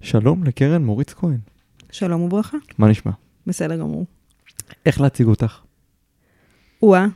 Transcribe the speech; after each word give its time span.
שלום 0.00 0.44
לקרן 0.44 0.84
מוריץ 0.84 1.12
כהן. 1.12 1.38
שלום 1.90 2.20
וברכה. 2.20 2.56
מה 2.78 2.88
נשמע? 2.88 3.12
בסדר 3.46 3.76
גמור. 3.76 4.06
איך 4.86 5.00
להציג 5.00 5.26
אותך? 5.26 5.60
או-אה. 6.82 7.06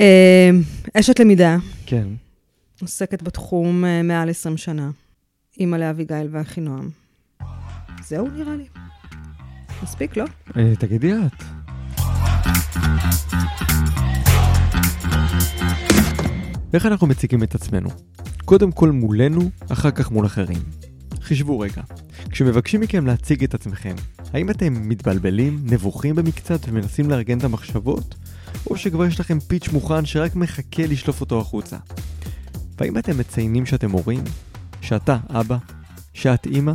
אה, 0.00 0.50
אשת 0.94 1.18
למידה, 1.20 1.56
כן. 1.86 2.08
עוסקת 2.80 3.22
בתחום 3.22 3.84
אה, 3.84 4.02
מעל 4.02 4.30
20 4.30 4.56
שנה. 4.56 4.90
אימא 5.60 5.76
לאביגיל 5.76 6.28
ואחינועם. 6.30 6.90
זהו 8.02 8.28
נראה 8.28 8.56
לי. 8.56 8.66
מספיק, 9.82 10.16
לא? 10.16 10.24
אה, 10.56 10.76
תגידי 10.76 11.12
את. 11.12 11.42
איך 16.74 16.86
אנחנו 16.86 17.06
מציגים 17.06 17.42
את 17.42 17.54
עצמנו? 17.54 17.88
קודם 18.44 18.72
כל 18.72 18.90
מולנו, 18.90 19.40
אחר 19.72 19.90
כך 19.90 20.10
מול 20.10 20.26
אחרים. 20.26 20.89
חישבו 21.20 21.60
רגע, 21.60 21.82
כשמבקשים 22.30 22.80
מכם 22.80 23.06
להציג 23.06 23.44
את 23.44 23.54
עצמכם, 23.54 23.94
האם 24.32 24.50
אתם 24.50 24.88
מתבלבלים, 24.88 25.60
נבוכים 25.64 26.14
במקצת 26.14 26.60
ומנסים 26.68 27.10
לארגן 27.10 27.38
את 27.38 27.44
המחשבות? 27.44 28.14
או 28.66 28.76
שכבר 28.76 29.04
יש 29.04 29.20
לכם 29.20 29.40
פיץ' 29.40 29.68
מוכן 29.68 30.06
שרק 30.06 30.36
מחכה 30.36 30.86
לשלוף 30.86 31.20
אותו 31.20 31.40
החוצה? 31.40 31.76
והאם 32.78 32.98
אתם 32.98 33.18
מציינים 33.18 33.66
שאתם 33.66 33.90
הורים? 33.90 34.24
שאתה 34.80 35.16
אבא? 35.28 35.56
שאת 36.14 36.46
אימא? 36.46 36.72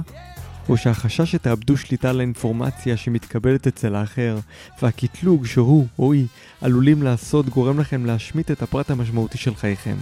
או 0.69 0.77
שהחשש 0.77 1.31
שתאבדו 1.31 1.77
שליטה 1.77 2.09
על 2.09 2.19
האינפורמציה 2.19 2.97
שמתקבלת 2.97 3.67
אצל 3.67 3.95
האחר, 3.95 4.37
והקטלוג 4.81 5.45
שהוא 5.45 5.87
או 5.99 6.13
היא 6.13 6.27
עלולים 6.61 7.03
לעשות 7.03 7.49
גורם 7.49 7.79
לכם 7.79 8.05
להשמיט 8.05 8.51
את 8.51 8.61
הפרט 8.61 8.91
המשמעותי 8.91 9.37
של 9.37 9.55
חייכם. 9.55 9.95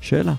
שאלה. 0.00 0.34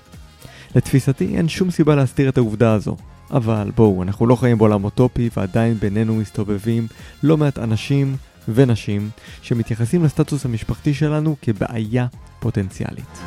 לתפיסתי 0.74 1.36
אין 1.36 1.48
שום 1.48 1.70
סיבה 1.70 1.94
להסתיר 1.94 2.28
את 2.28 2.38
העובדה 2.38 2.72
הזו, 2.72 2.96
אבל 3.30 3.70
בואו, 3.76 4.02
אנחנו 4.02 4.26
לא 4.26 4.36
חיים 4.36 4.58
בעולם 4.58 4.84
אוטופי 4.84 5.28
ועדיין 5.36 5.74
בינינו 5.74 6.14
מסתובבים 6.14 6.86
לא 7.22 7.36
מעט 7.36 7.58
אנשים 7.58 8.16
ונשים 8.48 9.10
שמתייחסים 9.42 10.04
לסטטוס 10.04 10.44
המשפחתי 10.44 10.94
שלנו 10.94 11.36
כבעיה 11.42 12.06
פוטנציאלית. 12.40 13.18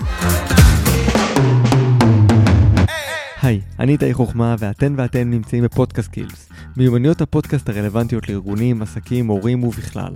היי, 3.41 3.61
אני 3.79 3.91
איתי 3.91 4.13
חוכמה 4.13 4.55
ואתן 4.59 4.93
ואתן 4.97 5.29
נמצאים 5.29 5.63
בפודקאסט 5.63 6.11
קילס, 6.11 6.49
מיומנויות 6.77 7.21
הפודקאסט 7.21 7.69
הרלוונטיות 7.69 8.29
לארגונים, 8.29 8.81
עסקים, 8.81 9.27
הורים 9.27 9.63
ובכלל. 9.63 10.13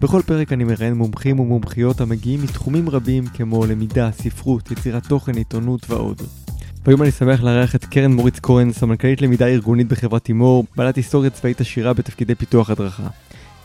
בכל 0.00 0.20
פרק 0.26 0.52
אני 0.52 0.64
מראיין 0.64 0.94
מומחים 0.94 1.40
ומומחיות 1.40 2.00
המגיעים 2.00 2.42
מתחומים 2.42 2.88
רבים 2.88 3.26
כמו 3.26 3.66
למידה, 3.66 4.10
ספרות, 4.12 4.70
יצירת 4.70 5.06
תוכן, 5.06 5.34
עיתונות 5.34 5.90
ועוד. 5.90 6.22
והיום 6.84 7.02
אני 7.02 7.10
שמח 7.10 7.42
לארח 7.42 7.74
את 7.74 7.84
קרן 7.84 8.12
מוריץ 8.12 8.38
כהן, 8.42 8.72
סמנכ"לית 8.72 9.22
למידה 9.22 9.46
ארגונית 9.46 9.88
בחברת 9.88 10.24
תימור, 10.24 10.64
בעלת 10.76 10.96
היסטוריה 10.96 11.30
צבאית 11.30 11.60
עשירה 11.60 11.92
בתפקידי 11.92 12.34
פיתוח 12.34 12.70
הדרכה. 12.70 13.08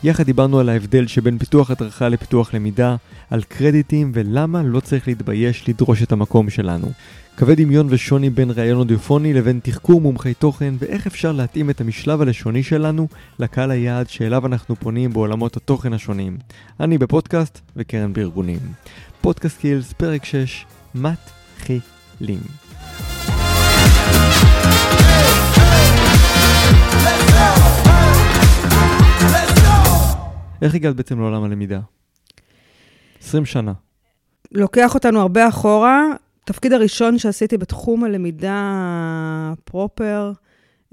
יחד 0.03 0.23
דיברנו 0.23 0.59
על 0.59 0.69
ההבדל 0.69 1.07
שבין 1.07 1.37
פיתוח 1.37 1.71
הדרכה 1.71 2.09
לפיתוח 2.09 2.53
למידה, 2.53 2.95
על 3.29 3.43
קרדיטים 3.43 4.11
ולמה 4.13 4.63
לא 4.63 4.79
צריך 4.79 5.07
להתבייש 5.07 5.69
לדרוש 5.69 6.03
את 6.03 6.11
המקום 6.11 6.49
שלנו. 6.49 6.91
קווי 7.37 7.55
דמיון 7.55 7.87
ושוני 7.89 8.29
בין 8.29 8.51
ראיון 8.51 8.77
אודיופוני 8.79 9.33
לבין 9.33 9.59
תחקור 9.63 10.01
מומחי 10.01 10.33
תוכן 10.33 10.73
ואיך 10.79 11.07
אפשר 11.07 11.31
להתאים 11.31 11.69
את 11.69 11.81
המשלב 11.81 12.21
הלשוני 12.21 12.63
שלנו 12.63 13.07
לקהל 13.39 13.71
היעד 13.71 14.09
שאליו 14.09 14.45
אנחנו 14.45 14.75
פונים 14.75 15.13
בעולמות 15.13 15.57
התוכן 15.57 15.93
השונים. 15.93 16.37
אני 16.79 16.97
בפודקאסט 16.97 17.59
וקרן 17.75 18.13
בארגונים. 18.13 18.59
פודקאסט 19.21 19.59
קילס, 19.59 19.93
פרק 19.93 20.25
6, 20.25 20.65
מתחילים. 20.95 22.66
איך 30.61 30.75
הגעת 30.75 30.95
בעצם 30.95 31.19
לעולם 31.19 31.43
הלמידה? 31.43 31.79
20 33.21 33.45
שנה. 33.45 33.73
לוקח 34.51 34.95
אותנו 34.95 35.21
הרבה 35.21 35.47
אחורה. 35.47 36.03
התפקיד 36.43 36.73
הראשון 36.73 37.17
שעשיתי 37.17 37.57
בתחום 37.57 38.03
הלמידה 38.03 39.53
פרופר 39.63 40.31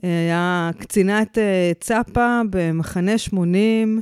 אה, 0.05 0.09
היה 0.09 0.71
קצינת 0.79 1.39
אה, 1.39 1.73
צפה 1.81 2.41
במחנה 2.51 3.19
80, 3.19 4.01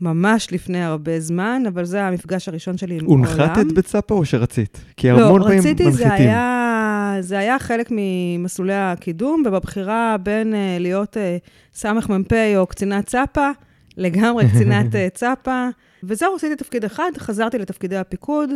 ממש 0.00 0.52
לפני 0.52 0.82
הרבה 0.82 1.20
זמן, 1.20 1.62
אבל 1.68 1.84
זה 1.84 2.04
המפגש 2.04 2.48
הראשון 2.48 2.78
שלי 2.78 2.94
עם 2.94 3.04
העולם. 3.04 3.24
הונחתת 3.24 3.72
בצפה 3.72 4.14
או 4.14 4.24
שרצית? 4.24 4.84
כי 4.96 5.10
לא, 5.10 5.26
המון 5.26 5.42
פעמים 5.42 5.58
רציתי, 5.58 5.92
זה 5.92 6.04
מנחיתים. 6.04 6.28
היה, 6.28 7.16
זה 7.20 7.38
היה 7.38 7.58
חלק 7.58 7.88
ממסלולי 7.90 8.74
הקידום, 8.74 9.42
ובבחירה 9.46 10.16
בין 10.22 10.52
uh, 10.52 10.56
להיות 10.80 11.16
uh, 11.16 11.48
סמ"פ 11.74 12.32
או 12.56 12.66
קצינת 12.66 13.06
צפה, 13.06 13.50
לגמרי 13.96 14.44
קצינת 14.48 14.86
uh, 14.94 15.10
צפה. 15.18 15.68
וזהו, 16.02 16.36
עשיתי 16.36 16.56
תפקיד 16.56 16.84
אחד, 16.84 17.10
חזרתי 17.18 17.58
לתפקידי 17.58 17.96
הפיקוד, 17.96 18.50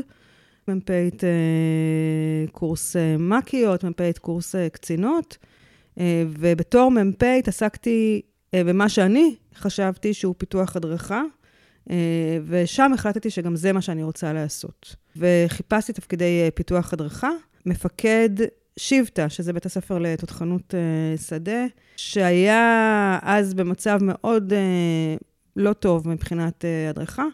מ"פית 0.69 1.21
uh, 1.21 2.51
קורס 2.53 2.97
uh, 2.97 2.99
מקיות, 3.19 3.85
מ"פית 3.85 4.19
קורס 4.19 4.55
קצינות, 4.73 5.39
ובתור 6.29 6.91
מ"פ 6.91 7.23
התעסקתי 7.39 8.21
במה 8.57 8.89
שאני 8.89 9.35
חשבתי 9.55 10.15
שהוא 10.15 10.35
פיתוח 10.39 10.77
הדרכה. 10.77 11.23
ושם 12.47 12.93
החלטתי 12.93 13.31
שגם 13.31 13.57
זה 13.57 13.73
מה 13.73 13.81
שאני 13.81 14.03
רוצה 14.03 14.33
לעשות. 14.33 14.97
וחיפשתי 15.17 15.93
תפקידי 15.93 16.51
פיתוח 16.55 16.93
הדרכה. 16.93 17.31
מפקד 17.67 18.31
שבטה, 18.77 19.29
שזה 19.29 19.53
בית 19.53 19.67
הספר 19.67 19.99
לתותחנות 19.99 20.75
שדה, 21.29 21.67
שהיה 21.97 23.19
אז 23.23 23.55
במצב 23.55 23.99
מאוד 24.03 24.53
לא 25.59 25.73
טוב 25.73 26.09
מבחינת 26.09 26.65
uh, 26.65 26.91
הדרכה, 26.91 27.25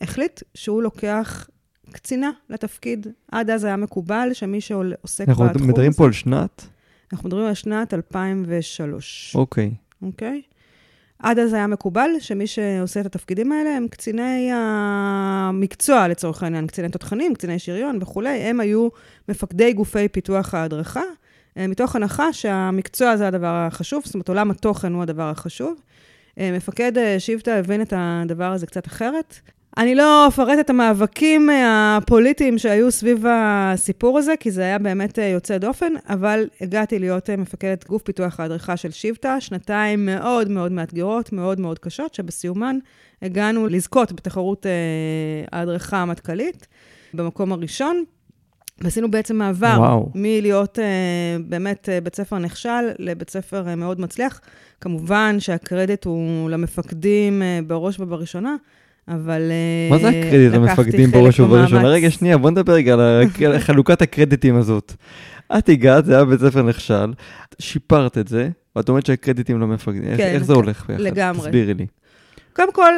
החליט 0.00 0.40
שהוא 0.54 0.82
לוקח 0.82 1.48
קצינה 1.90 2.30
לתפקיד. 2.50 3.06
עד 3.32 3.50
אז 3.50 3.64
היה 3.64 3.76
מקובל 3.76 4.28
שמי 4.32 4.60
שעוסק 4.60 5.28
אנחנו 5.28 5.44
בתחום 5.44 5.68
מדברים 5.68 5.88
הזה... 5.88 5.96
פה 5.96 6.04
על 6.04 6.12
שנת? 6.12 6.66
אנחנו 7.12 7.28
מדברים 7.28 7.46
על 7.46 7.54
שנת 7.54 7.94
2003. 7.94 9.36
אוקיי. 9.36 9.70
אוקיי? 10.02 10.42
עד 11.18 11.38
אז 11.38 11.52
היה 11.52 11.66
מקובל 11.66 12.10
שמי 12.18 12.46
שעושה 12.46 13.00
את 13.00 13.06
התפקידים 13.06 13.52
האלה 13.52 13.76
הם 13.76 13.88
קציני 13.88 14.50
המקצוע, 14.52 16.08
לצורך 16.08 16.42
העניין, 16.42 16.66
קציני 16.66 16.88
תותחנים, 16.88 17.34
קציני 17.34 17.58
שריון 17.58 17.98
וכולי, 18.02 18.38
הם 18.38 18.60
היו 18.60 18.88
מפקדי 19.28 19.72
גופי 19.72 20.08
פיתוח 20.08 20.54
ההדרכה, 20.54 21.02
אה, 21.56 21.66
מתוך 21.66 21.96
הנחה 21.96 22.32
שהמקצוע 22.32 23.16
זה 23.16 23.28
הדבר 23.28 23.66
החשוב, 23.66 24.02
זאת 24.04 24.14
אומרת, 24.14 24.28
עולם 24.28 24.50
התוכן 24.50 24.92
הוא 24.92 25.02
הדבר 25.02 25.30
החשוב. 25.30 25.80
אה, 26.38 26.52
מפקד 26.52 26.98
אה, 26.98 27.20
שבטה 27.20 27.54
הבין 27.54 27.82
את 27.82 27.92
הדבר 27.96 28.52
הזה 28.52 28.66
קצת 28.66 28.86
אחרת. 28.86 29.40
אני 29.76 29.94
לא 29.94 30.28
אפרט 30.28 30.58
את 30.60 30.70
המאבקים 30.70 31.50
הפוליטיים 31.66 32.58
שהיו 32.58 32.90
סביב 32.90 33.24
הסיפור 33.28 34.18
הזה, 34.18 34.34
כי 34.40 34.50
זה 34.50 34.62
היה 34.62 34.78
באמת 34.78 35.18
יוצא 35.18 35.58
דופן, 35.58 35.92
אבל 36.08 36.48
הגעתי 36.60 36.98
להיות 36.98 37.30
מפקדת 37.30 37.88
גוף 37.88 38.02
פיתוח 38.02 38.40
ההדרכה 38.40 38.76
של 38.76 38.90
שבטה, 38.90 39.40
שנתיים 39.40 40.06
מאוד 40.06 40.48
מאוד 40.48 40.72
מאתגרות, 40.72 41.32
מאוד 41.32 41.60
מאוד 41.60 41.78
קשות, 41.78 42.14
שבסיומן 42.14 42.78
הגענו 43.22 43.66
לזכות 43.66 44.12
בתחרות 44.12 44.66
ההדרכה 45.52 45.96
המטכ"לית 45.96 46.66
במקום 47.14 47.52
הראשון. 47.52 48.04
ועשינו 48.82 49.10
בעצם 49.10 49.36
מעבר 49.36 49.76
וואו. 49.78 50.10
מלהיות 50.14 50.78
uh, 50.78 51.42
באמת 51.48 51.88
uh, 51.88 52.04
בית 52.04 52.16
ספר 52.16 52.38
נכשל 52.38 52.90
לבית 52.98 53.30
ספר 53.30 53.64
uh, 53.72 53.76
מאוד 53.76 54.00
מצליח. 54.00 54.40
כמובן 54.80 55.36
שהקרדיט 55.38 56.04
הוא 56.04 56.50
למפקדים 56.50 57.42
uh, 57.42 57.68
בראש 57.68 58.00
ובראשונה, 58.00 58.56
אבל 59.08 59.42
מה 59.90 59.98
זה 59.98 60.08
הקרדיט 60.08 60.52
למפקדים 60.52 61.10
בראש 61.10 61.40
ובראשונה? 61.40 61.88
רגע, 61.88 62.10
שנייה, 62.10 62.38
בוא 62.38 62.50
נדבר 62.50 62.72
רגע 62.72 62.94
על 63.46 63.58
חלוקת 63.58 64.02
הקרדיטים 64.02 64.56
הזאת. 64.56 64.92
את 65.58 65.68
הגעת, 65.68 66.04
זה 66.04 66.14
היה 66.14 66.24
בית 66.24 66.40
ספר 66.40 66.62
נכשל, 66.62 67.12
שיפרת 67.58 68.18
את 68.18 68.28
זה, 68.28 68.48
ואת 68.76 68.88
אומרת 68.88 69.06
שהקרדיטים 69.06 69.60
למפקדים. 69.60 70.16
כן, 70.16 70.34
איך 70.34 70.44
זה 70.44 70.52
הולך 70.52 70.86
ביחד? 70.88 71.02
לגמרי. 71.02 71.40
תסבירי 71.40 71.74
לי. 71.74 71.86
קודם 72.52 72.72
כל, 72.72 72.94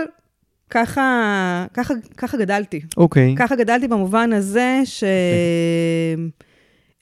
ככה, 0.75 1.67
ככה, 1.75 1.95
ככה 2.17 2.37
גדלתי. 2.37 2.81
אוקיי. 2.97 3.35
Okay. 3.35 3.39
ככה 3.39 3.57
גדלתי 3.57 3.89
במובן 3.89 4.33
הזה 4.33 4.83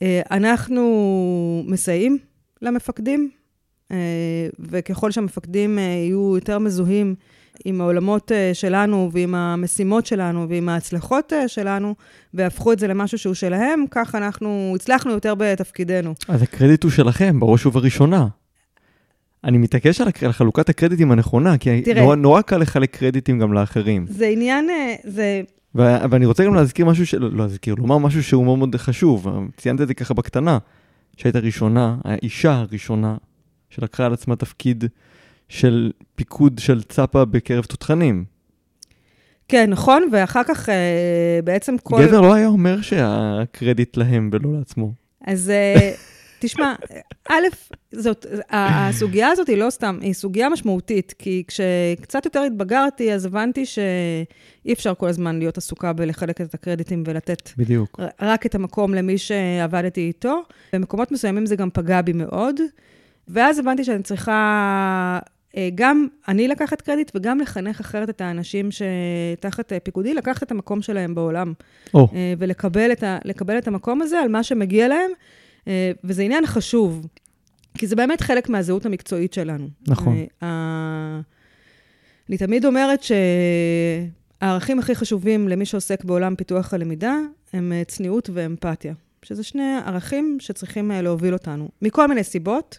שאנחנו 0.01 0.83
okay. 1.67 1.71
מסייעים 1.71 2.19
למפקדים, 2.63 3.31
וככל 4.61 5.11
שהמפקדים 5.11 5.79
יהיו 5.79 6.35
יותר 6.35 6.59
מזוהים 6.59 7.15
עם 7.65 7.81
העולמות 7.81 8.33
שלנו 8.53 9.11
ועם 9.13 9.35
המשימות 9.35 10.07
שלנו 10.07 10.49
ועם 10.49 10.69
ההצלחות 10.69 11.33
שלנו, 11.47 11.95
והפכו 12.35 12.73
את 12.73 12.79
זה 12.79 12.87
למשהו 12.87 13.19
שהוא 13.19 13.35
שלהם, 13.35 13.85
כך 13.91 14.15
אנחנו 14.15 14.73
הצלחנו 14.77 15.13
יותר 15.13 15.35
בתפקידנו. 15.35 16.15
אז 16.29 16.43
הקרדיט 16.43 16.83
הוא 16.83 16.91
שלכם, 16.91 17.41
בראש 17.41 17.67
ובראשונה. 17.67 18.27
אני 19.45 19.59
מתעקש 19.59 20.01
על, 20.01 20.09
על 20.25 20.33
חלוקת 20.33 20.69
הקרדיטים 20.69 21.13
הנכונה, 21.13 21.59
כי 21.59 21.83
תראה, 21.83 22.03
נורא, 22.03 22.17
נורא 22.17 22.43
קל 22.43 22.57
לחלק 22.57 22.97
קרדיטים 22.97 23.39
גם 23.39 23.53
לאחרים. 23.53 24.07
זה 24.09 24.27
עניין, 24.27 24.69
זה... 25.05 25.43
ו- 25.75 26.11
ואני 26.11 26.27
רוצה 26.27 26.45
גם 26.45 26.55
להזכיר 26.55 26.87
משהו, 26.87 27.07
ש... 27.07 27.15
לא 27.15 27.31
להזכיר, 27.37 27.75
לומר 27.75 27.99
משהו 27.99 28.23
שהוא 28.23 28.45
מאוד 28.45 28.59
מאוד 28.59 28.77
חשוב, 28.77 29.29
ציינת 29.57 29.81
את 29.81 29.89
זה 29.89 29.95
ככה 29.95 30.15
בקטנה, 30.15 30.59
שהיית 31.17 31.37
הראשונה, 31.37 31.97
האישה 32.05 32.53
הראשונה 32.53 33.17
שלקחה 33.71 34.07
על 34.07 34.13
עצמה 34.13 34.37
תפקיד 34.37 34.85
של 35.49 35.93
פיקוד 36.15 36.59
של 36.59 36.83
צפה 36.83 37.25
בקרב 37.25 37.65
תותחנים. 37.65 38.25
כן, 39.49 39.71
נכון, 39.71 40.09
ואחר 40.13 40.43
כך 40.45 40.69
אה, 40.69 41.41
בעצם 41.45 41.75
כל... 41.83 42.07
גבר 42.07 42.21
לא 42.21 42.35
היה 42.35 42.47
אומר 42.47 42.81
שהקרדיט 42.81 43.97
להם 43.97 44.31
ולא 44.33 44.59
לעצמו. 44.59 44.93
אז 45.27 45.51
אה, 45.51 45.93
תשמע, 46.43 46.75
א', 47.29 47.43
זאת, 47.93 48.27
הסוגיה 48.51 49.29
הזאת 49.29 49.49
היא 49.49 49.57
לא 49.57 49.71
סתם, 49.71 49.99
היא 50.01 50.13
סוגיה 50.13 50.49
משמעותית, 50.49 51.15
כי 51.19 51.45
כשקצת 51.47 52.25
יותר 52.25 52.43
התבגרתי, 52.43 53.13
אז 53.13 53.27
הבנתי 53.27 53.67
שאי 53.67 54.73
אפשר 54.73 54.95
כל 54.95 55.09
הזמן 55.09 55.39
להיות 55.39 55.59
עסוקה 55.59 55.93
בלחלק 55.93 56.41
את 56.41 56.55
הקרדיטים 56.55 57.03
ולתת 57.07 57.51
בדיוק. 57.57 58.01
רק 58.21 58.47
את 58.47 58.55
המקום 58.55 58.95
למי 58.95 59.19
שעבדתי 59.19 60.01
איתו. 60.01 60.43
במקומות 60.73 61.13
מסוימים 61.13 61.47
זה 61.47 61.57
גם 61.57 61.71
פגע 61.71 62.03
בי 62.03 62.13
מאוד, 62.13 62.61
ואז 63.29 63.59
הבנתי 63.59 63.85
שאני 63.85 64.03
צריכה 64.03 65.19
אה, 65.57 65.69
גם 65.75 66.07
אני 66.29 66.49
לקחת 66.49 66.81
קרדיט 66.81 67.13
וגם 67.15 67.41
לחנך 67.41 67.81
אחרת 67.81 68.11
את 68.11 68.21
האנשים 68.21 68.69
שתחת 68.71 69.73
אה, 69.73 69.81
פיקודי, 69.81 70.15
לקחת 70.15 70.43
את 70.43 70.51
המקום 70.51 70.83
שלהם 70.83 71.15
בעולם. 71.15 71.53
Oh. 71.97 72.01
ולקבל 72.39 72.93
את, 72.93 73.03
ה, 73.03 73.19
את 73.59 73.69
המקום 73.69 74.03
הזה 74.03 74.21
על 74.21 74.29
מה 74.29 74.43
שמגיע 74.43 74.89
להם, 74.89 75.11
וזה 76.05 76.23
עניין 76.23 76.47
חשוב, 76.47 77.07
כי 77.79 77.87
זה 77.87 77.97
באמת 77.97 78.21
חלק 78.21 78.49
מהזהות 78.49 78.87
המקצועית 78.87 79.33
שלנו. 79.33 79.69
נכון. 79.89 80.17
אני 82.29 82.39
תמיד 82.39 82.65
אומרת 82.65 83.01
שהערכים 84.41 84.79
הכי 84.79 84.95
חשובים 84.95 85.49
למי 85.49 85.67
שעוסק 85.67 86.05
בעולם 86.05 86.37
פיתוח 86.37 86.75
הלמידה 86.75 87.17
הם 87.53 87.73
צניעות 87.87 88.31
ואמפתיה, 88.33 88.95
שזה 89.23 89.43
שני 89.43 89.77
ערכים 89.87 90.37
שצריכים 90.41 90.91
להוביל 90.91 91.33
אותנו, 91.33 91.69
מכל 91.83 92.09
מיני 92.09 92.25
סיבות. 92.25 92.79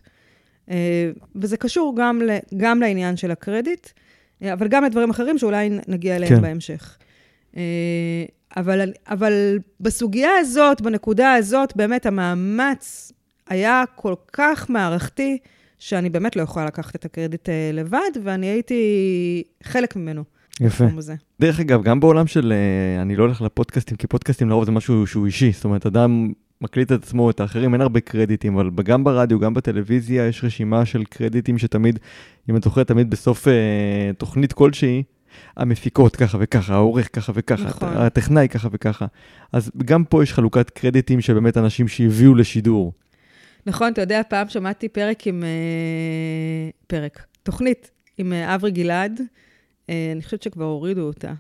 אה, 0.70 1.12
וזה 1.36 1.58
קשור 1.58 1.96
גם, 1.98 2.22
ל, 2.22 2.38
גם 2.58 2.80
לעניין 2.80 3.18
של 3.18 3.32
הקרדיט, 3.32 3.90
אה, 4.44 4.54
אבל 4.54 4.68
גם 4.68 4.84
לדברים 4.84 5.10
אחרים 5.10 5.38
שאולי 5.38 5.70
נגיע 5.88 6.16
אליהם 6.16 6.36
כן. 6.36 6.42
בהמשך. 6.42 6.98
אה, 8.58 8.62
אבל, 8.62 8.92
אבל 9.08 9.60
בסוגיה 9.80 10.30
הזאת, 10.40 10.82
בנקודה 10.82 11.34
הזאת, 11.34 11.76
באמת 11.76 12.06
המאמץ 12.06 13.12
היה 13.50 13.84
כל 13.96 14.14
כך 14.34 14.70
מערכתי, 14.70 15.38
שאני 15.80 16.10
באמת 16.10 16.36
לא 16.36 16.42
יכולה 16.42 16.66
לקחת 16.66 16.96
את 16.96 17.06
הקרדיט 17.06 17.50
לבד, 17.74 18.12
ואני 18.24 18.48
הייתי 18.48 19.44
חלק 19.64 19.96
ממנו. 19.96 20.24
יפה. 20.62 20.86
דרך 21.40 21.60
אגב, 21.60 21.84
גם 21.84 22.00
בעולם 22.00 22.28
של, 22.28 22.54
אני 23.02 23.16
לא 23.16 23.24
הולך 23.24 23.42
לפודקאסטים, 23.42 23.98
כי 23.98 24.08
פודקאסטים 24.08 24.50
לרוב 24.50 24.66
זה 24.66 24.72
משהו 24.72 25.08
שהוא 25.08 25.26
אישי, 25.26 25.52
זאת 25.52 25.66
אומרת, 25.66 25.86
אדם 25.86 26.32
מקליט 26.62 26.92
את 26.92 27.04
עצמו, 27.04 27.30
את 27.30 27.40
האחרים, 27.40 27.74
אין 27.74 27.82
הרבה 27.82 28.00
קרדיטים, 28.00 28.58
אבל 28.58 28.70
גם 28.84 29.04
ברדיו, 29.04 29.40
גם 29.40 29.54
בטלוויזיה, 29.54 30.28
יש 30.28 30.44
רשימה 30.44 30.86
של 30.86 31.04
קרדיטים 31.04 31.58
שתמיד, 31.58 32.00
אם 32.50 32.56
את 32.56 32.64
זוכרת, 32.64 32.88
תמיד 32.88 33.10
בסוף 33.10 33.48
אה, 33.48 33.54
תוכנית 34.18 34.54
כלשהי, 34.54 35.04
המפיקות 35.58 36.16
ככה 36.16 36.38
וככה, 36.42 36.74
העורך 36.74 37.10
ככה 37.14 37.32
וככה, 37.36 37.64
נכון. 37.64 37.98
הטכנאי 37.98 38.48
ככה 38.50 38.68
וככה. 38.72 39.06
אז 39.52 39.72
גם 39.86 40.04
פה 40.04 40.24
יש 40.24 40.34
חלוקת 40.34 40.70
קרדיטים 40.70 41.22
של 41.22 41.34
באמת 41.34 41.58
אנשים 41.58 41.88
שהביאו 41.88 42.36
לשידור. 42.36 42.94
נכון, 43.66 43.92
אתה 43.92 44.02
יודע, 44.02 44.22
פעם 44.30 44.50
שמעתי 44.50 44.90
פרק 44.90 45.28
עם... 45.28 45.44
אה, 45.44 46.70
פרק, 46.88 47.26
תוכנית 47.44 47.92
עם 48.18 48.34
אה, 48.34 48.56
אברי 48.56 48.72
גלעד, 48.72 49.22
אה, 49.90 50.12
אני 50.16 50.22
חושבת 50.22 50.44
שכבר 50.44 50.66
הורידו 50.66 51.02
אותה. 51.02 51.34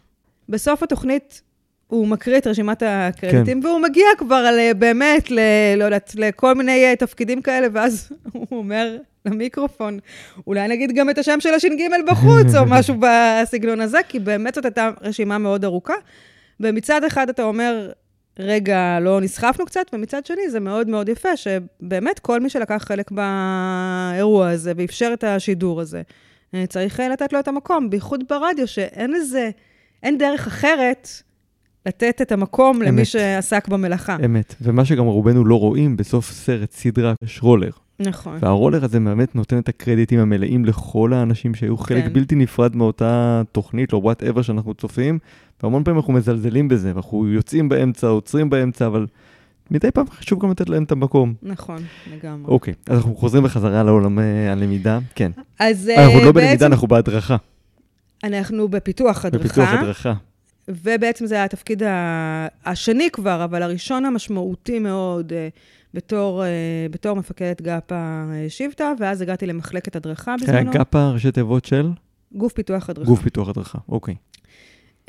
בסוף 0.49 0.83
התוכנית 0.83 1.41
הוא 1.87 2.07
מקריא 2.07 2.37
את 2.37 2.47
רשימת 2.47 2.83
הקרדיטים, 2.85 3.61
כן. 3.61 3.67
והוא 3.67 3.79
מגיע 3.79 4.05
כבר 4.17 4.35
על, 4.35 4.73
באמת, 4.73 5.31
ל, 5.31 5.39
לא 5.77 5.83
יודעת, 5.83 6.15
לכל 6.15 6.55
מיני 6.55 6.95
תפקידים 6.99 7.41
כאלה, 7.41 7.67
ואז 7.73 8.11
הוא 8.33 8.47
אומר 8.51 8.97
למיקרופון, 9.25 9.99
אולי 10.47 10.67
נגיד 10.67 10.91
גם 10.95 11.09
את 11.09 11.17
השם 11.17 11.39
של 11.39 11.53
הש"ג 11.53 11.69
בחוץ, 12.07 12.55
או 12.55 12.65
משהו 12.75 12.95
בסגנון 12.99 13.81
הזה, 13.81 13.99
כי 14.09 14.19
באמת 14.19 14.55
זאת 14.55 14.65
הייתה 14.65 14.89
רשימה 15.01 15.37
מאוד 15.37 15.65
ארוכה. 15.65 15.93
ומצד 16.59 17.03
אחד 17.03 17.29
אתה 17.29 17.43
אומר, 17.43 17.91
רגע, 18.39 18.99
לא 19.01 19.21
נסחפנו 19.21 19.65
קצת, 19.65 19.85
ומצד 19.93 20.25
שני 20.25 20.49
זה 20.49 20.59
מאוד 20.59 20.87
מאוד 20.87 21.09
יפה, 21.09 21.37
שבאמת 21.37 22.19
כל 22.19 22.39
מי 22.39 22.49
שלקח 22.49 22.83
חלק 22.87 23.11
באירוע 23.11 24.49
הזה 24.49 24.71
ואפשר 24.77 25.09
את 25.13 25.23
השידור 25.23 25.81
הזה, 25.81 26.01
אה, 26.53 26.65
צריך 26.67 26.99
לתת 26.99 27.33
לו 27.33 27.39
את 27.39 27.47
המקום, 27.47 27.89
בייחוד 27.89 28.23
ברדיו, 28.29 28.67
שאין 28.67 29.15
איזה, 29.15 29.49
אין 30.03 30.17
דרך 30.17 30.47
אחרת 30.47 31.09
לתת 31.85 32.21
את 32.21 32.31
המקום 32.31 32.77
אמת. 32.77 32.87
למי 32.87 33.05
שעסק 33.05 33.67
במלאכה. 33.67 34.17
אמת. 34.25 34.55
ומה 34.61 34.85
שגם 34.85 35.05
רובנו 35.05 35.45
לא 35.45 35.59
רואים, 35.59 35.97
בסוף 35.97 36.31
סרט, 36.31 36.71
סדרה, 36.71 37.13
יש 37.23 37.43
רולר. 37.43 37.71
נכון. 37.99 38.37
והרולר 38.39 38.85
הזה 38.85 38.99
באמת 38.99 39.35
נותן 39.35 39.59
את 39.59 39.69
הקרדיטים 39.69 40.19
המלאים 40.19 40.65
לכל 40.65 41.13
האנשים 41.13 41.55
שהיו 41.55 41.77
חלק 41.77 42.03
כן. 42.03 42.13
בלתי 42.13 42.35
נפרד 42.35 42.75
מאותה 42.75 43.41
תוכנית, 43.51 43.93
או 43.93 44.03
וואטאבר 44.03 44.41
שאנחנו 44.41 44.73
צופים, 44.73 45.19
והמון 45.63 45.83
פעמים 45.83 45.99
אנחנו 45.99 46.13
מזלזלים 46.13 46.67
בזה, 46.67 46.91
ואנחנו 46.93 47.27
יוצאים 47.27 47.69
באמצע, 47.69 48.07
עוצרים 48.07 48.49
באמצע, 48.49 48.87
אבל 48.87 49.05
מדי 49.71 49.91
פעם 49.91 50.09
חשוב 50.09 50.39
גם 50.41 50.51
לתת 50.51 50.69
להם 50.69 50.83
את 50.83 50.91
המקום. 50.91 51.33
נכון, 51.43 51.77
לגמרי. 52.13 52.51
אוקיי, 52.51 52.73
אז 52.87 52.97
אנחנו 52.97 53.15
חוזרים 53.15 53.43
בחזרה 53.43 53.83
לעולם 53.83 54.19
הלמידה, 54.51 54.99
כן. 55.15 55.31
אז 55.59 55.89
אנחנו 55.97 56.19
לא 56.19 56.31
בעצם... 56.31 56.47
בלמידה, 56.47 56.65
אנחנו 56.65 56.87
בהדרכה. 56.87 57.35
אנחנו 58.23 58.67
בפיתוח 58.67 59.25
הדרכה. 59.25 59.45
בפיתוח 59.45 59.69
הדרכה. 59.69 60.13
ובעצם 60.67 61.25
זה 61.25 61.35
היה 61.35 61.43
התפקיד 61.43 61.83
השני 62.65 63.09
כבר, 63.13 63.43
אבל 63.43 63.63
הראשון 63.63 64.05
המשמעותי 64.05 64.79
מאוד 64.79 65.33
אה, 65.33 65.47
בתור, 65.93 66.43
אה, 66.43 66.49
בתור 66.91 67.15
מפקדת 67.15 67.61
גאפא 67.61 68.25
שבטה, 68.49 68.93
ואז 68.99 69.21
הגעתי 69.21 69.45
למחלקת 69.45 69.95
הדרכה 69.95 70.35
בזמנו. 70.41 70.71
גאפא, 70.71 70.97
ראשי 70.97 71.31
תיבות 71.31 71.65
של? 71.65 71.89
גוף 72.35 72.53
פיתוח 72.53 72.89
הדרכה. 72.89 73.09
גוף 73.09 73.21
פיתוח 73.21 73.49
הדרכה, 73.49 73.77
אוקיי. 73.89 74.15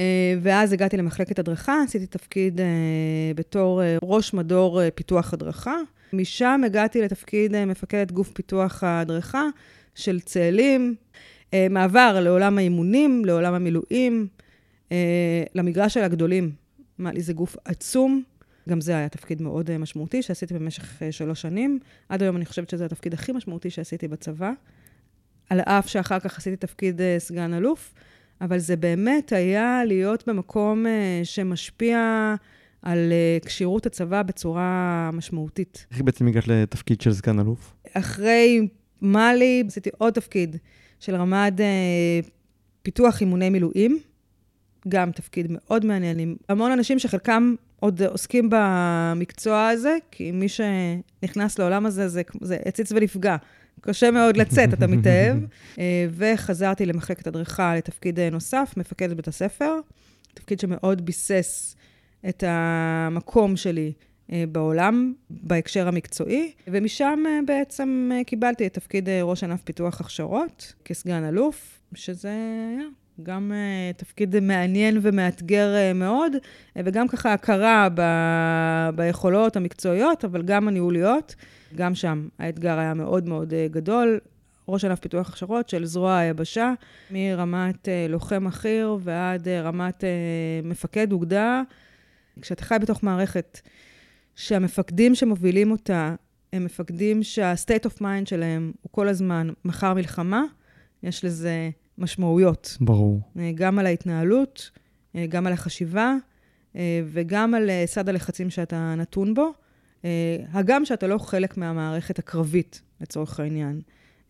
אה, 0.00 0.34
ואז 0.42 0.72
הגעתי 0.72 0.96
למחלקת 0.96 1.38
הדרכה, 1.38 1.82
עשיתי 1.84 2.06
תפקיד 2.06 2.60
בתור 3.34 3.82
ראש 4.02 4.34
מדור 4.34 4.80
פיתוח 4.94 5.32
הדרכה. 5.32 5.76
משם 6.12 6.60
הגעתי 6.66 7.02
לתפקיד 7.02 7.64
מפקדת 7.64 8.12
גוף 8.12 8.30
פיתוח 8.30 8.84
הדרכה 8.84 9.44
של 9.94 10.20
צאלים, 10.20 10.94
מעבר 11.70 12.20
לעולם 12.20 12.58
האימונים, 12.58 13.24
לעולם 13.24 13.54
המילואים. 13.54 14.28
אה, 14.92 15.42
למגרש 15.54 15.94
של 15.94 16.02
הגדולים. 16.02 16.50
לי 16.98 17.22
זה 17.22 17.32
גוף 17.32 17.56
עצום. 17.64 18.22
גם 18.68 18.80
זה 18.80 18.96
היה 18.96 19.08
תפקיד 19.08 19.42
מאוד 19.42 19.70
אה, 19.70 19.78
משמעותי 19.78 20.22
שעשיתי 20.22 20.54
במשך 20.54 21.02
אה, 21.02 21.12
שלוש 21.12 21.42
שנים. 21.42 21.78
עד 22.08 22.22
היום 22.22 22.36
אני 22.36 22.44
חושבת 22.44 22.70
שזה 22.70 22.84
התפקיד 22.84 23.14
הכי 23.14 23.32
משמעותי 23.32 23.70
שעשיתי 23.70 24.08
בצבא. 24.08 24.52
על 25.50 25.60
אף 25.60 25.88
שאחר 25.88 26.20
כך 26.20 26.38
עשיתי 26.38 26.56
תפקיד 26.56 27.00
סגן 27.18 27.54
אלוף, 27.54 27.94
אבל 28.40 28.58
זה 28.58 28.76
באמת 28.76 29.32
היה 29.32 29.84
להיות 29.86 30.28
במקום 30.28 30.86
שמשפיע 31.24 31.98
על 32.82 33.12
כשירות 33.44 33.86
הצבא 33.86 34.22
בצורה 34.22 35.10
משמעותית. 35.12 35.86
איך 35.90 36.02
בעצם 36.02 36.26
הגעת 36.26 36.48
לתפקיד 36.48 37.00
של 37.00 37.12
סגן 37.12 37.40
אלוף? 37.40 37.74
אחרי 37.92 38.68
מאלי 39.02 39.64
עשיתי 39.66 39.90
עוד 39.98 40.14
תפקיד 40.14 40.56
של 41.00 41.14
רמ"ד 41.14 41.60
פיתוח 42.82 43.20
אימוני 43.20 43.50
מילואים. 43.50 43.98
גם 44.88 45.12
תפקיד 45.12 45.46
מאוד 45.48 45.84
מעניין, 45.84 46.18
עם 46.18 46.36
המון 46.48 46.72
אנשים 46.72 46.98
שחלקם 46.98 47.54
עוד 47.84 48.02
עוסקים 48.02 48.48
במקצוע 48.50 49.68
הזה, 49.68 49.96
כי 50.10 50.30
מי 50.32 50.46
שנכנס 50.48 51.58
לעולם 51.58 51.86
הזה, 51.86 52.08
זה, 52.08 52.22
זה 52.40 52.58
הציץ 52.66 52.92
ונפגע. 52.92 53.36
קשה 53.80 54.10
מאוד 54.10 54.36
לצאת, 54.36 54.74
אתה 54.74 54.86
מתאהב. 54.86 55.36
אה, 55.78 56.06
וחזרתי 56.10 56.86
למחלקת 56.86 57.26
הדרכה 57.26 57.76
לתפקיד 57.76 58.20
נוסף, 58.20 58.74
מפקדת 58.76 59.16
בית 59.16 59.28
הספר, 59.28 59.80
תפקיד 60.34 60.60
שמאוד 60.60 61.06
ביסס 61.06 61.76
את 62.28 62.44
המקום 62.46 63.56
שלי 63.56 63.92
אה, 64.32 64.44
בעולם, 64.52 65.12
בהקשר 65.30 65.88
המקצועי, 65.88 66.52
ומשם 66.68 67.22
אה, 67.26 67.38
בעצם 67.46 68.10
קיבלתי 68.26 68.66
את 68.66 68.74
תפקיד 68.74 69.08
ראש 69.08 69.44
ענף 69.44 69.62
פיתוח 69.62 70.00
הכשרות 70.00 70.74
כסגן 70.84 71.24
אלוף, 71.24 71.80
שזה 71.94 72.28
היה 72.76 72.86
גם 73.22 73.52
uh, 73.52 73.96
תפקיד 73.96 74.40
מעניין 74.40 74.98
ומאתגר 75.02 75.74
uh, 75.74 75.94
מאוד, 75.94 76.32
uh, 76.34 76.80
וגם 76.84 77.08
ככה 77.08 77.32
הכרה 77.32 77.88
ב- 77.94 78.90
ביכולות 78.94 79.56
המקצועיות, 79.56 80.24
אבל 80.24 80.42
גם 80.42 80.68
הניהוליות. 80.68 81.34
גם 81.74 81.94
שם 81.94 82.28
האתגר 82.38 82.78
היה 82.78 82.94
מאוד 82.94 83.28
מאוד 83.28 83.52
uh, 83.52 83.72
גדול. 83.72 84.18
ראש 84.68 84.84
ענף 84.84 85.00
פיתוח 85.00 85.28
הכשרות 85.28 85.68
של 85.68 85.84
זרוע 85.84 86.16
היבשה, 86.16 86.72
מרמת 87.10 87.88
uh, 87.88 88.10
לוחם 88.10 88.44
בכיר 88.44 88.98
ועד 89.00 89.48
uh, 89.48 89.50
רמת 89.62 90.00
uh, 90.00 90.66
מפקד 90.66 91.12
אוגדה. 91.12 91.62
כשאתה 92.40 92.64
חי 92.64 92.76
בתוך 92.80 93.02
מערכת 93.02 93.60
שהמפקדים 94.36 95.14
שמובילים 95.14 95.70
אותה 95.70 96.14
הם 96.52 96.64
מפקדים 96.64 97.22
שה-state 97.22 97.86
of 97.86 98.00
mind 98.00 98.24
שלהם 98.24 98.72
הוא 98.82 98.90
כל 98.92 99.08
הזמן 99.08 99.48
מחר 99.64 99.94
מלחמה, 99.94 100.44
יש 101.02 101.24
לזה 101.24 101.70
משמעויות. 101.98 102.76
ברור. 102.80 103.20
אה, 103.38 103.50
גם 103.54 103.78
על 103.78 103.86
ההתנהלות, 103.86 104.70
אה, 105.16 105.26
גם 105.28 105.46
על 105.46 105.52
החשיבה, 105.52 106.14
אה, 106.76 107.00
וגם 107.06 107.54
על 107.54 107.70
סד 107.86 108.08
הלחצים 108.08 108.50
שאתה 108.50 108.94
נתון 108.94 109.34
בו, 109.34 109.52
הגם 110.52 110.84
שאתה 110.84 111.06
לא 111.06 111.18
חלק 111.18 111.56
מהמערכת 111.56 112.18
הקרבית, 112.18 112.82
לצורך 113.00 113.40
העניין. 113.40 113.80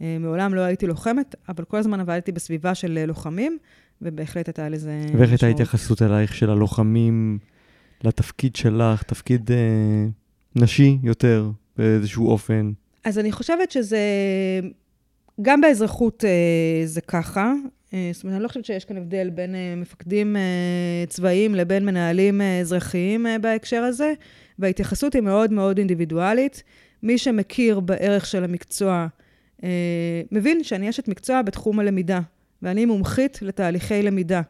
מעולם 0.01 0.55
לא 0.55 0.61
הייתי 0.61 0.87
לוחמת, 0.87 1.35
אבל 1.49 1.65
כל 1.65 1.77
הזמן 1.77 2.01
עבדתי 2.01 2.33
בסביבה 2.33 2.75
של 2.75 3.05
לוחמים, 3.07 3.59
ובהחלט 4.03 4.49
הייתה 4.49 4.69
לזה. 4.69 5.07
ואיך 5.19 5.31
הייתה 5.31 5.47
ההתייחסות 5.47 6.03
אלייך 6.03 6.35
של 6.35 6.51
הלוחמים 6.51 7.39
לתפקיד 8.05 8.57
שלך, 8.57 9.03
תפקיד 9.03 9.51
אה, 9.53 10.07
נשי 10.57 10.99
יותר, 11.03 11.51
באיזשהו 11.77 12.29
אופן? 12.29 12.73
אז 13.05 13.19
אני 13.19 13.33
חושבת 13.33 13.71
שזה, 13.71 13.99
גם 15.43 15.61
באזרחות 15.61 16.25
אה, 16.25 16.87
זה 16.87 17.01
ככה. 17.01 17.53
אה, 17.95 18.11
זאת 18.13 18.23
אומרת, 18.25 18.37
אני 18.37 18.43
לא 18.43 18.49
חושבת 18.49 18.65
שיש 18.65 18.85
כאן 18.85 18.97
הבדל 18.97 19.31
בין 19.31 19.55
אה, 19.55 19.75
מפקדים 19.77 20.37
אה, 20.37 21.05
צבאיים 21.09 21.55
לבין 21.55 21.85
מנהלים 21.85 22.41
אה, 22.41 22.61
אזרחיים 22.61 23.27
אה, 23.27 23.39
בהקשר 23.39 23.83
הזה, 23.83 24.13
וההתייחסות 24.59 25.15
היא 25.15 25.23
מאוד 25.23 25.53
מאוד 25.53 25.79
אינדיבידואלית. 25.79 26.63
מי 27.03 27.19
שמכיר 27.19 27.81
בערך 27.81 28.27
של 28.27 28.45
המקצוע, 28.45 29.07
אה, 29.65 30.23
מבין 30.33 30.65
שאני 30.65 30.91
אשת 30.91 31.09
מקצוע 31.09 31.43
בתחום 31.43 31.81
הלמידה, 31.81 32.21
ואני 32.63 32.87
מומחית 32.87 33.39
לתהליכי 33.43 34.03
למידה, 34.03 34.43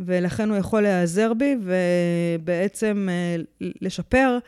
ולכן 0.00 0.48
הוא 0.48 0.58
יכול 0.58 0.82
להיעזר 0.82 1.34
בי 1.34 1.56
ובעצם 1.62 3.08
אה, 3.10 3.42
לשפר 3.60 4.38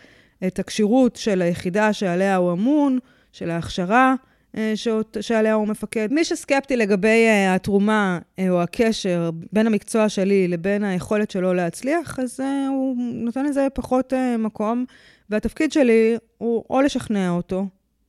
את 0.47 0.59
הכשירות 0.59 1.17
של 1.17 1.43
היחידה 1.43 1.93
שעליה 1.93 2.37
הוא 2.37 2.53
אמון, 2.53 2.99
של 3.33 3.51
ההכשרה 3.51 4.15
אה, 4.57 4.73
שעליה 5.21 5.55
הוא 5.55 5.69
מפקד. 5.69 6.09
מי 6.11 6.25
שסקפטי 6.25 6.77
לגבי 6.77 7.29
התרומה 7.49 8.19
או 8.49 8.63
הקשר 8.63 9.31
בין 9.53 9.67
המקצוע 9.67 10.09
שלי 10.09 10.49
לבין 10.49 10.85
היכולת 10.85 11.31
שלו 11.31 11.55
להצליח, 11.55 12.19
אז 12.19 12.41
הוא 12.69 12.97
נותן 12.99 13.45
לזה 13.45 13.67
פחות 13.75 14.13
מקום, 14.39 14.85
והתפקיד 15.31 15.73
שלי 15.73 16.17
הוא 16.39 16.65
או 16.71 16.81
לשכנע 16.81 17.31
אותו, 17.31 17.67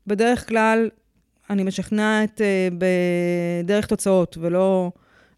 בדרך 0.08 0.50
כלל 0.50 0.90
אני 1.50 1.64
משכנעת 1.64 2.42
uh, 2.42 2.74
בדרך 2.78 3.86
תוצאות, 3.86 4.38
ולא 4.42 4.92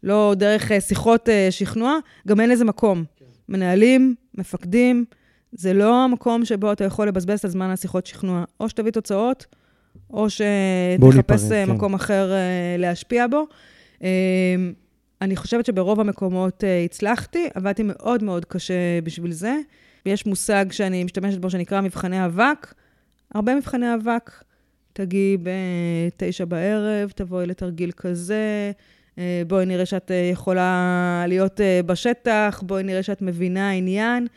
לא 0.04 0.34
דרך 0.38 0.72
uh, 0.72 0.80
שיחות 0.80 1.30
uh, 1.30 1.52
שכנוע, 1.52 1.98
גם 2.28 2.40
אין 2.40 2.50
לזה 2.50 2.66
מקום. 2.66 3.04
כן. 3.16 3.26
מנהלים, 3.50 4.16
מפקדים, 4.34 5.06
זה 5.52 5.74
לא 5.74 6.04
המקום 6.04 6.46
שבו 6.46 6.72
אתה 6.72 6.84
יכול 6.84 7.08
לבזבז 7.08 7.40
את 7.40 7.46
הזמן 7.46 7.70
על 7.70 7.76
שיחות 7.76 8.06
שכנוע. 8.06 8.44
או 8.60 8.70
שתביא 8.70 8.92
תוצאות, 8.92 9.46
או 10.10 10.28
שתחפש 10.30 11.50
כן. 11.50 11.70
מקום 11.72 11.94
אחר 11.94 12.32
uh, 12.32 12.82
להשפיע 12.82 13.28
בו. 13.28 13.46
Uh, 14.00 14.04
אני 15.22 15.36
חושבת 15.36 15.66
שברוב 15.66 16.00
המקומות 16.00 16.64
הצלחתי, 16.86 17.50
עבדתי 17.54 17.84
מאוד 17.86 18.24
מאוד 18.24 18.46
קשה 18.46 19.02
בשביל 19.04 19.32
זה. 19.32 19.56
יש 20.06 20.26
מושג 20.26 20.66
שאני 20.72 21.04
משתמשת 21.04 21.38
בו 21.38 21.50
שנקרא 21.50 21.82
מבחני 21.82 22.26
אבק, 22.26 22.74
הרבה 23.36 23.56
מבחני 23.56 23.96
אבק. 23.96 24.32
תגיעי 24.94 25.38
בתשע 25.44 26.46
בערב, 26.46 27.12
תבואי 27.16 27.46
לתרגיל 27.46 27.92
כזה, 27.92 28.72
אה, 29.18 29.42
בואי 29.48 29.66
נראה 29.66 29.86
שאת 29.86 30.12
אה, 30.12 30.30
יכולה 30.32 31.26
להיות 31.28 31.62
אה, 31.62 31.82
בשטח, 31.86 32.64
בואי 32.66 32.84
נראה 32.84 33.04
שאת 33.04 33.22
מבינה 33.22 33.72
עניין. 33.72 34.28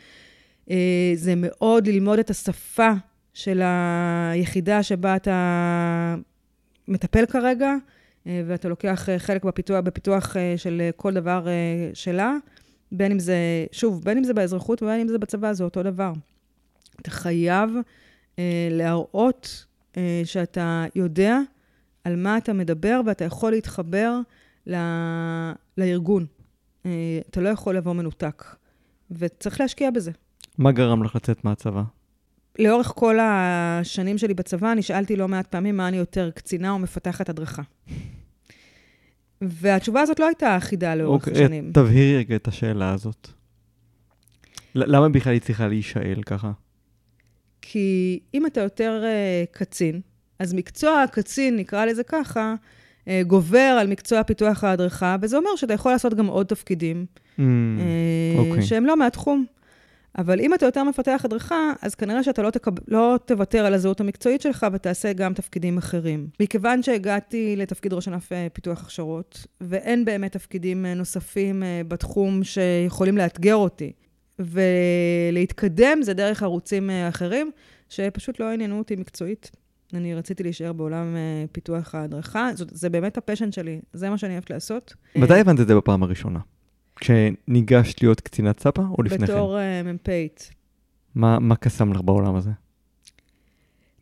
זה 1.15 1.33
מאוד 1.35 1.87
ללמוד 1.87 2.19
את 2.19 2.29
השפה 2.29 2.91
של 3.37 3.61
היחידה 4.31 4.83
שבה 4.83 5.15
אתה 5.15 6.15
מטפל 6.87 7.25
כרגע, 7.25 7.73
ואתה 8.25 8.69
לוקח 8.69 9.09
חלק 9.17 9.43
בפיתוח, 9.43 9.79
בפיתוח 9.79 10.35
של 10.57 10.89
כל 10.95 11.13
דבר 11.13 11.47
שלה, 11.93 12.33
בין 12.91 13.11
אם 13.11 13.19
זה, 13.19 13.35
שוב, 13.71 14.03
בין 14.03 14.17
אם 14.17 14.23
זה 14.23 14.33
באזרחות 14.33 14.83
ובין 14.83 14.99
אם 14.99 15.07
זה 15.07 15.17
בצבא, 15.17 15.53
זה 15.53 15.63
אותו 15.63 15.83
דבר. 15.83 16.13
אתה 17.01 17.11
חייב 17.11 17.69
להראות 18.71 19.65
אה, 19.97 20.21
שאתה 20.25 20.85
יודע 20.95 21.39
על 22.03 22.15
מה 22.15 22.37
אתה 22.37 22.53
מדבר 22.53 23.01
ואתה 23.05 23.25
יכול 23.25 23.51
להתחבר 23.51 24.19
ל... 24.67 24.75
לארגון. 25.77 26.25
אה, 26.85 27.19
אתה 27.29 27.41
לא 27.41 27.49
יכול 27.49 27.77
לבוא 27.77 27.93
מנותק, 27.93 28.43
וצריך 29.11 29.61
להשקיע 29.61 29.91
בזה. 29.91 30.11
מה 30.57 30.71
גרם 30.71 31.03
לך 31.03 31.15
לצאת 31.15 31.45
מהצבא? 31.45 31.83
לאורך 32.59 32.91
כל 32.95 33.17
השנים 33.21 34.17
שלי 34.17 34.33
בצבא, 34.33 34.73
נשאלתי 34.73 35.15
לא 35.15 35.27
מעט 35.27 35.47
פעמים 35.47 35.77
מה 35.77 35.87
אני 35.87 35.97
יותר, 35.97 36.29
קצינה 36.31 36.71
או 36.71 36.79
מפתחת 36.79 37.29
הדרכה. 37.29 37.61
והתשובה 39.41 40.01
הזאת 40.01 40.19
לא 40.19 40.25
הייתה 40.27 40.57
אחידה 40.57 40.95
לאורך 40.95 41.27
אוקיי, 41.27 41.43
השנים. 41.43 41.71
תבהירי 41.73 42.17
רגע 42.17 42.35
את 42.35 42.47
השאלה 42.47 42.93
הזאת. 42.93 43.27
למה 44.75 45.09
בכלל 45.09 45.33
היא 45.33 45.41
צריכה 45.41 45.67
להישאל 45.67 46.21
ככה? 46.25 46.51
כי 47.61 48.19
אם 48.33 48.45
אתה 48.45 48.61
יותר 48.61 49.03
uh, 49.03 49.57
קצין, 49.57 50.01
אז 50.39 50.53
מקצוע 50.53 51.01
הקצין, 51.01 51.55
נקרא 51.55 51.85
לזה 51.85 52.03
ככה, 52.03 52.55
uh, 53.05 53.09
גובר 53.27 53.77
על 53.79 53.87
מקצוע 53.87 54.23
פיתוח 54.23 54.63
ההדרכה, 54.63 55.15
וזה 55.21 55.37
אומר 55.37 55.55
שאתה 55.55 55.73
יכול 55.73 55.91
לעשות 55.91 56.13
גם 56.13 56.27
עוד 56.27 56.45
תפקידים, 56.45 57.05
mm, 57.15 57.39
uh, 57.39 57.41
okay. 58.57 58.61
שהם 58.61 58.85
לא 58.85 58.97
מהתחום. 58.97 59.45
אבל 60.17 60.39
אם 60.39 60.53
אתה 60.53 60.65
יותר 60.65 60.83
מפתח 60.83 61.21
הדרכה, 61.25 61.73
אז 61.81 61.95
כנראה 61.95 62.23
שאתה 62.23 62.41
לא, 62.41 62.49
תקב... 62.49 62.71
לא 62.87 63.19
תוותר 63.25 63.65
על 63.65 63.73
הזהות 63.73 64.01
המקצועית 64.01 64.41
שלך 64.41 64.65
ותעשה 64.73 65.13
גם 65.13 65.33
תפקידים 65.33 65.77
אחרים. 65.77 66.27
מכיוון 66.39 66.83
שהגעתי 66.83 67.55
לתפקיד 67.55 67.93
ראש 67.93 68.07
ענף 68.07 68.31
פיתוח 68.53 68.81
הכשרות, 68.81 69.45
ואין 69.61 70.05
באמת 70.05 70.31
תפקידים 70.31 70.85
נוספים 70.85 71.63
בתחום 71.87 72.43
שיכולים 72.43 73.17
לאתגר 73.17 73.55
אותי, 73.55 73.91
ולהתקדם 74.39 76.01
זה 76.01 76.13
דרך 76.13 76.43
ערוצים 76.43 76.89
אה, 76.89 77.09
אחרים, 77.09 77.51
שפשוט 77.89 78.39
לא 78.39 78.51
עניינו 78.51 78.77
אותי 78.77 78.95
מקצועית. 78.95 79.51
אני 79.93 80.15
רציתי 80.15 80.43
להישאר 80.43 80.73
בעולם 80.73 81.15
אה, 81.15 81.45
פיתוח 81.51 81.95
ההדרכה, 81.95 82.49
זאת, 82.55 82.67
זה 82.71 82.89
באמת 82.89 83.17
הפשן 83.17 83.51
שלי, 83.51 83.81
זה 83.93 84.09
מה 84.09 84.17
שאני 84.17 84.33
אוהבת 84.33 84.49
לעשות. 84.49 84.93
מתי 85.15 85.39
הבנת 85.39 85.59
את 85.59 85.67
זה 85.67 85.75
בפעם 85.75 86.03
הראשונה? 86.03 86.39
כשניגשת 86.99 88.01
להיות 88.01 88.21
קצינת 88.21 88.59
ספה 88.59 88.83
או 88.97 89.03
לפני 89.03 89.17
כן? 89.17 89.23
בתור 89.23 89.57
uh, 89.57 89.87
מ"פית. 89.87 90.51
מה, 91.15 91.39
מה 91.39 91.55
קסם 91.55 91.93
לך 91.93 92.01
בעולם 92.01 92.35
הזה? 92.35 92.51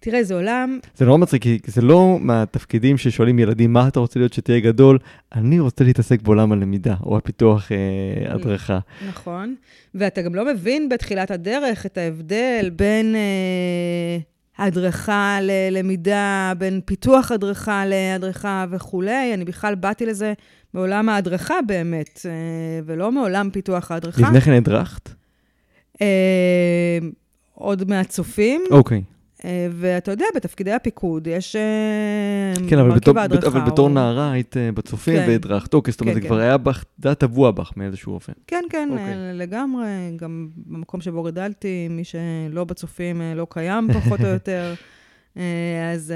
תראה, 0.05 0.23
זה 0.23 0.33
עולם... 0.33 0.79
זה 0.95 1.05
נורא 1.05 1.17
מצחיק, 1.17 1.65
כי 1.65 1.71
זה 1.71 1.81
לא 1.81 2.17
מהתפקידים 2.21 2.97
ששואלים 2.97 3.39
ילדים, 3.39 3.73
מה 3.73 3.87
אתה 3.87 3.99
רוצה 3.99 4.19
להיות 4.19 4.33
שתהיה 4.33 4.59
גדול? 4.59 4.99
אני 5.35 5.59
רוצה 5.59 5.83
להתעסק 5.83 6.21
בעולם 6.21 6.51
הלמידה, 6.51 6.95
או 7.03 7.17
הפיתוח 7.17 7.71
אה, 7.71 8.33
הדרכה. 8.33 8.79
נכון, 9.09 9.55
ואתה 9.95 10.21
גם 10.21 10.35
לא 10.35 10.45
מבין 10.45 10.89
בתחילת 10.89 11.31
הדרך 11.31 11.85
את 11.85 11.97
ההבדל 11.97 12.71
בין 12.75 13.15
אה, 13.15 14.17
הדרכה 14.65 15.39
ללמידה, 15.41 16.53
בין 16.57 16.81
פיתוח 16.85 17.31
הדרכה 17.31 17.83
להדרכה 17.85 18.65
וכולי. 18.69 19.33
אני 19.33 19.45
בכלל 19.45 19.75
באתי 19.75 20.05
לזה 20.05 20.33
מעולם 20.75 21.09
ההדרכה 21.09 21.61
באמת, 21.67 22.25
אה, 22.25 22.31
ולא 22.85 23.11
מעולם 23.11 23.49
פיתוח 23.49 23.91
ההדרכה. 23.91 24.21
לפני 24.21 24.41
כן 24.41 24.51
הדרכת? 24.51 25.09
אה, 26.01 26.97
עוד 27.53 27.89
מהצופים. 27.89 28.61
אוקיי. 28.71 29.03
Okay. 29.07 29.45
אה, 29.45 29.67
ואתה 29.71 30.11
יודע, 30.11 30.25
בתפקידי 30.35 30.71
הפיקוד 30.71 31.27
יש 31.27 31.55
כן, 32.69 32.79
מרכיב 32.87 33.17
ההדרכה. 33.17 33.47
אבל 33.47 33.61
בתור 33.61 33.87
או... 33.87 33.93
נערה 33.93 34.31
היית 34.31 34.55
בצופים 34.73 35.19
כן. 35.19 35.25
והדרכת, 35.29 35.73
אוקיי, 35.73 35.91
זאת 35.91 36.01
אומרת, 36.01 36.13
כן, 36.13 36.21
זה 36.21 36.27
כן. 36.27 36.27
כבר 36.27 36.39
היה 36.39 36.57
בך, 36.57 36.83
זה 37.01 37.09
היה 37.09 37.15
טבוע 37.15 37.51
בך 37.51 37.71
מאיזשהו 37.77 38.13
אופן. 38.13 38.33
כן, 38.47 38.63
כן, 38.69 38.89
אוקיי. 38.91 39.15
לגמרי. 39.33 39.87
גם 40.15 40.47
במקום 40.55 41.01
שבו 41.01 41.23
גדלתי, 41.23 41.87
מי 41.89 42.03
שלא 42.03 42.63
בצופים 42.63 43.21
לא 43.35 43.47
קיים, 43.49 43.87
פחות 43.93 44.21
או 44.21 44.27
יותר. 44.37 44.73
אז 45.93 46.13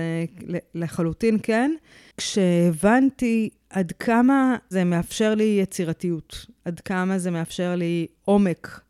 לחלוטין 0.75 1.37
כן. 1.43 1.71
כשהבנתי 2.17 3.49
עד 3.69 3.91
כמה 3.91 4.55
זה 4.69 4.83
מאפשר 4.83 5.35
לי 5.35 5.59
יצירתיות, 5.61 6.45
עד 6.65 6.79
כמה 6.79 7.19
זה 7.19 7.31
מאפשר 7.31 7.75
לי 7.75 8.07
עומק 8.25 8.81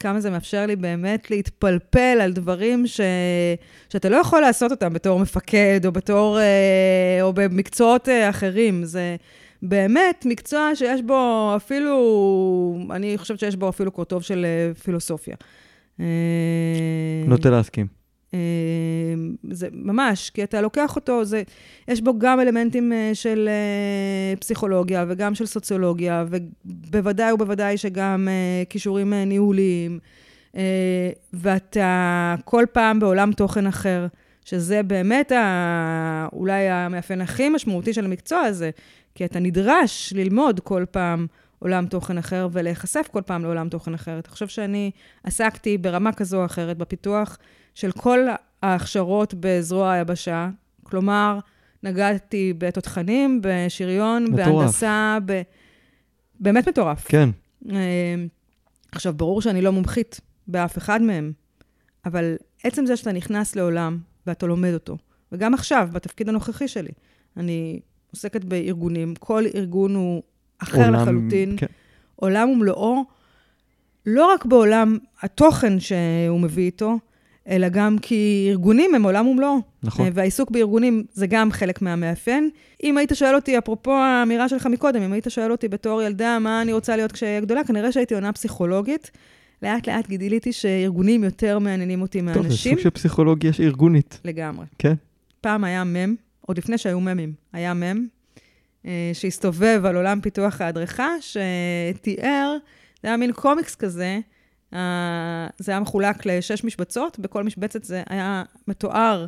כמה 0.00 0.20
זה 0.20 0.30
מאפשר 0.30 0.66
לי 0.66 0.76
באמת 0.76 1.30
להתפלפל 1.30 2.18
על 2.20 2.32
דברים 2.32 2.86
ש... 2.86 3.00
שאתה 3.88 4.08
לא 4.08 4.16
יכול 4.16 4.40
לעשות 4.40 4.70
אותם 4.70 4.92
בתור 4.92 5.18
מפקד, 5.18 5.80
או 5.86 5.92
בתור... 5.92 6.38
אה, 6.38 7.18
או 7.22 7.32
במקצועות 7.32 8.08
אה, 8.08 8.30
אחרים. 8.30 8.84
זה 8.84 9.16
באמת 9.62 10.24
מקצוע 10.28 10.70
שיש 10.74 11.02
בו 11.02 11.52
אפילו... 11.56 12.78
אני 12.90 13.18
חושבת 13.18 13.38
שיש 13.38 13.56
בו 13.56 13.68
אפילו 13.68 13.90
קורטוב 13.90 14.22
של 14.22 14.46
אה, 14.46 14.74
פילוסופיה. 14.74 15.36
נוטה 17.26 17.50
להסכים. 17.50 17.97
אמ, 18.34 18.38
זה 19.50 19.68
ממש, 19.72 20.30
כי 20.30 20.44
אתה 20.44 20.60
לוקח 20.60 20.96
אותו, 20.96 21.24
זה, 21.24 21.42
יש 21.88 22.00
בו 22.00 22.18
גם 22.18 22.40
אלמנטים 22.40 22.92
אה, 22.92 23.10
של 23.14 23.48
אה, 23.48 24.36
פסיכולוגיה 24.36 25.04
וגם 25.08 25.34
של 25.34 25.46
סוציולוגיה, 25.46 26.24
ובוודאי 26.64 27.32
ובוודאי 27.32 27.76
שגם 27.76 28.28
אה, 28.30 28.64
כישורים 28.68 29.14
ניהוליים, 29.14 29.98
ואתה 31.32 32.34
כל 32.44 32.64
פעם 32.72 33.00
בעולם 33.00 33.32
תוכן 33.32 33.66
אחר, 33.66 34.06
שזה 34.44 34.82
באמת 34.82 35.32
ה, 35.32 36.28
אולי 36.32 36.68
המאפיין 36.68 37.20
הכי 37.20 37.48
משמעותי 37.48 37.92
של 37.92 38.04
המקצוע 38.04 38.40
הזה, 38.40 38.70
כי 39.14 39.24
אתה 39.24 39.38
נדרש 39.38 40.12
ללמוד 40.16 40.60
כל 40.60 40.84
פעם 40.90 41.26
עולם 41.58 41.86
תוכן 41.86 42.18
אחר 42.18 42.48
ולהיחשף 42.52 43.08
כל 43.12 43.22
פעם 43.26 43.42
לעולם 43.42 43.68
תוכן 43.68 43.94
אחר. 43.94 44.18
אתה 44.18 44.30
חושב 44.30 44.48
שאני 44.48 44.90
עסקתי 45.24 45.78
ברמה 45.78 46.12
כזו 46.12 46.40
או 46.40 46.44
אחרת 46.44 46.78
בפיתוח 46.78 47.38
של 47.78 47.92
כל 47.92 48.18
ההכשרות 48.62 49.34
בזרוע 49.40 49.92
היבשה, 49.92 50.48
כלומר, 50.82 51.38
נגעתי 51.82 52.52
בתותחנים, 52.58 53.40
בשריון, 53.42 54.24
מטורף. 54.24 54.46
בהנדסה, 54.46 55.18
ב... 55.26 55.42
באמת 56.40 56.68
מטורף. 56.68 57.06
כן. 57.08 57.28
אה, 57.70 58.14
עכשיו, 58.92 59.12
ברור 59.12 59.42
שאני 59.42 59.62
לא 59.62 59.72
מומחית 59.72 60.20
באף 60.46 60.78
אחד 60.78 61.02
מהם, 61.02 61.32
אבל 62.04 62.36
עצם 62.64 62.86
זה 62.86 62.96
שאתה 62.96 63.12
נכנס 63.12 63.56
לעולם 63.56 63.98
ואתה 64.26 64.46
לומד 64.46 64.72
אותו, 64.74 64.96
וגם 65.32 65.54
עכשיו, 65.54 65.88
בתפקיד 65.92 66.28
הנוכחי 66.28 66.68
שלי, 66.68 66.92
אני 67.36 67.80
עוסקת 68.10 68.44
בארגונים, 68.44 69.14
כל 69.14 69.44
ארגון 69.54 69.94
הוא 69.94 70.22
אחר 70.58 70.78
עולם- 70.78 70.94
לחלוטין, 70.94 71.56
כן. 71.56 71.66
עולם 72.16 72.48
ומלואו, 72.48 73.04
לא 74.06 74.32
רק 74.34 74.44
בעולם 74.44 74.98
התוכן 75.22 75.80
שהוא 75.80 76.40
מביא 76.40 76.64
איתו, 76.64 76.98
אלא 77.48 77.68
גם 77.68 77.96
כי 78.02 78.46
ארגונים 78.50 78.94
הם 78.94 79.02
עולם 79.02 79.26
ומלואו. 79.26 79.58
נכון. 79.82 80.06
אה, 80.06 80.10
והעיסוק 80.14 80.50
בארגונים 80.50 81.04
זה 81.12 81.26
גם 81.26 81.52
חלק 81.52 81.82
מהמאפיין. 81.82 82.50
אם 82.82 82.98
היית 82.98 83.10
שואל 83.14 83.34
אותי, 83.34 83.58
אפרופו 83.58 83.92
האמירה 83.92 84.48
שלך 84.48 84.66
מקודם, 84.66 85.02
אם 85.02 85.12
היית 85.12 85.26
שואל 85.28 85.52
אותי 85.52 85.68
בתור 85.68 86.02
ילדה 86.02 86.38
מה 86.38 86.62
אני 86.62 86.72
רוצה 86.72 86.96
להיות 86.96 87.12
כשאהיה 87.12 87.40
גדולה, 87.40 87.64
כנראה 87.64 87.92
שהייתי 87.92 88.14
עונה 88.14 88.32
פסיכולוגית. 88.32 89.10
לאט 89.62 89.88
לאט 89.88 90.08
גיליתי 90.08 90.52
שארגונים 90.52 91.24
יותר 91.24 91.58
מעניינים 91.58 92.02
אותי 92.02 92.18
טוב, 92.18 92.32
זה 92.32 92.40
מאנשים. 92.40 92.72
סוג 92.72 92.82
של 92.82 92.90
פסיכולוגיה 92.90 93.52
ארגונית. 93.60 94.20
לגמרי. 94.24 94.66
כן. 94.78 94.94
פעם 95.40 95.64
היה 95.64 95.84
מם, 95.84 96.14
עוד 96.40 96.58
לפני 96.58 96.78
שהיו 96.78 97.00
ממים, 97.00 97.32
היה 97.52 97.74
מם, 97.74 98.06
אה, 98.86 99.10
שהסתובב 99.12 99.82
על 99.84 99.96
עולם 99.96 100.20
פיתוח 100.20 100.60
ההדרכה, 100.60 101.08
שתיאר, 101.20 102.56
זה 103.02 103.08
היה 103.08 103.16
מין 103.16 103.32
קומיקס 103.32 103.74
כזה, 103.74 104.20
אה, 104.74 105.46
זה 105.58 105.72
היה 105.72 105.80
מחולק 105.80 106.26
לשש 106.26 106.64
משבצות, 106.64 107.18
בכל 107.18 107.44
משבצת 107.44 107.84
זה 107.84 108.02
היה 108.08 108.42
מתואר 108.68 109.26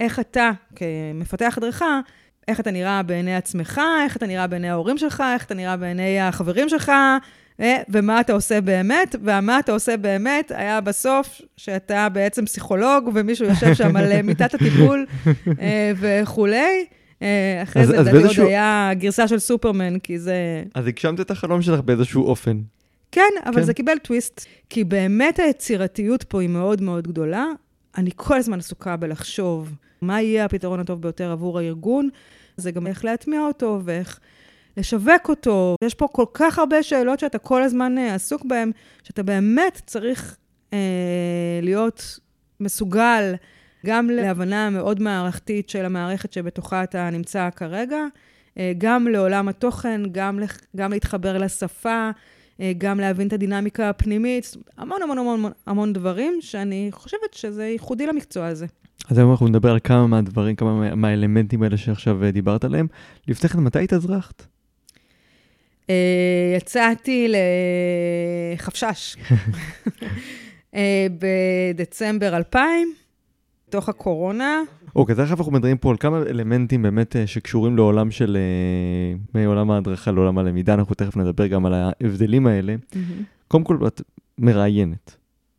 איך 0.00 0.20
אתה, 0.20 0.50
כמפתח 0.76 1.54
הדרכה, 1.56 2.00
איך 2.48 2.60
אתה 2.60 2.70
נראה 2.70 3.02
בעיני 3.02 3.36
עצמך, 3.36 3.80
איך 4.04 4.16
אתה 4.16 4.26
נראה 4.26 4.46
בעיני 4.46 4.70
ההורים 4.70 4.98
שלך, 4.98 5.22
איך 5.34 5.44
אתה 5.44 5.54
נראה 5.54 5.76
בעיני 5.76 6.20
החברים 6.20 6.68
שלך, 6.68 6.92
אה, 7.60 7.82
ומה 7.88 8.20
אתה 8.20 8.32
עושה 8.32 8.60
באמת, 8.60 9.14
ומה 9.22 9.58
אתה 9.58 9.72
עושה 9.72 9.96
באמת 9.96 10.52
היה 10.54 10.80
בסוף 10.80 11.40
שאתה 11.56 12.08
בעצם 12.08 12.44
פסיכולוג, 12.44 13.10
ומישהו 13.14 13.46
יושב 13.46 13.74
שם 13.74 13.96
על 13.96 14.12
אה, 14.12 14.22
מיטת 14.28 14.54
הטיפול 14.54 15.06
וכולי. 15.96 16.84
אחרי 17.62 17.82
אז- 17.82 17.88
זה, 17.88 17.96
לדעתי, 18.00 18.16
עוד 18.40 18.48
היה 18.48 18.90
גרסה 18.94 19.28
של 19.28 19.38
סופרמן, 19.38 19.98
כי 19.98 20.18
זה... 20.18 20.62
אז 20.74 20.86
הגשמת 20.86 21.20
את 21.20 21.30
החלום 21.30 21.62
שלך 21.62 21.80
באיזשהו 21.80 22.24
אופן. 22.24 22.60
כן, 23.12 23.30
אבל 23.44 23.54
כן. 23.54 23.62
זה 23.62 23.74
קיבל 23.74 23.98
טוויסט, 23.98 24.40
כי 24.70 24.84
באמת 24.84 25.38
היצירתיות 25.38 26.22
פה 26.22 26.40
היא 26.40 26.48
מאוד 26.48 26.82
מאוד 26.82 27.08
גדולה. 27.08 27.46
אני 27.98 28.10
כל 28.16 28.36
הזמן 28.36 28.58
עסוקה 28.58 28.96
בלחשוב 28.96 29.74
מה 30.02 30.20
יהיה 30.22 30.44
הפתרון 30.44 30.80
הטוב 30.80 31.02
ביותר 31.02 31.30
עבור 31.32 31.58
הארגון. 31.58 32.08
זה 32.56 32.70
גם 32.70 32.86
איך 32.86 33.04
להטמיע 33.04 33.40
אותו 33.40 33.80
ואיך 33.84 34.20
לשווק 34.76 35.28
אותו. 35.28 35.76
יש 35.84 35.94
פה 35.94 36.08
כל 36.08 36.24
כך 36.34 36.58
הרבה 36.58 36.82
שאלות 36.82 37.20
שאתה 37.20 37.38
כל 37.38 37.62
הזמן 37.62 37.98
אה, 37.98 38.14
עסוק 38.14 38.44
בהן, 38.44 38.70
שאתה 39.02 39.22
באמת 39.22 39.80
צריך 39.86 40.36
אה, 40.72 40.78
להיות 41.62 42.18
מסוגל 42.60 43.34
גם 43.86 44.10
להבנה 44.10 44.70
מאוד 44.70 45.02
מערכתית 45.02 45.68
של 45.68 45.84
המערכת 45.84 46.32
שבתוכה 46.32 46.82
אתה 46.82 47.10
נמצא 47.10 47.48
כרגע, 47.56 48.00
אה, 48.58 48.72
גם 48.78 49.06
לעולם 49.08 49.48
התוכן, 49.48 50.00
גם, 50.12 50.38
לח- 50.38 50.60
גם 50.76 50.92
להתחבר 50.92 51.38
לשפה, 51.38 52.10
גם 52.78 53.00
להבין 53.00 53.28
את 53.28 53.32
הדינמיקה 53.32 53.88
הפנימית, 53.88 54.56
המון 54.78 55.02
המון 55.02 55.18
המון 55.18 55.52
המון 55.66 55.92
דברים, 55.92 56.38
שאני 56.40 56.88
חושבת 56.92 57.34
שזה 57.34 57.64
ייחודי 57.64 58.06
למקצוע 58.06 58.46
הזה. 58.46 58.66
אז 59.10 59.18
היום 59.18 59.30
אנחנו 59.30 59.48
נדבר 59.48 59.70
על 59.70 59.78
כמה 59.84 60.06
מהדברים, 60.06 60.56
כמה 60.56 60.74
מה- 60.74 60.94
מהאלמנטים 60.94 61.62
האלה 61.62 61.76
שעכשיו 61.76 62.24
אה, 62.24 62.30
דיברת 62.30 62.64
עליהם. 62.64 62.86
לפני 63.28 63.48
כן, 63.50 63.58
מתי 63.60 63.84
התאזרחת? 63.84 64.46
אה, 65.90 65.94
יצאתי 66.56 67.32
לחפשש 68.58 69.16
אה, 70.74 71.06
בדצמבר 71.74 72.36
2000, 72.36 72.94
בתוך 73.68 73.88
הקורונה. 73.88 74.60
אוקיי, 74.96 75.14
תכף 75.14 75.38
אנחנו 75.38 75.52
מדברים 75.52 75.76
פה 75.78 75.90
על 75.90 75.96
כמה 75.96 76.18
אלמנטים 76.18 76.82
באמת 76.82 77.16
אה, 77.16 77.26
שקשורים 77.26 77.76
לעולם 77.76 78.10
של... 78.10 78.36
אה, 78.36 79.40
מעולם 79.40 79.70
ההדרכה 79.70 80.10
לעולם 80.10 80.38
הלמידה, 80.38 80.74
אנחנו 80.74 80.94
תכף 80.94 81.16
נדבר 81.16 81.46
גם 81.46 81.66
על 81.66 81.74
ההבדלים 81.74 82.46
האלה. 82.46 82.74
קודם 83.48 83.64
כל, 83.64 83.78
את 83.86 84.02
מראיינת, 84.38 85.16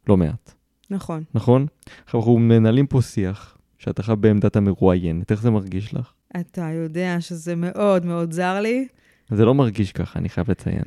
לא 0.07 0.17
מעט, 0.17 0.53
נכון. 0.89 1.23
נכון? 1.33 1.65
עכשיו 2.05 2.19
אנחנו 2.19 2.37
מנהלים 2.37 2.87
פה 2.87 3.01
שיח, 3.01 3.57
שאת 3.77 3.99
עכשיו 3.99 4.17
בעמדת 4.17 4.55
המרואיינת, 4.55 5.31
איך 5.31 5.41
זה 5.41 5.51
מרגיש 5.51 5.93
לך? 5.93 6.11
אתה 6.39 6.69
יודע 6.71 7.17
שזה 7.19 7.55
מאוד 7.55 8.05
מאוד 8.05 8.31
זר 8.31 8.59
לי. 8.59 8.87
זה 9.29 9.45
לא 9.45 9.53
מרגיש 9.53 9.91
ככה, 9.91 10.19
אני 10.19 10.29
חייב 10.29 10.51
לציין. 10.51 10.83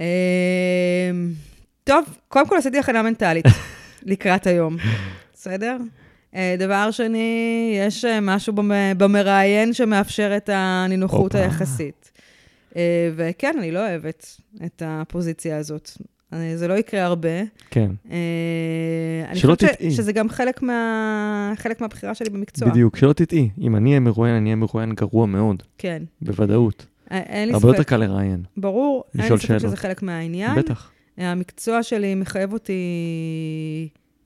אה, 0.00 1.10
טוב, 1.84 2.04
קודם 2.28 2.48
כל 2.48 2.56
עשיתי 2.56 2.78
הכנה 2.78 3.02
מנטלית 3.02 3.44
לקראת 4.10 4.46
היום, 4.46 4.76
בסדר? 5.34 5.76
אה, 6.34 6.54
דבר 6.58 6.90
שני, 6.90 7.28
יש 7.86 8.04
אה, 8.04 8.18
משהו 8.20 8.52
במ- 8.52 8.70
במראיין 8.98 9.72
שמאפשר 9.72 10.32
את 10.36 10.50
הנינוחות 10.52 11.34
הופה. 11.34 11.44
היחסית. 11.44 12.12
אה, 12.76 12.82
וכן, 13.16 13.54
אני 13.58 13.70
לא 13.72 13.88
אוהבת 13.88 14.26
את 14.64 14.82
הפוזיציה 14.86 15.56
הזאת. 15.58 15.90
זה 16.54 16.68
לא 16.68 16.74
יקרה 16.74 17.02
הרבה. 17.04 17.28
כן, 17.70 17.90
אני 19.30 19.38
שלא 19.38 19.54
חושבת 19.54 19.72
תטעי. 19.74 19.90
ש- 19.90 19.96
שזה 19.96 20.12
גם 20.12 20.28
חלק, 20.28 20.62
מה... 20.62 21.52
חלק 21.56 21.80
מהבחירה 21.80 22.14
שלי 22.14 22.30
במקצוע. 22.30 22.68
בדיוק, 22.68 22.96
שלא 22.96 23.12
תטעי, 23.12 23.48
אם 23.60 23.76
אני 23.76 23.88
אהיה 23.90 24.00
מרואיין, 24.00 24.34
אני 24.36 24.44
אהיה 24.44 24.56
מרואיין 24.56 24.92
גרוע 24.94 25.26
מאוד, 25.26 25.62
כן. 25.78 26.02
בוודאות. 26.22 26.86
אין 27.10 27.48
לי 27.48 27.54
הרבה 27.54 27.68
יותר 27.68 27.78
ספק. 27.78 27.88
קל 27.88 27.96
לראיין, 27.96 28.42
ברור, 28.56 29.04
אין 29.14 29.22
לי 29.22 29.28
ספק 29.38 29.46
שאלות. 29.46 29.60
שזה 29.62 29.76
חלק 29.76 30.02
מהעניין. 30.02 30.54
בטח. 30.56 30.90
המקצוע 31.18 31.82
שלי 31.82 32.14
מחייב 32.14 32.52
אותי 32.52 32.82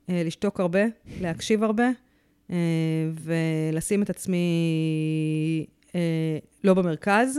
לשתוק 0.08 0.60
הרבה, 0.60 0.80
להקשיב 1.20 1.62
הרבה, 1.62 1.90
אה, 2.50 2.56
ולשים 3.24 4.02
את 4.02 4.10
עצמי 4.10 4.46
אה, 5.94 6.38
לא 6.64 6.74
במרכז. 6.74 7.38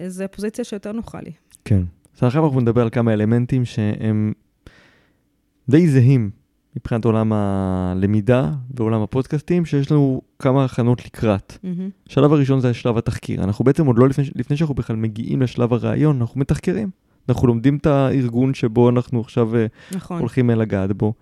אה, 0.00 0.08
זו 0.08 0.24
פוזיציה 0.30 0.64
שיותר 0.64 0.92
נוחה 0.92 1.20
לי. 1.20 1.30
כן. 1.64 1.82
אז 2.16 2.22
עכשיו 2.22 2.44
אנחנו 2.44 2.60
נדבר 2.60 2.82
על 2.82 2.90
כמה 2.90 3.12
אלמנטים 3.12 3.64
שהם 3.64 4.32
די 5.68 5.88
זהים 5.88 6.30
מבחינת 6.76 7.04
עולם 7.04 7.32
הלמידה 7.32 8.50
ועולם 8.74 9.02
הפודקאסטים, 9.02 9.64
שיש 9.64 9.92
לנו 9.92 10.22
כמה 10.38 10.64
הכנות 10.64 11.04
לקראת. 11.04 11.58
מהמם. 11.62 11.90
השלב 12.08 12.32
הראשון 12.32 12.60
זה 12.60 12.74
שלב 12.74 12.98
התחקיר. 12.98 13.44
אנחנו 13.44 13.64
בעצם 13.64 13.86
עוד 13.86 13.98
לא 13.98 14.08
לפני, 14.08 14.24
לפני 14.34 14.56
שאנחנו 14.56 14.74
בכלל 14.74 14.96
מגיעים 14.96 15.42
לשלב 15.42 15.72
הראיון, 15.72 16.20
אנחנו 16.20 16.40
מתחקרים. 16.40 16.90
אנחנו 17.28 17.46
לומדים 17.46 17.76
את 17.76 17.86
הארגון 17.86 18.54
שבו 18.54 18.88
אנחנו 18.90 19.20
עכשיו 19.20 19.56
אה, 19.56 19.66
נכון. 19.92 20.18
הולכים 20.20 20.50
אה, 20.50 20.54
לגעת 20.54 20.92
בו. 20.92 21.12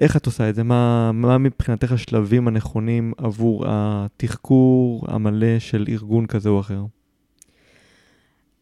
איך 0.00 0.16
את 0.16 0.26
עושה 0.26 0.48
את 0.48 0.54
זה? 0.54 0.62
מה, 0.62 1.12
מה 1.12 1.38
מבחינתך 1.38 1.92
השלבים 1.92 2.48
הנכונים 2.48 3.12
עבור 3.18 3.64
התחקור 3.68 5.04
המלא 5.08 5.58
של 5.58 5.84
ארגון 5.88 6.26
כזה 6.26 6.48
או 6.48 6.60
אחר? 6.60 6.82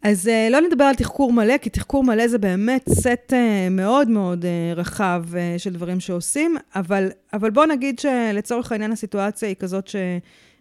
אז 0.02 0.26
uh, 0.26 0.52
לא 0.52 0.60
נדבר 0.60 0.84
על 0.84 0.94
תחקור 0.94 1.32
מלא, 1.32 1.58
כי 1.58 1.70
תחקור 1.70 2.04
מלא 2.04 2.28
זה 2.28 2.38
באמת 2.38 2.88
סט 2.88 3.32
uh, 3.32 3.70
מאוד 3.70 4.08
מאוד 4.08 4.44
uh, 4.44 4.78
רחב 4.78 5.24
של 5.58 5.72
דברים 5.72 6.00
שעושים, 6.00 6.56
אבל, 6.74 7.08
אבל 7.32 7.50
בוא 7.50 7.66
נגיד 7.66 7.98
שלצורך 7.98 8.72
העניין 8.72 8.92
הסיטואציה 8.92 9.48
היא 9.48 9.56
כזאת 9.56 9.90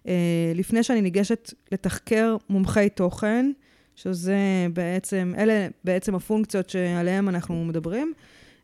שלפני 0.05 0.83
שאני 0.83 1.01
ניגשת 1.01 1.53
לתחקר 1.71 2.38
מומחי 2.49 2.89
תוכן, 2.89 3.51
שזה 3.95 4.38
בעצם, 4.73 5.33
אלה 5.38 5.67
בעצם 5.83 6.15
הפונקציות 6.15 6.69
שעליהן 6.69 7.27
אנחנו 7.27 7.65
מדברים. 7.65 8.13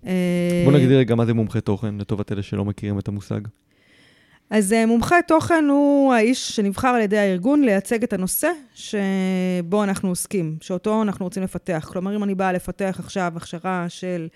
אה, 0.05 0.63
בוא 0.65 0.73
נגדיר 0.73 0.97
רגע 0.97 1.15
מה 1.15 1.25
זה 1.25 1.33
מומחה 1.33 1.61
תוכן, 1.61 1.97
לטובת 1.97 2.31
אלה 2.31 2.41
שלא 2.41 2.65
מכירים 2.65 2.99
את 2.99 3.07
המושג. 3.07 3.41
אז 4.51 4.73
אה, 4.73 4.85
מומחה 4.85 5.15
תוכן 5.27 5.65
הוא 5.69 6.13
האיש 6.13 6.51
שנבחר 6.51 6.87
על 6.87 7.01
ידי 7.01 7.17
הארגון 7.17 7.61
לייצג 7.61 8.03
את 8.03 8.13
הנושא 8.13 8.51
שבו 8.73 9.83
אנחנו 9.83 10.09
עוסקים, 10.09 10.57
שאותו 10.61 11.01
אנחנו 11.01 11.25
רוצים 11.25 11.43
לפתח. 11.43 11.89
כלומר, 11.93 12.15
אם 12.15 12.23
אני 12.23 12.35
באה 12.35 12.51
לפתח 12.51 12.95
עכשיו 12.99 13.33
הכשרה 13.35 13.85
של 13.89 14.27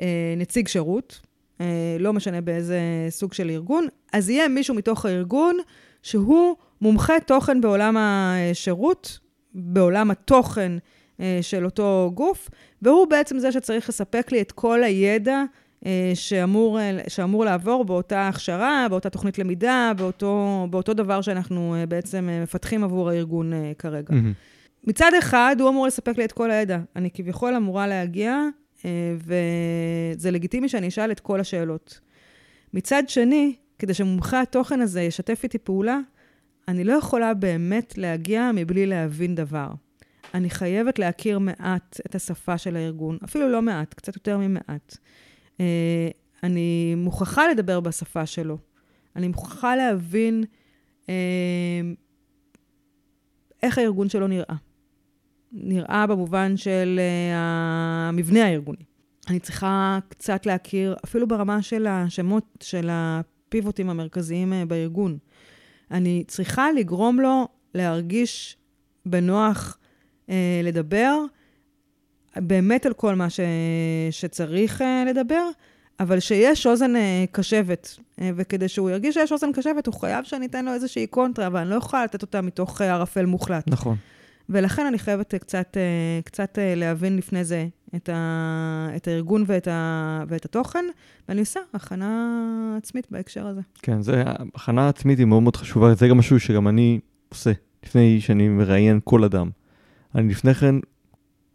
אה, 0.00 0.34
נציג 0.36 0.68
שירות, 0.68 1.20
אה, 1.60 1.96
לא 1.98 2.12
משנה 2.12 2.40
באיזה 2.40 2.80
סוג 3.10 3.32
של 3.32 3.50
ארגון, 3.50 3.86
אז 4.12 4.30
יהיה 4.30 4.48
מישהו 4.48 4.74
מתוך 4.74 5.06
הארגון 5.06 5.56
שהוא 6.02 6.56
מומחה 6.80 7.14
תוכן 7.26 7.60
בעולם 7.60 7.96
השירות, 7.98 9.18
בעולם 9.54 10.10
התוכן 10.10 10.72
של 11.42 11.64
אותו 11.64 12.10
גוף, 12.14 12.48
והוא 12.82 13.06
בעצם 13.06 13.38
זה 13.38 13.52
שצריך 13.52 13.88
לספק 13.88 14.32
לי 14.32 14.40
את 14.40 14.52
כל 14.52 14.82
הידע 14.82 15.44
אה, 15.86 16.12
שאמור, 16.14 16.80
אה, 16.80 16.98
שאמור 17.08 17.44
לעבור 17.44 17.84
באותה 17.84 18.28
הכשרה, 18.28 18.86
באותה 18.90 19.10
תוכנית 19.10 19.38
למידה, 19.38 19.92
באותו, 19.96 20.66
באותו 20.70 20.94
דבר 20.94 21.20
שאנחנו 21.20 21.74
אה, 21.74 21.86
בעצם 21.86 22.28
אה, 22.28 22.42
מפתחים 22.42 22.84
עבור 22.84 23.10
הארגון 23.10 23.52
אה, 23.52 23.72
כרגע. 23.78 24.14
מהמם. 24.14 24.32
מצד 24.84 25.10
אחד, 25.18 25.56
הוא 25.60 25.68
אמור 25.68 25.86
לספק 25.86 26.18
לי 26.18 26.24
את 26.24 26.32
כל 26.32 26.50
הידע. 26.50 26.78
אני 26.96 27.10
כביכול 27.10 27.54
אמורה 27.54 27.86
להגיע, 27.86 28.42
אה, 28.84 28.90
וזה 30.16 30.30
לגיטימי 30.30 30.68
שאני 30.68 30.88
אשאל 30.88 31.10
את 31.10 31.20
כל 31.20 31.40
השאלות. 31.40 32.00
מצד 32.74 33.02
שני, 33.08 33.54
כדי 33.78 33.94
שמומחה 33.94 34.40
התוכן 34.40 34.80
הזה 34.80 35.02
ישתף 35.02 35.40
איתי 35.44 35.58
פעולה, 35.58 35.98
אני 36.68 36.84
לא 36.84 36.92
יכולה 36.92 37.34
באמת 37.34 37.98
להגיע 37.98 38.50
מבלי 38.54 38.86
להבין 38.86 39.34
דבר. 39.34 39.68
אני 40.34 40.50
חייבת 40.50 40.98
להכיר 40.98 41.38
מעט 41.38 42.00
את 42.06 42.14
השפה 42.14 42.58
של 42.58 42.76
הארגון, 42.76 43.18
אפילו 43.24 43.48
לא 43.48 43.62
מעט, 43.62 43.94
קצת 43.94 44.14
יותר 44.14 44.38
ממעט. 44.38 44.96
אה, 45.60 46.08
אני 46.42 46.94
מוכרחה 46.96 47.48
לדבר 47.48 47.80
בשפה 47.80 48.26
שלו. 48.26 48.58
אני 49.16 49.28
מוכרחה 49.28 49.76
להבין 49.76 50.44
אה, 51.08 51.14
איך 53.62 53.78
הארגון 53.78 54.08
שלו 54.08 54.28
נראה. 54.28 54.56
נראה 55.52 56.06
במובן 56.06 56.56
של 56.56 57.00
uh, 57.00 57.34
המבנה 57.34 58.44
הארגוני. 58.44 58.84
אני 59.28 59.40
צריכה 59.40 59.98
קצת 60.08 60.46
להכיר, 60.46 60.96
אפילו 61.04 61.28
ברמה 61.28 61.62
של 61.62 61.86
השמות 61.86 62.44
של 62.62 62.88
הפיבוטים 62.92 63.90
המרכזיים 63.90 64.52
uh, 64.52 64.66
בארגון. 64.66 65.18
אני 65.90 66.24
צריכה 66.26 66.72
לגרום 66.72 67.20
לו 67.20 67.48
להרגיש 67.74 68.56
בנוח 69.06 69.77
uh, 69.77 69.77
לדבר, 70.62 71.18
באמת 72.36 72.86
על 72.86 72.92
כל 72.92 73.14
מה 73.14 73.30
ש... 73.30 73.40
שצריך 74.10 74.80
uh, 74.80 74.84
לדבר, 75.08 75.48
אבל 76.00 76.20
שיש 76.20 76.66
אוזן 76.66 76.96
uh, 76.96 76.98
קשבת. 77.32 77.96
וכדי 78.36 78.68
שהוא 78.68 78.90
ירגיש 78.90 79.14
שיש 79.14 79.32
אוזן 79.32 79.52
קשבת, 79.52 79.86
הוא 79.86 79.94
חייב 79.94 80.24
שאני 80.24 80.46
אתן 80.46 80.64
לו 80.64 80.72
איזושהי 80.74 81.06
קונטרה, 81.06 81.46
אבל 81.46 81.60
אני 81.60 81.70
לא 81.70 81.74
יכולה 81.74 82.04
לתת 82.04 82.22
אותה 82.22 82.40
מתוך 82.40 82.80
ערפל 82.80 83.26
מוחלט. 83.26 83.68
נכון. 83.68 83.96
ולכן 84.48 84.86
אני 84.86 84.98
חייבת 84.98 85.34
קצת, 85.34 85.76
אה, 85.76 86.20
קצת 86.24 86.58
אה, 86.58 86.74
להבין 86.74 87.16
לפני 87.16 87.44
זה 87.44 87.66
את, 87.96 88.08
ה, 88.08 88.88
את 88.96 89.08
הארגון 89.08 89.44
ואת, 89.46 89.68
ה, 89.68 90.24
ואת 90.28 90.44
התוכן, 90.44 90.84
ואני 91.28 91.40
עושה 91.40 91.60
הכנה 91.74 92.74
עצמית 92.78 93.06
בהקשר 93.10 93.46
הזה. 93.46 93.60
כן, 93.82 94.02
זה, 94.02 94.22
הכנה 94.54 94.88
עצמית 94.88 95.18
היא 95.18 95.26
מאוד 95.26 95.42
מאוד 95.42 95.56
חשובה, 95.56 95.94
זה 95.94 96.08
גם 96.08 96.18
משהו 96.18 96.40
שגם 96.40 96.68
אני 96.68 97.00
עושה, 97.28 97.52
לפני 97.84 98.20
שאני 98.20 98.48
מראיין 98.48 99.00
כל 99.04 99.24
אדם. 99.24 99.50
אני 100.14 100.28
לפני 100.28 100.54
כן, 100.54 100.74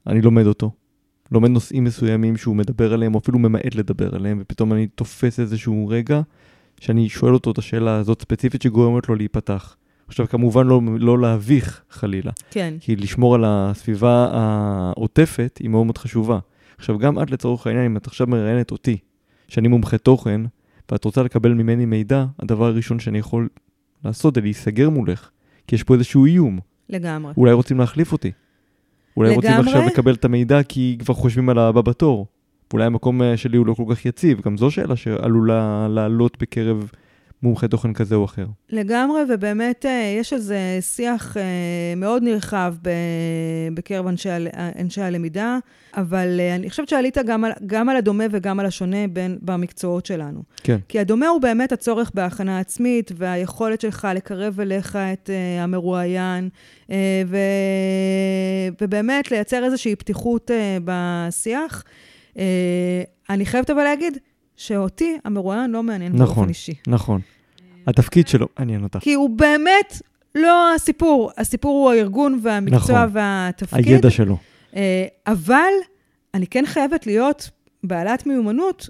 אני 0.07 0.21
לומד 0.21 0.45
אותו. 0.45 0.71
לומד 1.31 1.49
נושאים 1.49 1.83
מסוימים 1.83 2.37
שהוא 2.37 2.55
מדבר 2.55 2.93
עליהם, 2.93 3.15
או 3.15 3.19
אפילו 3.19 3.39
ממעט 3.39 3.75
לדבר 3.75 4.15
עליהם, 4.15 4.37
ופתאום 4.41 4.73
אני 4.73 4.87
תופס 4.87 5.39
איזשהו 5.39 5.87
רגע 5.87 6.21
שאני 6.79 7.09
שואל 7.09 7.33
אותו 7.33 7.51
את 7.51 7.57
השאלה 7.57 7.95
הזאת 7.95 8.21
ספציפית 8.21 8.61
שגורמת 8.61 9.09
לו 9.09 9.15
להיפתח. 9.15 9.75
עכשיו, 10.07 10.27
כמובן 10.27 10.67
לא, 10.67 10.81
לא 10.99 11.19
להביך 11.19 11.83
חלילה. 11.89 12.31
כן. 12.51 12.73
כי 12.79 12.95
לשמור 12.95 13.35
על 13.35 13.43
הסביבה 13.47 14.29
העוטפת 14.33 15.59
היא 15.63 15.69
מאוד 15.69 15.85
מאוד 15.85 15.97
חשובה. 15.97 16.39
עכשיו, 16.77 16.97
גם 16.97 17.19
את 17.19 17.31
לצורך 17.31 17.67
העניין, 17.67 17.85
אם 17.85 17.97
את 17.97 18.07
עכשיו 18.07 18.27
מראיינת 18.27 18.71
אותי, 18.71 18.97
שאני 19.47 19.67
מומחה 19.67 19.97
תוכן, 19.97 20.41
ואת 20.91 21.03
רוצה 21.03 21.23
לקבל 21.23 21.53
ממני 21.53 21.85
מידע, 21.85 22.25
הדבר 22.39 22.65
הראשון 22.65 22.99
שאני 22.99 23.17
יכול 23.17 23.49
לעשות 24.05 24.35
זה 24.35 24.41
להיסגר 24.41 24.89
מולך, 24.89 25.29
כי 25.67 25.75
יש 25.75 25.83
פה 25.83 25.93
איזשהו 25.93 26.25
איום. 26.25 26.59
לגמרי. 26.89 27.33
אולי 27.37 27.53
רוצים 27.53 27.79
להחליף 27.79 28.11
אותי. 28.11 28.31
אולי 29.17 29.29
לגמרי. 29.29 29.47
רוצים 29.47 29.67
עכשיו 29.67 29.87
לקבל 29.87 30.13
את 30.13 30.25
המידע 30.25 30.63
כי 30.63 30.97
כבר 30.99 31.13
חושבים 31.13 31.49
על 31.49 31.59
הבא 31.59 31.81
בתור. 31.81 32.27
אולי 32.73 32.85
המקום 32.85 33.21
אה, 33.21 33.37
שלי 33.37 33.57
הוא 33.57 33.67
לא 33.67 33.73
כל 33.73 33.83
כך 33.89 34.05
יציב, 34.05 34.41
גם 34.41 34.57
זו 34.57 34.71
שאלה 34.71 34.95
שעלולה 34.95 35.87
לעלות 35.89 36.37
בקרב 36.41 36.91
מומחה 37.43 37.67
תוכן 37.67 37.93
כזה 37.93 38.15
או 38.15 38.25
אחר. 38.25 38.45
לגמרי, 38.69 39.21
ובאמת 39.29 39.85
אה, 39.85 40.15
יש 40.19 40.33
על 40.33 40.39
זה 40.39 40.77
שיח 40.81 41.37
אה, 41.37 41.43
מאוד 41.97 42.23
נרחב 42.23 42.75
בקרב 43.73 44.07
אנשי, 44.07 44.29
אנשי 44.79 45.01
הלמידה, 45.01 45.57
אבל 45.93 46.39
אה, 46.39 46.55
אני 46.55 46.69
חושבת 46.69 46.89
שעלית 46.89 47.17
גם 47.17 47.43
על, 47.43 47.51
גם 47.65 47.89
על 47.89 47.97
הדומה 47.97 48.23
וגם 48.31 48.59
על 48.59 48.65
השונה 48.65 49.07
בין, 49.07 49.37
במקצועות 49.41 50.05
שלנו. 50.05 50.43
כן. 50.63 50.77
כי 50.89 50.99
הדומה 50.99 51.27
הוא 51.27 51.41
באמת 51.41 51.71
הצורך 51.71 52.11
בהכנה 52.13 52.59
עצמית 52.59 53.11
והיכולת 53.17 53.81
שלך 53.81 54.07
לקרב 54.15 54.59
אליך 54.59 54.95
את 54.95 55.29
המרואיין, 55.61 56.49
ו, 57.27 57.37
ובאמת 58.81 59.31
לייצר 59.31 59.63
איזושהי 59.63 59.95
פתיחות 59.95 60.51
בשיח. 60.85 61.83
אני 63.29 63.45
חייבת 63.45 63.69
אבל 63.69 63.83
להגיד, 63.83 64.17
שאותי 64.55 65.17
המרואיין 65.25 65.71
לא 65.71 65.83
מעניין 65.83 66.11
נכון, 66.13 66.25
באופן 66.25 66.49
אישי. 66.49 66.73
נכון, 66.87 67.21
התפקיד 67.87 68.27
שלו 68.27 68.47
מעניין 68.59 68.83
אותך. 68.83 68.99
כי 69.01 69.13
הוא 69.13 69.29
באמת 69.29 70.01
לא 70.35 70.73
הסיפור. 70.75 71.31
הסיפור 71.37 71.83
הוא 71.83 71.91
הארגון 71.91 72.39
והמקצוע 72.43 73.05
נכון, 73.05 73.09
והתפקיד. 73.13 73.87
הידע 73.87 74.09
שלו. 74.09 74.37
אה, 74.75 75.05
אבל 75.27 75.71
אני 76.33 76.47
כן 76.47 76.65
חייבת 76.65 77.05
להיות 77.05 77.49
בעלת 77.83 78.25
מיומנות, 78.25 78.89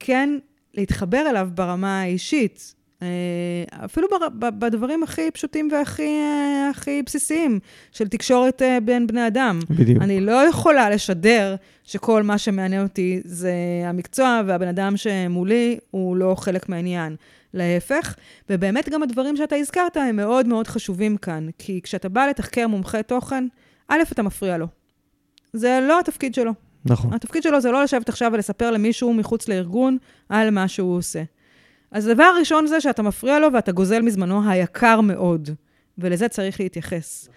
כן 0.00 0.30
להתחבר 0.74 1.26
אליו 1.30 1.48
ברמה 1.54 2.00
האישית. 2.00 2.74
אה, 3.02 3.08
אפילו 3.84 4.08
בדברים 4.58 5.02
הכי 5.02 5.30
פשוטים 5.30 5.68
והכי 5.72 6.02
אה, 6.02 6.70
הכי 6.70 7.02
בסיסיים 7.02 7.58
של 7.92 8.08
תקשורת 8.08 8.62
בין 8.84 9.06
בני 9.06 9.26
אדם. 9.26 9.60
בדיוק. 9.70 10.02
אני 10.02 10.20
לא 10.20 10.48
יכולה 10.48 10.90
לשדר 10.90 11.56
שכל 11.84 12.22
מה 12.22 12.38
שמעניין 12.38 12.82
אותי 12.82 13.20
זה 13.24 13.54
המקצוע, 13.84 14.40
והבן 14.46 14.68
אדם 14.68 14.96
שמולי 14.96 15.78
הוא 15.90 16.16
לא 16.16 16.34
חלק 16.38 16.68
מהעניין. 16.68 17.16
להפך, 17.54 18.14
ובאמת 18.50 18.88
גם 18.88 19.02
הדברים 19.02 19.36
שאתה 19.36 19.56
הזכרת 19.56 19.96
הם 19.96 20.16
מאוד 20.16 20.46
מאוד 20.46 20.66
חשובים 20.66 21.16
כאן, 21.16 21.48
כי 21.58 21.80
כשאתה 21.82 22.08
בא 22.08 22.26
לתחקר 22.26 22.68
מומחה 22.68 23.02
תוכן, 23.02 23.46
א', 23.88 23.98
אתה 24.12 24.22
מפריע 24.22 24.58
לו. 24.58 24.66
זה 25.52 25.80
לא 25.88 26.00
התפקיד 26.00 26.34
שלו. 26.34 26.52
נכון. 26.84 27.14
התפקיד 27.14 27.42
שלו 27.42 27.60
זה 27.60 27.70
לא 27.70 27.82
לשבת 27.82 28.08
עכשיו 28.08 28.30
ולספר 28.34 28.70
למישהו 28.70 29.14
מחוץ 29.14 29.48
לארגון 29.48 29.96
על 30.28 30.50
מה 30.50 30.68
שהוא 30.68 30.96
עושה. 30.96 31.22
אז 31.90 32.06
הדבר 32.06 32.22
הראשון 32.22 32.66
זה 32.66 32.80
שאתה 32.80 33.02
מפריע 33.02 33.38
לו 33.38 33.52
ואתה 33.52 33.72
גוזל 33.72 34.02
מזמנו 34.02 34.50
היקר 34.50 35.00
מאוד, 35.00 35.50
ולזה 35.98 36.28
צריך 36.28 36.60
להתייחס. 36.60 37.28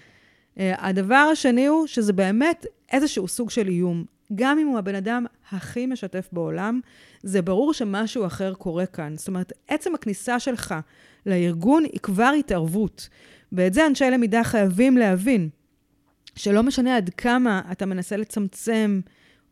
Uh, 0.55 0.59
הדבר 0.77 1.29
השני 1.31 1.65
הוא 1.65 1.87
שזה 1.87 2.13
באמת 2.13 2.65
איזשהו 2.91 3.27
סוג 3.27 3.49
של 3.49 3.67
איום. 3.67 4.16
גם 4.35 4.59
אם 4.59 4.67
הוא 4.67 4.77
הבן 4.77 4.95
אדם 4.95 5.25
הכי 5.51 5.85
משתף 5.85 6.29
בעולם, 6.31 6.79
זה 7.23 7.41
ברור 7.41 7.73
שמשהו 7.73 8.25
אחר 8.25 8.53
קורה 8.53 8.85
כאן. 8.85 9.13
זאת 9.15 9.27
אומרת, 9.27 9.53
עצם 9.67 9.95
הכניסה 9.95 10.39
שלך 10.39 10.75
לארגון 11.25 11.83
היא 11.83 11.99
כבר 11.99 12.31
התערבות. 12.39 13.09
ואת 13.51 13.73
זה 13.73 13.87
אנשי 13.87 14.05
למידה 14.11 14.43
חייבים 14.43 14.97
להבין, 14.97 15.49
שלא 16.35 16.63
משנה 16.63 16.97
עד 16.97 17.09
כמה 17.09 17.61
אתה 17.71 17.85
מנסה 17.85 18.17
לצמצם, 18.17 19.01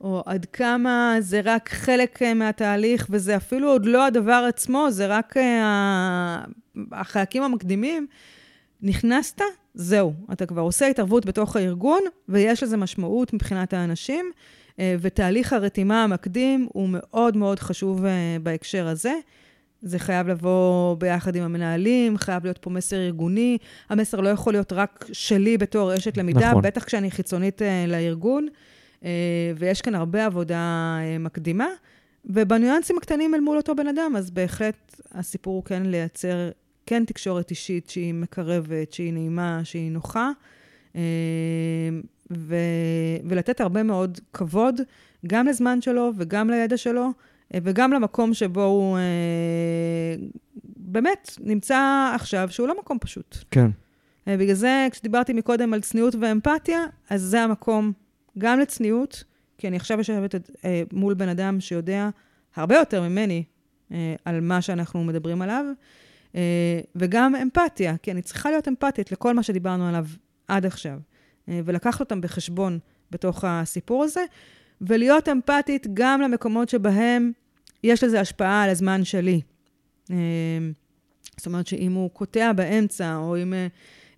או 0.01 0.23
עד 0.25 0.45
כמה 0.45 1.15
זה 1.19 1.41
רק 1.43 1.69
חלק 1.69 2.21
אה, 2.21 2.33
מהתהליך, 2.33 3.07
וזה 3.09 3.35
אפילו 3.35 3.69
עוד 3.69 3.85
לא 3.85 4.05
הדבר 4.05 4.45
עצמו, 4.49 4.87
זה 4.91 5.07
רק 5.07 5.37
אה, 5.37 6.43
החלקים 6.91 7.43
המקדימים, 7.43 8.07
נכנסת, 8.81 9.41
זהו, 9.73 10.13
אתה 10.33 10.45
כבר 10.45 10.61
עושה 10.61 10.87
התערבות 10.87 11.25
בתוך 11.25 11.55
הארגון, 11.55 12.01
ויש 12.29 12.63
לזה 12.63 12.77
משמעות 12.77 13.33
מבחינת 13.33 13.73
האנשים. 13.73 14.31
אה, 14.79 14.95
ותהליך 15.01 15.53
הרתימה 15.53 16.03
המקדים 16.03 16.67
הוא 16.73 16.89
מאוד 16.91 17.37
מאוד 17.37 17.59
חשוב 17.59 18.05
אה, 18.05 18.37
בהקשר 18.43 18.87
הזה. 18.87 19.13
זה 19.81 19.99
חייב 19.99 20.27
לבוא 20.27 20.95
ביחד 20.97 21.35
עם 21.35 21.43
המנהלים, 21.43 22.17
חייב 22.17 22.43
להיות 22.43 22.57
פה 22.57 22.69
מסר 22.69 22.95
ארגוני. 22.95 23.57
המסר 23.89 24.21
לא 24.21 24.29
יכול 24.29 24.53
להיות 24.53 24.73
רק 24.73 25.05
שלי 25.13 25.57
בתור 25.57 25.95
אשת 25.95 26.17
למידה, 26.17 26.49
נכון. 26.49 26.61
בטח 26.61 26.83
כשאני 26.83 27.11
חיצונית 27.11 27.61
uh, 27.61 27.65
לארגון, 27.87 28.47
ויש 29.55 29.81
כאן 29.81 29.95
הרבה 29.95 30.25
עבודה 30.25 30.97
מקדימה. 31.19 31.67
ובניואנסים 32.25 32.97
הקטנים 32.97 33.35
אל 33.35 33.39
מול 33.39 33.57
אותו 33.57 33.75
בן 33.75 33.87
אדם, 33.87 34.13
אז 34.17 34.31
בהחלט 34.31 35.01
הסיפור 35.11 35.55
הוא 35.55 35.63
כן 35.63 35.83
לייצר, 35.85 36.49
כן 36.85 37.05
תקשורת 37.05 37.49
אישית 37.49 37.89
שהיא 37.89 38.13
מקרבת, 38.13 38.93
שהיא 38.93 39.13
נעימה, 39.13 39.61
שהיא 39.63 39.91
נוחה. 39.91 40.31
ו, 42.31 42.55
ולתת 43.25 43.61
הרבה 43.61 43.83
מאוד 43.83 44.19
כבוד, 44.33 44.81
גם 45.27 45.47
לזמן 45.47 45.81
שלו 45.81 46.11
וגם 46.17 46.49
לידע 46.49 46.77
שלו, 46.77 47.09
אה, 47.53 47.59
וגם 47.63 47.93
למקום 47.93 48.33
שבו 48.33 48.63
הוא 48.63 48.97
אה, 48.97 50.15
באמת 50.77 51.37
נמצא 51.39 52.11
עכשיו, 52.15 52.47
שהוא 52.51 52.67
לא 52.67 52.79
מקום 52.79 52.97
פשוט. 53.01 53.37
כן. 53.51 53.69
אה, 54.27 54.37
בגלל 54.37 54.55
זה, 54.55 54.87
כשדיברתי 54.91 55.33
מקודם 55.33 55.73
על 55.73 55.81
צניעות 55.81 56.15
ואמפתיה, 56.19 56.85
אז 57.09 57.21
זה 57.21 57.41
המקום 57.41 57.91
גם 58.37 58.59
לצניעות, 58.59 59.23
כי 59.57 59.67
אני 59.67 59.77
עכשיו 59.77 59.97
יושבת 59.97 60.35
אה, 60.65 60.83
מול 60.93 61.13
בן 61.13 61.29
אדם 61.29 61.59
שיודע 61.59 62.09
הרבה 62.55 62.75
יותר 62.75 63.01
ממני 63.01 63.43
אה, 63.91 64.15
על 64.25 64.41
מה 64.41 64.61
שאנחנו 64.61 65.03
מדברים 65.03 65.41
עליו, 65.41 65.65
אה, 66.35 66.79
וגם 66.95 67.35
אמפתיה, 67.35 67.97
כי 67.97 68.11
אני 68.11 68.21
צריכה 68.21 68.49
להיות 68.49 68.67
אמפתית 68.67 69.11
לכל 69.11 69.33
מה 69.33 69.43
שדיברנו 69.43 69.87
עליו 69.87 70.05
עד 70.47 70.65
עכשיו. 70.65 70.99
אה, 71.49 71.59
ולקחת 71.65 71.99
אותם 71.99 72.21
בחשבון 72.21 72.79
בתוך 73.11 73.43
הסיפור 73.47 74.03
הזה, 74.03 74.25
ולהיות 74.81 75.29
אמפתית 75.29 75.87
גם 75.93 76.21
למקומות 76.21 76.69
שבהם 76.69 77.31
יש 77.83 78.03
לזה 78.03 78.19
השפעה 78.19 78.63
על 78.63 78.69
הזמן 78.69 79.03
שלי. 79.03 79.41
אה, 80.11 80.15
זאת 81.37 81.45
אומרת 81.45 81.67
שאם 81.67 81.93
הוא 81.93 82.09
קוטע 82.09 82.53
באמצע, 82.53 83.15
או 83.15 83.37
אם 83.37 83.53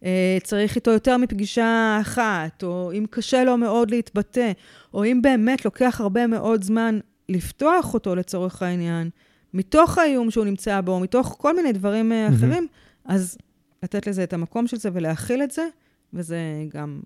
אה, 0.04 0.38
צריך 0.44 0.76
איתו 0.76 0.92
יותר 0.92 1.18
מפגישה 1.18 1.98
אחת, 2.02 2.64
או 2.64 2.92
אם 2.92 3.06
קשה 3.10 3.44
לו 3.44 3.58
מאוד 3.58 3.92
להתבטא, 3.92 4.52
או 4.94 5.06
אם 5.06 5.22
באמת 5.22 5.66
לוקח 5.66 6.02
הרבה 6.02 6.28
מאוד 6.28 6.64
זמן 6.64 7.00
לפתוח 7.30 7.94
אותו 7.94 8.16
לצורך 8.16 8.62
העניין, 8.62 9.10
מתוך 9.54 9.98
האיום 9.98 10.32
שהוא 10.32 10.46
נמצא 10.46 10.82
בו, 10.82 11.00
מתוך 11.00 11.36
כל 11.40 11.56
מיני 11.56 11.72
דברים 11.72 12.12
mm-hmm. 12.12 12.36
אחרים, 12.36 12.68
אז 13.06 13.38
לתת 13.84 14.08
לזה 14.08 14.24
את 14.24 14.34
המקום 14.34 14.68
של 14.68 14.78
זה 14.78 14.90
ולהכיל 14.94 15.44
את 15.44 15.52
זה, 15.52 15.68
וזה 16.14 16.38
גם 16.70 17.00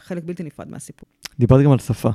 חלק 0.00 0.24
בלתי 0.24 0.42
נפרד 0.42 0.68
מהסיפור. 0.68 1.08
דיברת 1.38 1.64
גם 1.64 1.72
על 1.72 1.78
שפה. 1.78 2.10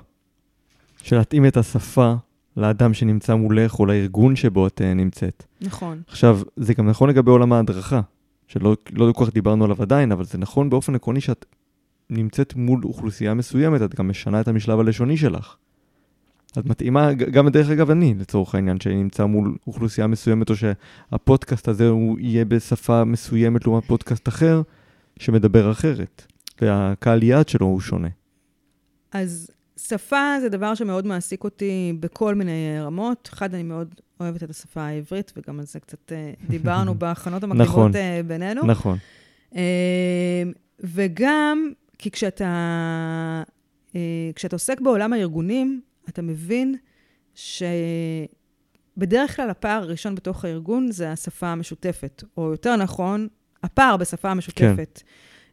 שלהתאים 1.04 1.46
את 1.46 1.58
השפה 1.58 2.14
לאדם 2.58 2.94
שנמצא 2.94 3.36
מולך 3.36 3.80
או 3.80 3.86
לארגון 3.86 4.36
שבו 4.36 4.68
את 4.68 4.82
אה, 4.82 4.94
נמצאת. 4.94 5.44
נכון. 5.62 6.02
עכשיו, 6.08 6.40
זה 6.56 6.74
גם 6.74 6.90
נכון 6.90 7.10
לגבי 7.10 7.32
עולם 7.32 7.54
ההדרכה, 7.54 8.02
שלא 8.48 8.76
לא 8.94 9.12
כל 9.12 9.26
כך 9.26 9.34
דיברנו 9.34 9.66
עליו 9.66 9.82
עדיין, 9.82 10.12
אבל 10.12 10.26
זה 10.26 10.38
נכון 10.38 10.70
באופן 10.70 10.96
עקרוני 10.96 11.22
שאת 11.22 11.46
נמצאת 12.10 12.56
מול 12.56 12.82
אוכלוסייה 12.84 13.34
מסוימת, 13.34 13.82
את 13.82 13.96
גם 13.96 14.08
משנה 14.08 14.42
את 14.42 14.48
המשלב 14.48 14.80
הלשוני 14.80 15.18
שלך. 15.18 15.56
את 16.60 16.66
מתאימה, 16.66 17.14
גם 17.14 17.50
דרך 17.50 17.70
אגב 17.70 17.90
אני, 17.92 18.14
לצורך 18.20 18.56
העניין, 18.56 18.80
שאני 18.80 18.96
נמצא 18.96 19.26
מול 19.26 19.56
אוכלוסייה 19.68 20.08
מסוימת, 20.08 20.50
או 20.50 20.56
שהפודקאסט 20.56 21.68
הזה 21.68 21.90
הוא 21.90 22.20
יהיה 22.20 22.46
בשפה 22.46 23.04
מסוימת 23.04 23.66
לעומת 23.66 23.86
פודקאסט 23.86 24.28
אחר, 24.28 24.62
שמדבר 25.20 25.72
אחרת, 25.72 26.33
והקהל 26.62 27.24
יעד 27.24 27.50
שלו 27.50 27.66
הוא 27.66 27.82
שונה. 27.82 28.10
אז 29.12 29.52
שפה 29.78 30.36
זה 30.42 30.50
דבר 30.50 30.76
שמאוד 30.76 31.08
מעסיק 31.08 31.44
אותי 31.44 31.94
בכל 32.00 32.36
מיני 32.36 32.80
רמות. 32.80 33.30
אחד, 33.34 33.54
אני 33.54 33.64
מאוד 33.64 33.96
אוהבת 34.20 34.44
את 34.44 34.50
השפה 34.50 34.82
העברית, 34.82 35.34
וגם 35.38 35.60
על 35.60 35.66
זה 35.66 35.80
קצת 35.80 36.12
אה, 36.12 36.34
דיברנו 36.50 36.96
בהכנות 36.96 37.44
המקדימות 37.44 37.70
נכון, 37.70 37.96
אה, 37.96 38.22
בינינו. 38.28 38.66
נכון. 38.66 38.98
אה, 39.56 40.44
וגם 40.80 41.72
כי 41.98 42.12
כשאתה, 42.12 43.44
כשאתה 44.36 44.56
עוסק 44.56 44.82
בעולם 44.82 45.14
הארגונים, 45.14 45.82
אתה 46.10 46.22
מבין 46.22 46.76
שבדרך 47.36 48.26
כלל 49.36 49.50
הפער 49.50 49.84
הראשון 49.84 50.16
בתוך 50.16 50.46
הארגון 50.46 50.92
זה 50.92 51.12
השפה 51.12 51.48
המשותפת, 51.48 52.24
או 52.38 52.52
יותר 52.52 52.76
נכון, 52.76 53.28
הפער 53.64 53.98
בשפה 53.98 54.32
המשותפת. 54.32 55.02
כן. 55.04 55.08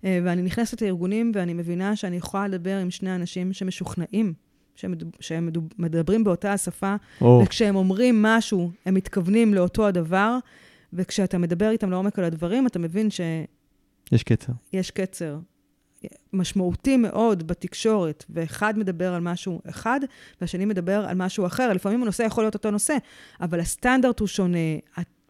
אה, 0.04 0.20
ואני 0.24 0.42
נכנסת 0.42 0.82
לארגונים 0.82 1.32
ואני 1.34 1.54
מבינה 1.54 1.96
שאני 1.96 2.16
יכולה 2.16 2.48
לדבר 2.48 2.78
עם 2.78 2.90
שני 2.90 3.14
אנשים 3.14 3.52
שמשוכנעים, 3.52 4.32
שהם, 4.76 4.94
שהם 5.20 5.48
מדברים 5.78 6.24
באותה 6.24 6.52
השפה, 6.52 6.94
oh. 7.20 7.24
וכשהם 7.24 7.76
אומרים 7.76 8.22
משהו, 8.22 8.70
הם 8.86 8.94
מתכוונים 8.94 9.54
לאותו 9.54 9.86
הדבר, 9.86 10.38
וכשאתה 10.92 11.38
מדבר 11.38 11.70
איתם 11.70 11.90
לעומק 11.90 12.18
על 12.18 12.24
הדברים, 12.24 12.66
אתה 12.66 12.78
מבין 12.78 13.10
ש... 13.10 13.20
יש 14.12 14.22
קצר. 14.22 14.52
יש 14.72 14.90
קצר. 14.90 15.38
משמעותי 16.32 16.96
מאוד 16.96 17.46
בתקשורת, 17.46 18.24
ואחד 18.30 18.78
מדבר 18.78 19.14
על 19.14 19.20
משהו 19.20 19.60
אחד, 19.68 20.00
והשני 20.40 20.64
מדבר 20.64 21.04
על 21.08 21.16
משהו 21.16 21.46
אחר. 21.46 21.72
לפעמים 21.72 22.02
הנושא 22.02 22.22
יכול 22.22 22.44
להיות 22.44 22.54
אותו 22.54 22.70
נושא, 22.70 22.96
אבל 23.40 23.60
הסטנדרט 23.60 24.20
הוא 24.20 24.28
שונה, 24.28 24.58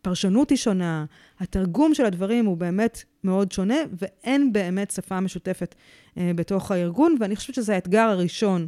הפרשנות 0.00 0.50
היא 0.50 0.58
שונה, 0.58 1.04
התרגום 1.40 1.94
של 1.94 2.04
הדברים 2.04 2.46
הוא 2.46 2.56
באמת 2.56 3.02
מאוד 3.24 3.52
שונה, 3.52 3.74
ואין 3.98 4.52
באמת 4.52 4.90
שפה 4.90 5.20
משותפת 5.20 5.74
אה, 6.18 6.30
בתוך 6.34 6.70
הארגון, 6.70 7.16
ואני 7.20 7.36
חושבת 7.36 7.54
שזה 7.54 7.74
האתגר 7.74 8.00
הראשון 8.00 8.66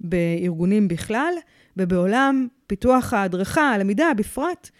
בארגונים 0.00 0.88
בכלל, 0.88 1.34
ובעולם 1.76 2.48
פיתוח 2.66 3.12
ההדרכה, 3.12 3.70
הלמידה 3.70 4.14
בפרט, 4.16 4.70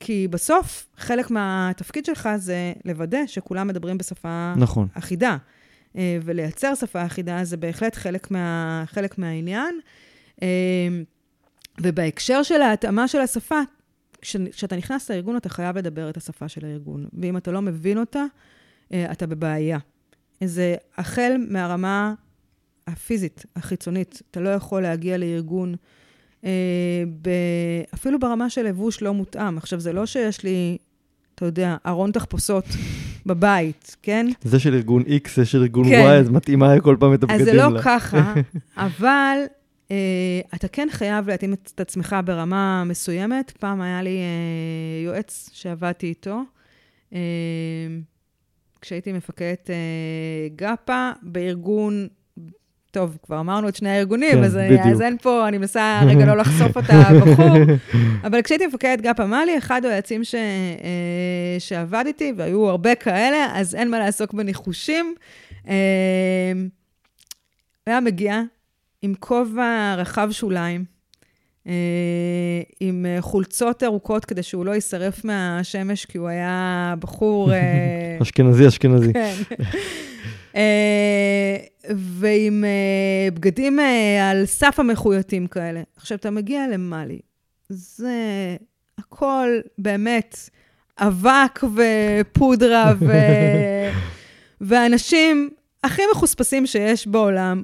כי 0.00 0.28
בסוף 0.30 0.86
חלק 0.96 1.30
מהתפקיד 1.30 2.04
שלך 2.04 2.28
זה 2.36 2.72
לוודא 2.84 3.26
שכולם 3.26 3.68
מדברים 3.68 3.98
בשפה 3.98 4.54
נכון. 4.56 4.88
אחידה. 4.94 5.36
אה, 5.96 6.18
ולייצר 6.22 6.74
שפה 6.74 7.06
אחידה 7.06 7.44
זה 7.44 7.56
בהחלט 7.56 7.96
חלק, 7.96 8.30
מה, 8.30 8.84
חלק 8.86 9.18
מהעניין. 9.18 9.80
אה, 10.42 10.48
ובהקשר 11.80 12.42
של 12.42 12.62
ההתאמה 12.62 13.08
של 13.08 13.20
השפה, 13.20 13.60
כשאתה 14.50 14.76
נכנס 14.76 15.10
לארגון, 15.10 15.36
אתה 15.36 15.48
חייב 15.48 15.78
לדבר 15.78 16.10
את 16.10 16.16
השפה 16.16 16.48
של 16.48 16.64
הארגון. 16.64 17.06
ואם 17.22 17.36
אתה 17.36 17.52
לא 17.52 17.62
מבין 17.62 17.98
אותה, 17.98 18.24
אה, 18.92 19.12
אתה 19.12 19.26
בבעיה. 19.26 19.78
זה 20.44 20.74
החל 20.96 21.32
מהרמה 21.48 22.14
הפיזית, 22.86 23.46
החיצונית. 23.56 24.22
אתה 24.30 24.40
לא 24.40 24.48
יכול 24.48 24.82
להגיע 24.82 25.18
לארגון, 25.18 25.74
ב... 27.22 27.28
אפילו 27.94 28.18
ברמה 28.18 28.50
של 28.50 28.62
לבוש 28.62 29.02
לא 29.02 29.14
מותאם. 29.14 29.58
עכשיו, 29.58 29.80
זה 29.80 29.92
לא 29.92 30.06
שיש 30.06 30.42
לי, 30.42 30.78
אתה 31.34 31.44
יודע, 31.44 31.76
ארון 31.86 32.12
תחפושות 32.12 32.64
בבית, 33.26 33.96
כן? 34.02 34.26
זה 34.42 34.58
של 34.58 34.74
ארגון 34.74 35.02
X, 35.02 35.28
זה 35.36 35.46
של 35.46 35.62
ארגון 35.62 35.84
כן. 35.84 36.06
Y, 36.06 36.20
אז 36.20 36.30
מתאימה 36.30 36.80
כל 36.80 36.96
פעם 37.00 37.14
את 37.14 37.22
הבגדים 37.22 37.46
לה. 37.46 37.66
אז 37.66 37.72
זה 37.72 37.76
לא 37.76 37.82
ככה, 37.82 38.34
אבל 38.76 39.38
אתה 40.54 40.68
כן 40.72 40.88
חייב 40.90 41.28
להתאים 41.28 41.52
את 41.52 41.80
עצמך 41.80 42.16
ברמה 42.24 42.84
מסוימת. 42.86 43.50
פעם 43.50 43.80
היה 43.80 44.02
לי 44.02 44.18
uh, 44.18 45.04
יועץ 45.06 45.50
שעבדתי 45.52 46.06
איתו. 46.06 46.42
Uh, 47.10 47.14
כשהייתי 48.80 49.12
מפקדת 49.12 49.70
uh, 49.70 50.56
גאפה 50.56 51.10
בארגון 51.22 52.08
טוב, 52.94 53.18
כבר 53.22 53.40
אמרנו 53.40 53.68
את 53.68 53.76
שני 53.76 53.88
הארגונים, 53.88 54.32
כן, 54.32 54.44
אז, 54.44 54.56
בדיוק. 54.56 54.80
אז 54.86 55.00
אין 55.00 55.16
פה, 55.18 55.48
אני 55.48 55.58
מנסה 55.58 56.00
רגע 56.06 56.26
לא 56.26 56.36
לחשוף 56.36 56.78
את 56.78 56.84
הבחור. 56.88 57.56
אבל 58.26 58.42
כשהייתי 58.42 58.66
מפקדת 58.66 59.00
גאפ 59.00 59.20
אמאלי, 59.20 59.58
אחד 59.58 59.84
היועצים 59.84 60.24
ש, 60.24 60.34
אה, 60.34 61.56
שעבד 61.58 62.04
איתי, 62.06 62.32
והיו 62.36 62.68
הרבה 62.68 62.94
כאלה, 62.94 63.46
אז 63.54 63.74
אין 63.74 63.90
מה 63.90 63.98
לעסוק 63.98 64.32
בניחושים. 64.32 65.14
אה, 65.68 66.52
היה 67.86 68.00
מגיע 68.00 68.40
עם 69.04 69.14
כובע 69.20 69.94
רחב 69.98 70.28
שוליים, 70.30 70.84
אה, 71.66 71.72
עם 72.80 73.06
חולצות 73.20 73.82
ארוכות 73.82 74.24
כדי 74.24 74.42
שהוא 74.42 74.66
לא 74.66 74.70
יישרף 74.70 75.24
מהשמש, 75.24 76.04
כי 76.04 76.18
הוא 76.18 76.28
היה 76.28 76.94
בחור... 76.98 77.50
אשכנזי, 78.22 78.68
אשכנזי. 78.68 79.12
כן. 79.12 79.34
ועם 81.94 82.64
בגדים 83.34 83.78
על 84.30 84.46
סף 84.46 84.80
המחויטים 84.80 85.46
כאלה. 85.46 85.82
עכשיו, 85.96 86.18
אתה 86.18 86.30
מגיע 86.30 86.68
למאלי, 86.68 87.18
זה 87.68 88.16
הכל 88.98 89.48
באמת 89.78 90.36
אבק 90.98 91.60
ופודרה, 91.74 92.92
ו... 93.00 93.12
ואנשים 94.68 95.50
הכי 95.84 96.02
מחוספסים 96.12 96.66
שיש 96.66 97.06
בעולם. 97.06 97.62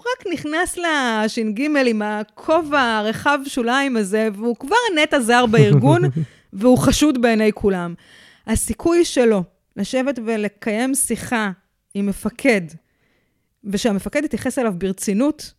הוא 0.00 0.06
רק 0.18 0.26
נכנס 0.32 0.78
לש"ג 0.78 1.60
עם 1.86 2.02
הכובע 2.02 2.80
הרחב 2.80 3.38
שוליים 3.46 3.96
הזה, 3.96 4.28
והוא 4.34 4.56
כבר 4.56 4.76
נטע 5.02 5.20
זר 5.20 5.46
בארגון, 5.46 6.02
והוא 6.52 6.78
חשוד 6.78 7.22
בעיני 7.22 7.52
כולם. 7.52 7.94
הסיכוי 8.46 9.04
שלו 9.04 9.44
לשבת 9.76 10.18
ולקיים 10.24 10.94
שיחה 10.94 11.50
עם 11.94 12.06
מפקד, 12.06 12.60
ושהמפקד 13.64 14.24
יתייחס 14.24 14.58
אליו 14.58 14.74
ברצינות, 14.78 15.54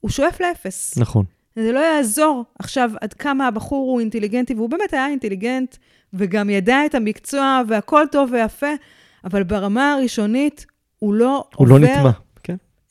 הוא 0.00 0.10
שואף 0.10 0.40
לאפס. 0.40 0.98
נכון. 0.98 1.24
זה 1.56 1.72
לא 1.72 1.78
יעזור 1.78 2.44
עכשיו 2.58 2.90
עד 3.00 3.12
כמה 3.12 3.46
הבחור 3.46 3.90
הוא 3.90 4.00
אינטליגנטי, 4.00 4.54
והוא 4.54 4.70
באמת 4.70 4.92
היה 4.92 5.06
אינטליגנט, 5.06 5.76
וגם 6.14 6.50
ידע 6.50 6.86
את 6.86 6.94
המקצוע, 6.94 7.62
והכל 7.68 8.04
טוב 8.12 8.30
ויפה, 8.32 8.72
אבל 9.24 9.42
ברמה 9.42 9.92
הראשונית 9.92 10.66
הוא 10.98 11.14
לא 11.14 11.44
הוא 11.56 11.68
לא 11.68 11.74
עובר... 11.74 11.86
הוא 11.86 11.94
לא 11.94 11.98
נטמע. 11.98 12.23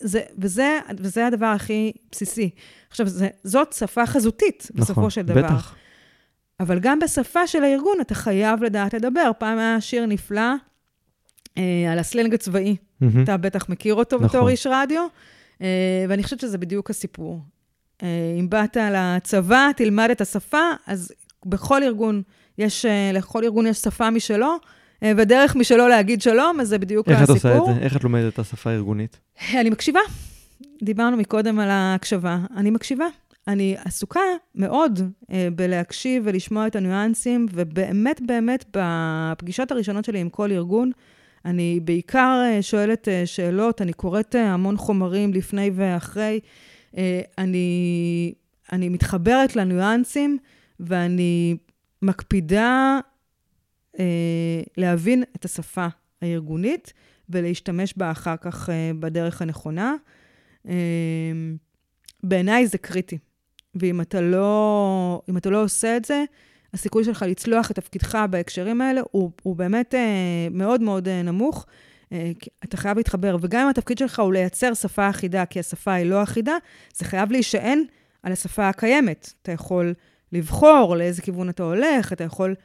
זה, 0.03 0.21
וזה, 0.37 0.79
וזה 0.97 1.27
הדבר 1.27 1.45
הכי 1.45 1.91
בסיסי. 2.11 2.49
עכשיו, 2.89 3.07
זה, 3.07 3.27
זאת 3.43 3.73
שפה 3.73 4.05
חזותית, 4.05 4.67
נכון, 4.71 4.81
בסופו 4.81 5.09
של 5.09 5.21
דבר. 5.21 5.43
בטח. 5.43 5.75
אבל 6.59 6.79
גם 6.79 6.99
בשפה 6.99 7.47
של 7.47 7.63
הארגון 7.63 7.97
אתה 8.01 8.15
חייב 8.15 8.63
לדעת 8.63 8.93
לדבר. 8.93 9.31
פעם 9.37 9.57
היה 9.57 9.81
שיר 9.81 10.05
נפלא 10.05 10.53
אה, 11.57 11.91
על 11.91 11.99
הסלנג 11.99 12.33
הצבאי. 12.33 12.75
Mm-hmm. 12.75 13.23
אתה 13.23 13.37
בטח 13.37 13.69
מכיר 13.69 13.93
אותו 13.95 14.15
נכון. 14.15 14.27
בתור 14.27 14.49
איש 14.49 14.67
רדיו, 14.69 15.07
אה, 15.61 16.05
ואני 16.09 16.23
חושבת 16.23 16.39
שזה 16.39 16.57
בדיוק 16.57 16.89
הסיפור. 16.89 17.39
אה, 18.03 18.07
אם 18.39 18.49
באת 18.49 18.77
לצבא, 18.91 19.69
תלמד 19.75 20.09
את 20.11 20.21
השפה, 20.21 20.71
אז 20.87 21.11
בכל 21.45 21.83
ארגון 21.83 22.21
יש, 22.57 22.85
אה, 22.85 23.11
לכל 23.13 23.43
ארגון 23.43 23.67
יש 23.67 23.77
שפה 23.77 24.09
משלו, 24.09 24.55
ודרך 25.17 25.55
משלו 25.55 25.87
להגיד 25.87 26.21
שלום, 26.21 26.59
אז 26.59 26.67
זה 26.67 26.77
בדיוק 26.77 27.09
איך 27.09 27.21
הסיפור. 27.21 27.35
איך 27.35 27.45
את 27.45 27.59
עושה 27.59 27.71
את 27.71 27.75
זה? 27.75 27.83
איך 27.85 27.97
את 27.97 28.03
לומדת 28.03 28.33
את 28.33 28.39
השפה 28.39 28.69
הארגונית? 28.69 29.19
אני 29.53 29.69
מקשיבה. 29.69 29.99
דיברנו 30.83 31.17
מקודם 31.17 31.59
על 31.59 31.69
ההקשבה. 31.69 32.37
אני 32.57 32.69
מקשיבה. 32.69 33.05
אני 33.47 33.75
עסוקה 33.85 34.19
מאוד 34.55 34.99
אה, 35.31 35.47
בלהקשיב 35.55 36.23
ולשמוע 36.25 36.67
את 36.67 36.75
הניואנסים, 36.75 37.45
ובאמת, 37.53 38.21
באמת, 38.25 38.65
בפגישות 38.73 39.71
הראשונות 39.71 40.05
שלי 40.05 40.19
עם 40.19 40.29
כל 40.29 40.51
ארגון, 40.51 40.91
אני 41.45 41.79
בעיקר 41.83 42.41
אה, 42.45 42.61
שואלת 42.61 43.07
אה, 43.07 43.25
שאלות, 43.25 43.81
אני 43.81 43.93
קוראת 43.93 44.35
אה, 44.35 44.53
המון 44.53 44.77
חומרים 44.77 45.33
לפני 45.33 45.71
ואחרי. 45.75 46.39
אני, 47.37 48.33
אני 48.71 48.89
מתחברת 48.89 49.55
לניואנסים, 49.55 50.37
ואני 50.79 51.57
מקפידה 52.01 52.99
אה, 52.99 53.12
להבין 54.77 55.23
את 55.35 55.45
השפה 55.45 55.87
הארגונית 56.21 56.93
ולהשתמש 57.29 57.93
בה 57.97 58.11
אחר 58.11 58.35
כך 58.41 58.69
אה, 58.69 58.91
בדרך 58.99 59.41
הנכונה. 59.41 59.95
אה, 60.67 60.73
בעיניי 62.23 62.67
זה 62.67 62.77
קריטי. 62.77 63.17
ואם 63.75 64.01
אתה 64.01 64.21
לא, 64.21 65.21
אתה 65.37 65.49
לא 65.49 65.63
עושה 65.63 65.97
את 65.97 66.05
זה, 66.05 66.23
הסיכוי 66.73 67.03
שלך 67.03 67.25
לצלוח 67.27 67.71
את 67.71 67.75
תפקידך 67.75 68.17
בהקשרים 68.29 68.81
האלה 68.81 69.01
הוא, 69.11 69.31
הוא 69.43 69.55
באמת 69.55 69.95
אה, 69.95 70.47
מאוד 70.51 70.81
מאוד 70.81 71.07
אה, 71.07 71.21
נמוך. 71.21 71.65
אה, 72.11 72.31
אתה 72.63 72.77
חייב 72.77 72.97
להתחבר, 72.97 73.37
וגם 73.41 73.63
אם 73.63 73.69
התפקיד 73.69 73.97
שלך 73.97 74.19
הוא 74.19 74.33
לייצר 74.33 74.73
שפה 74.73 75.09
אחידה, 75.09 75.45
כי 75.45 75.59
השפה 75.59 75.93
היא 75.93 76.05
לא 76.05 76.23
אחידה, 76.23 76.57
זה 76.95 77.05
חייב 77.05 77.31
להישען 77.31 77.83
על 78.23 78.31
השפה 78.31 78.69
הקיימת. 78.69 79.33
אתה 79.41 79.51
יכול 79.51 79.93
לבחור 80.31 80.95
לאיזה 80.95 81.21
כיוון 81.21 81.49
אתה 81.49 81.63
הולך, 81.63 82.13
אתה 82.13 82.23
יכול 82.23 82.49
אה, 82.49 82.55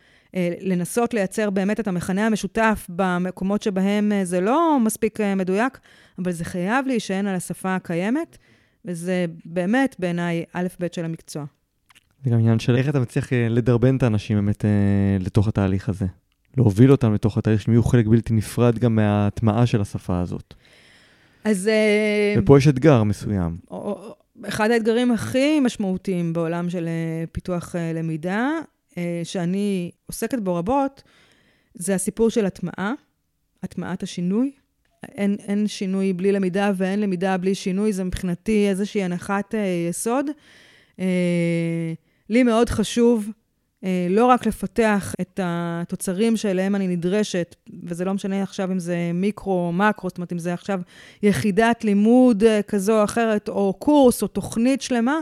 לנסות 0.60 1.14
לייצר 1.14 1.50
באמת 1.50 1.80
את 1.80 1.88
המכנה 1.88 2.26
המשותף 2.26 2.86
במקומות 2.88 3.62
שבהם 3.62 4.12
אה, 4.12 4.24
זה 4.24 4.40
לא 4.40 4.78
מספיק 4.80 5.20
אה, 5.20 5.34
מדויק, 5.34 5.78
אבל 6.18 6.32
זה 6.32 6.44
חייב 6.44 6.86
להישען 6.86 7.26
על 7.26 7.34
השפה 7.34 7.74
הקיימת, 7.74 8.38
וזה 8.84 9.26
באמת 9.44 9.96
בעיניי 9.98 10.44
א'-ב' 10.52 10.86
של 10.92 11.04
המקצוע. 11.04 11.44
זה 12.24 12.30
גם 12.30 12.38
עניין 12.38 12.58
של 12.58 12.76
איך 12.76 12.88
אתה 12.88 13.00
מצליח 13.00 13.32
לדרבן 13.50 13.96
את 13.96 14.02
האנשים 14.02 14.36
באמת 14.36 14.64
לתוך 15.20 15.48
התהליך 15.48 15.88
הזה. 15.88 16.06
להוביל 16.56 16.92
אותם 16.92 17.14
לתוך 17.14 17.38
התהליך, 17.38 17.60
שהם 17.60 17.74
יהיו 17.74 17.82
חלק 17.82 18.06
בלתי 18.06 18.34
נפרד 18.34 18.78
גם 18.78 18.96
מההטמעה 18.96 19.66
של 19.66 19.80
השפה 19.80 20.20
הזאת. 20.20 20.54
אז... 21.44 21.70
ופה 22.38 22.58
יש 22.58 22.68
אתגר 22.68 23.02
מסוים. 23.02 23.56
אחד 24.44 24.70
האתגרים 24.70 25.12
הכי 25.12 25.60
משמעותיים 25.60 26.32
בעולם 26.32 26.70
של 26.70 26.88
פיתוח 27.32 27.74
למידה, 27.94 28.36
אה, 28.38 28.60
שאני 29.24 29.90
עוסקת 30.06 30.38
בו 30.38 30.54
רבות, 30.54 31.02
זה 31.74 31.94
הסיפור 31.94 32.30
של 32.30 32.46
הטמעה, 32.46 32.92
הטמעת 33.62 34.02
השינוי. 34.02 34.50
אין, 35.02 35.36
אין 35.40 35.66
שינוי 35.66 36.12
בלי 36.12 36.32
למידה 36.32 36.72
ואין 36.76 37.00
למידה 37.00 37.36
בלי 37.36 37.54
שינוי, 37.54 37.92
זה 37.92 38.04
מבחינתי 38.04 38.68
איזושהי 38.68 39.02
הנחת 39.02 39.54
אה, 39.54 39.86
יסוד. 39.90 40.26
אה, 41.00 41.92
לי 42.28 42.42
מאוד 42.42 42.68
חשוב 42.68 43.30
אה, 43.84 44.06
לא 44.10 44.26
רק 44.26 44.46
לפתח 44.46 45.14
את 45.20 45.40
התוצרים 45.42 46.36
שאליהם 46.36 46.74
אני 46.74 46.88
נדרשת, 46.88 47.56
וזה 47.82 48.04
לא 48.04 48.14
משנה 48.14 48.42
עכשיו 48.42 48.72
אם 48.72 48.78
זה 48.78 49.10
מיקרו 49.14 49.66
או 49.66 49.72
מקרו, 49.72 50.08
זאת 50.08 50.18
אומרת, 50.18 50.32
אם 50.32 50.38
זה 50.38 50.54
עכשיו 50.54 50.80
יחידת 51.22 51.84
לימוד 51.84 52.44
אה, 52.44 52.62
כזו 52.62 52.98
או 52.98 53.04
אחרת, 53.04 53.48
או 53.48 53.74
קורס 53.78 54.22
או 54.22 54.28
תוכנית 54.28 54.82
שלמה, 54.82 55.12
אה, 55.12 55.20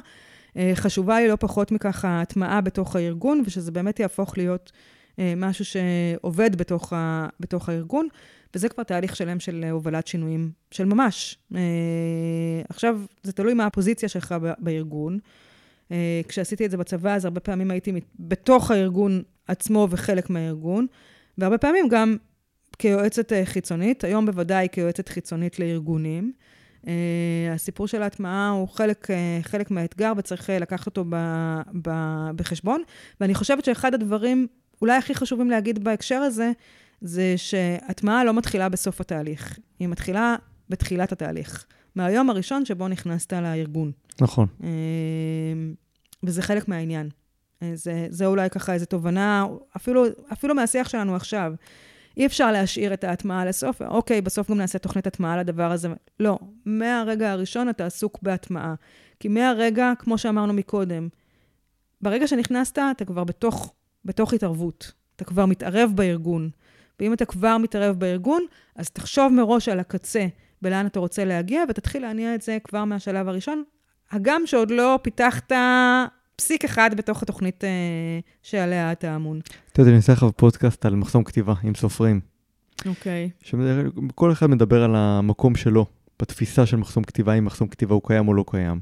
חשובה 0.75 1.21
לי 1.21 1.29
לא 1.29 1.37
פחות 1.41 1.73
מכך 1.73 2.05
ההטמעה 2.05 2.61
בתוך 2.61 2.97
הארגון, 2.97 3.43
ושזה 3.47 3.73
באמת 3.73 4.01
יהפוך 4.01 4.39
להיות 4.39 4.73
אה, 5.19 5.33
משהו 5.37 5.65
שעובד 5.65 6.57
בתוך, 6.57 6.93
ה, 6.93 7.29
בתוך 7.41 7.69
הארגון, 7.69 8.09
וזה 8.55 8.69
כבר 8.69 8.83
תהליך 8.83 9.17
שלם 9.17 9.41
של 9.41 9.65
הובלת 9.71 10.07
שינויים 10.07 10.51
של 10.71 10.85
ממש. 10.85 11.39
אה, 11.55 11.61
עכשיו, 12.69 13.01
זה 13.23 13.33
תלוי 13.33 13.55
מה 13.55 13.67
הפוזיציה 13.67 14.09
שלך 14.09 14.35
בארגון. 14.59 15.19
כשעשיתי 16.29 16.67
את 16.67 16.71
זה 16.71 16.77
בצבא, 16.77 17.15
אז 17.15 17.25
הרבה 17.25 17.41
פעמים 17.41 17.71
הייתי 17.71 17.93
בתוך 18.19 18.71
הארגון 18.71 19.23
עצמו 19.49 19.89
וחלק 19.91 20.31
מהארגון, 20.31 20.87
והרבה 21.39 21.59
פעמים 21.59 21.89
גם 21.89 22.17
כיועצת 22.79 23.33
חיצונית, 23.45 24.05
היום 24.05 24.27
בוודאי 24.27 24.69
כיועצת 24.73 25.09
חיצונית 25.09 25.59
לארגונים. 25.59 26.33
Uh, 26.85 26.89
הסיפור 27.55 27.89
של 27.89 28.03
ההטמעה 28.03 28.51
הוא 28.51 28.69
חלק, 28.69 29.11
uh, 29.11 29.49
חלק 29.49 29.71
מהאתגר 29.71 30.13
וצריך 30.17 30.51
uh, 30.51 30.53
לקחת 30.53 30.87
אותו 30.87 31.05
ב, 31.09 31.17
ב, 31.83 31.91
בחשבון. 32.37 32.83
ואני 33.21 33.35
חושבת 33.35 33.65
שאחד 33.65 33.95
הדברים 33.95 34.47
אולי 34.83 34.97
הכי 34.97 35.15
חשובים 35.15 35.51
להגיד 35.51 35.85
בהקשר 35.85 36.17
הזה, 36.17 36.53
זה 37.01 37.35
שהטמעה 37.37 38.25
לא 38.25 38.35
מתחילה 38.35 38.69
בסוף 38.69 39.01
התהליך, 39.01 39.59
היא 39.79 39.89
מתחילה 39.89 40.37
בתחילת 40.69 41.13
התהליך, 41.13 41.67
מהיום 41.95 42.31
הראשון 42.31 42.65
שבו 42.65 42.89
נכנסת 42.89 43.33
לארגון. 43.33 43.93
נכון. 44.21 44.47
וזה 46.23 46.43
חלק 46.43 46.69
מהעניין. 46.69 47.09
זה, 47.75 48.07
זה 48.11 48.27
אולי 48.27 48.51
ככה 48.51 48.75
איזו 48.75 48.87
תובנה, 48.87 49.47
אפילו, 49.77 50.05
אפילו 50.33 50.55
מהשיח 50.55 50.89
שלנו 50.89 51.17
עכשיו. 51.17 51.53
אי 52.17 52.27
אפשר 52.27 52.53
להשאיר 52.53 52.95
את 52.95 53.05
ההטמעה 53.05 53.45
לסוף, 53.45 53.83
אוקיי, 53.83 54.21
בסוף 54.21 54.51
גם 54.51 54.59
נעשה 54.59 54.79
תוכנית 54.79 55.07
הטמעה 55.07 55.37
לדבר 55.37 55.73
הזה. 55.73 55.89
לא, 56.21 56.39
מהרגע 56.65 57.33
הראשון 57.33 57.69
אתה 57.69 57.87
עסוק 57.87 58.19
בהטמעה. 58.23 58.75
כי 59.21 59.29
מהרגע, 59.29 59.93
כמו 59.99 60.19
שאמרנו 60.19 60.53
מקודם, 60.53 61.09
ברגע 62.01 62.27
שנכנסת, 62.27 62.79
אתה 62.79 63.05
כבר 63.05 63.25
בתוך, 63.25 63.75
בתוך 64.05 64.33
התערבות. 64.33 64.93
אתה 65.17 65.25
כבר 65.25 65.47
מתערב 65.47 65.93
בארגון. 65.95 66.51
ואם 67.01 67.13
אתה 67.13 67.25
כבר 67.25 67.59
מתערב 67.59 67.99
בארגון, 67.99 68.47
אז 68.77 68.91
תחשוב 68.91 69.33
מראש 69.33 69.69
על 69.69 69.81
הקצה 69.81 70.27
ולאן 70.63 70.87
אתה 70.87 71.01
רוצה 71.01 71.25
להגיע, 71.25 71.63
ותתחיל 71.69 72.03
להניע 72.03 72.35
את 72.35 72.43
זה 72.43 72.59
כבר 72.65 72.85
מהשלב 72.85 73.29
הראשון. 73.29 73.63
הגם 74.11 74.43
שעוד 74.47 74.71
לא 74.71 74.99
פיתחת 75.03 75.53
פסיק 76.37 76.65
אחד 76.65 76.91
בתוך 76.97 77.23
התוכנית 77.23 77.65
אה, 77.65 77.71
שעליה 78.43 78.93
אתה 78.93 79.17
אמון. 79.17 79.41
אתה 79.73 79.81
יודע, 79.81 79.91
אני 79.91 79.97
אעשה 79.97 80.13
לך 80.13 80.27
פודקאסט 80.37 80.87
על 80.87 80.95
מחסום 80.95 81.25
כתיבה 81.25 81.55
עם 81.63 81.75
סופרים. 81.75 82.21
אוקיי. 82.87 83.31
כל 84.15 84.33
אחד 84.33 84.47
מדבר 84.47 84.83
על 84.83 84.97
המקום 84.97 85.55
שלו, 85.55 85.87
בתפיסה 86.23 86.67
של 86.67 86.77
מחסום 86.77 87.05
כתיבה, 87.05 87.35
אם 87.35 87.45
מחסום 87.45 87.69
כתיבה 87.69 87.95
הוא 87.95 88.03
קיים 88.07 88.29
או 88.29 88.35
לא 88.35 88.45
קיים. 88.47 88.81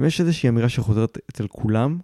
אם 0.00 0.04
יש 0.04 0.20
איזושהי 0.20 0.48
אמירה 0.48 0.68
שחוזרת 0.68 1.18
אצל 1.30 1.46
כולם, 1.48 1.98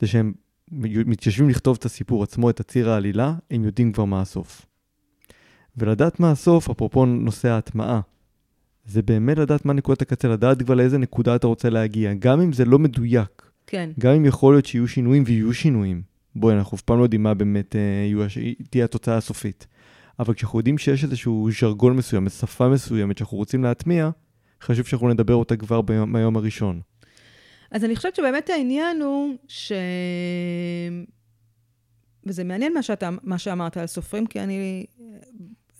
זה 0.00 0.06
שהם 0.06 0.32
מתיישבים 0.70 1.48
לכתוב 1.48 1.76
את 1.80 1.84
הסיפור 1.84 2.22
עצמו, 2.22 2.50
את 2.50 2.60
הציר 2.60 2.90
העלילה, 2.90 3.34
הם 3.50 3.64
יודעים 3.64 3.92
כבר 3.92 4.04
מה 4.04 4.20
הסוף. 4.20 4.66
ולדעת 5.76 6.20
מה 6.20 6.30
הסוף, 6.30 6.70
אפרופו 6.70 7.06
נושא 7.06 7.48
ההטמעה, 7.48 8.00
זה 8.86 9.02
באמת 9.02 9.38
לדעת 9.38 9.64
מה 9.64 9.72
נקודת 9.72 10.02
הקצה, 10.02 10.28
לדעת 10.28 10.62
כבר 10.62 10.74
לאיזה 10.74 10.98
נקודה 10.98 11.36
אתה 11.36 11.46
רוצה 11.46 11.70
להגיע, 11.70 12.14
גם 12.14 12.40
אם 12.40 12.52
זה 12.52 12.64
לא 12.64 12.78
מדויק. 12.78 13.43
כן. 13.74 13.90
גם 14.00 14.12
אם 14.12 14.24
יכול 14.24 14.54
להיות 14.54 14.66
שיהיו 14.66 14.88
שינויים 14.88 15.22
ויהיו 15.26 15.54
שינויים. 15.54 16.02
בואי, 16.36 16.54
אנחנו 16.54 16.76
אף 16.76 16.82
פעם 16.82 16.98
לא 16.98 17.02
יודעים 17.02 17.22
מה 17.22 17.34
באמת 17.34 17.76
אה, 17.76 18.26
תהיה 18.70 18.84
התוצאה 18.84 19.16
הסופית. 19.16 19.66
אבל 20.18 20.34
כשאנחנו 20.34 20.58
יודעים 20.58 20.78
שיש 20.78 21.04
איזשהו 21.04 21.48
ז'רגון 21.60 21.96
מסוים, 21.96 22.28
שפה 22.28 22.68
מסוימת 22.68 23.18
שאנחנו 23.18 23.36
רוצים 23.36 23.64
להטמיע, 23.64 24.10
חשוב 24.62 24.86
שאנחנו 24.86 25.08
נדבר 25.08 25.34
אותה 25.34 25.56
כבר 25.56 25.80
ביום, 25.80 26.12
ביום 26.12 26.36
הראשון. 26.36 26.80
אז 27.70 27.84
אני 27.84 27.96
חושבת 27.96 28.14
שבאמת 28.14 28.50
העניין 28.50 29.02
הוא 29.02 29.34
ש... 29.48 29.72
וזה 32.26 32.44
מעניין 32.44 32.74
מה, 32.74 32.82
שאתה, 32.82 33.10
מה 33.22 33.38
שאמרת 33.38 33.76
על 33.76 33.86
סופרים, 33.86 34.26
כי 34.26 34.40
אני 34.40 34.86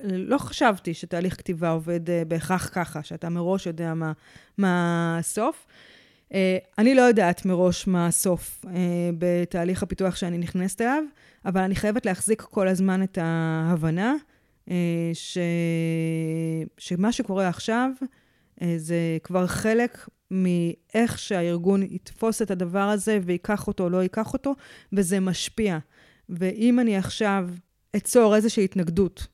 לא 0.01 0.39
חשבתי 0.39 0.95
שתהליך 0.95 1.37
כתיבה 1.37 1.71
עובד 1.71 2.11
אה, 2.11 2.23
בהכרח 2.25 2.71
ככה, 2.73 3.03
שאתה 3.03 3.29
מראש 3.29 3.67
יודע 3.67 3.95
מה, 3.95 4.13
מה 4.59 5.17
הסוף. 5.19 5.67
אה, 6.33 6.59
אני 6.79 6.95
לא 6.95 7.03
יודעת 7.03 7.45
מראש 7.45 7.87
מה 7.87 8.07
הסוף 8.07 8.65
אה, 8.69 9.11
בתהליך 9.19 9.83
הפיתוח 9.83 10.17
שאני 10.17 10.39
נכנסת 10.39 10.81
אליו, 10.81 11.03
אבל 11.45 11.61
אני 11.61 11.77
חייבת 11.77 12.07
להחזיק 12.07 12.43
כל 12.43 12.69
הזמן 12.69 13.03
את 13.03 13.19
ההבנה 13.23 14.15
אה, 14.71 15.11
ש... 15.15 15.39
שמה 16.79 17.13
שקורה 17.13 17.49
עכשיו 17.49 17.91
זה 18.77 19.19
כבר 19.23 19.47
חלק 19.47 20.09
מאיך 20.31 21.19
שהארגון 21.19 21.83
יתפוס 21.83 22.43
את 22.43 22.51
הדבר 22.51 22.79
הזה 22.79 23.19
וייקח 23.23 23.67
אותו 23.67 23.85
או 23.85 23.91
לא 23.91 24.03
ייקח 24.03 24.33
אותו, 24.33 24.55
וזה 24.93 25.21
משפיע. 25.21 25.79
ואם 26.29 26.81
אני 26.81 26.97
עכשיו 26.97 27.49
אצור 27.97 28.37
איזושהי 28.37 28.65
התנגדות, 28.65 29.27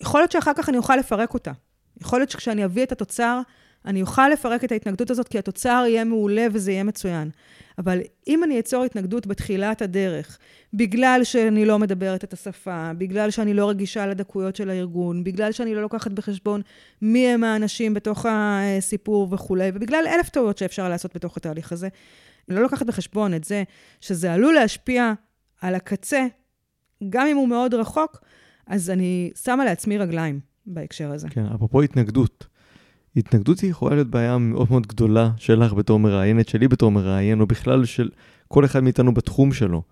יכול 0.00 0.20
להיות 0.20 0.32
שאחר 0.32 0.52
כך 0.56 0.68
אני 0.68 0.78
אוכל 0.78 0.96
לפרק 0.96 1.34
אותה. 1.34 1.52
יכול 2.00 2.18
להיות 2.18 2.30
שכשאני 2.30 2.64
אביא 2.64 2.82
את 2.82 2.92
התוצר, 2.92 3.40
אני 3.86 4.02
אוכל 4.02 4.28
לפרק 4.28 4.64
את 4.64 4.72
ההתנגדות 4.72 5.10
הזאת, 5.10 5.28
כי 5.28 5.38
התוצר 5.38 5.84
יהיה 5.88 6.04
מעולה 6.04 6.46
וזה 6.52 6.72
יהיה 6.72 6.84
מצוין. 6.84 7.30
אבל 7.78 8.00
אם 8.28 8.44
אני 8.44 8.60
אצור 8.60 8.84
התנגדות 8.84 9.26
בתחילת 9.26 9.82
הדרך, 9.82 10.38
בגלל 10.74 11.20
שאני 11.24 11.64
לא 11.64 11.78
מדברת 11.78 12.24
את 12.24 12.32
השפה, 12.32 12.90
בגלל 12.98 13.30
שאני 13.30 13.54
לא 13.54 13.68
רגישה 13.68 14.06
לדקויות 14.06 14.56
של 14.56 14.70
הארגון, 14.70 15.24
בגלל 15.24 15.52
שאני 15.52 15.74
לא 15.74 15.82
לוקחת 15.82 16.10
בחשבון 16.10 16.60
מי 17.02 17.28
הם 17.28 17.44
האנשים 17.44 17.94
בתוך 17.94 18.26
הסיפור 18.28 19.28
וכולי, 19.30 19.70
ובגלל 19.74 20.04
אלף 20.14 20.28
טעויות 20.28 20.58
שאפשר 20.58 20.88
לעשות 20.88 21.14
בתוך 21.14 21.36
התהליך 21.36 21.72
הזה, 21.72 21.88
אני 22.48 22.56
לא 22.56 22.62
לוקחת 22.62 22.86
בחשבון 22.86 23.34
את 23.34 23.44
זה 23.44 23.62
שזה 24.00 24.32
עלול 24.32 24.54
להשפיע 24.54 25.12
על 25.60 25.74
הקצה, 25.74 26.26
גם 27.08 27.26
אם 27.26 27.36
הוא 27.36 27.48
מאוד 27.48 27.74
רחוק, 27.74 28.20
אז 28.66 28.90
אני 28.90 29.30
שמה 29.44 29.64
לעצמי 29.64 29.98
רגליים 29.98 30.40
בהקשר 30.66 31.12
הזה. 31.12 31.28
כן, 31.28 31.44
אפרופו 31.54 31.82
התנגדות. 31.82 32.46
התנגדות 33.16 33.60
היא 33.60 33.70
יכולה 33.70 33.94
להיות 33.94 34.08
בעיה 34.08 34.38
מאוד 34.38 34.66
מאוד 34.70 34.86
גדולה 34.86 35.30
שלך 35.36 35.72
בתור 35.72 35.98
מראיינת, 35.98 36.48
שלי 36.48 36.68
בתור 36.68 36.90
מראיין, 36.90 37.40
או 37.40 37.46
בכלל 37.46 37.84
של 37.84 38.08
כל 38.48 38.64
אחד 38.64 38.80
מאיתנו 38.80 39.14
בתחום 39.14 39.52
שלו. 39.52 39.82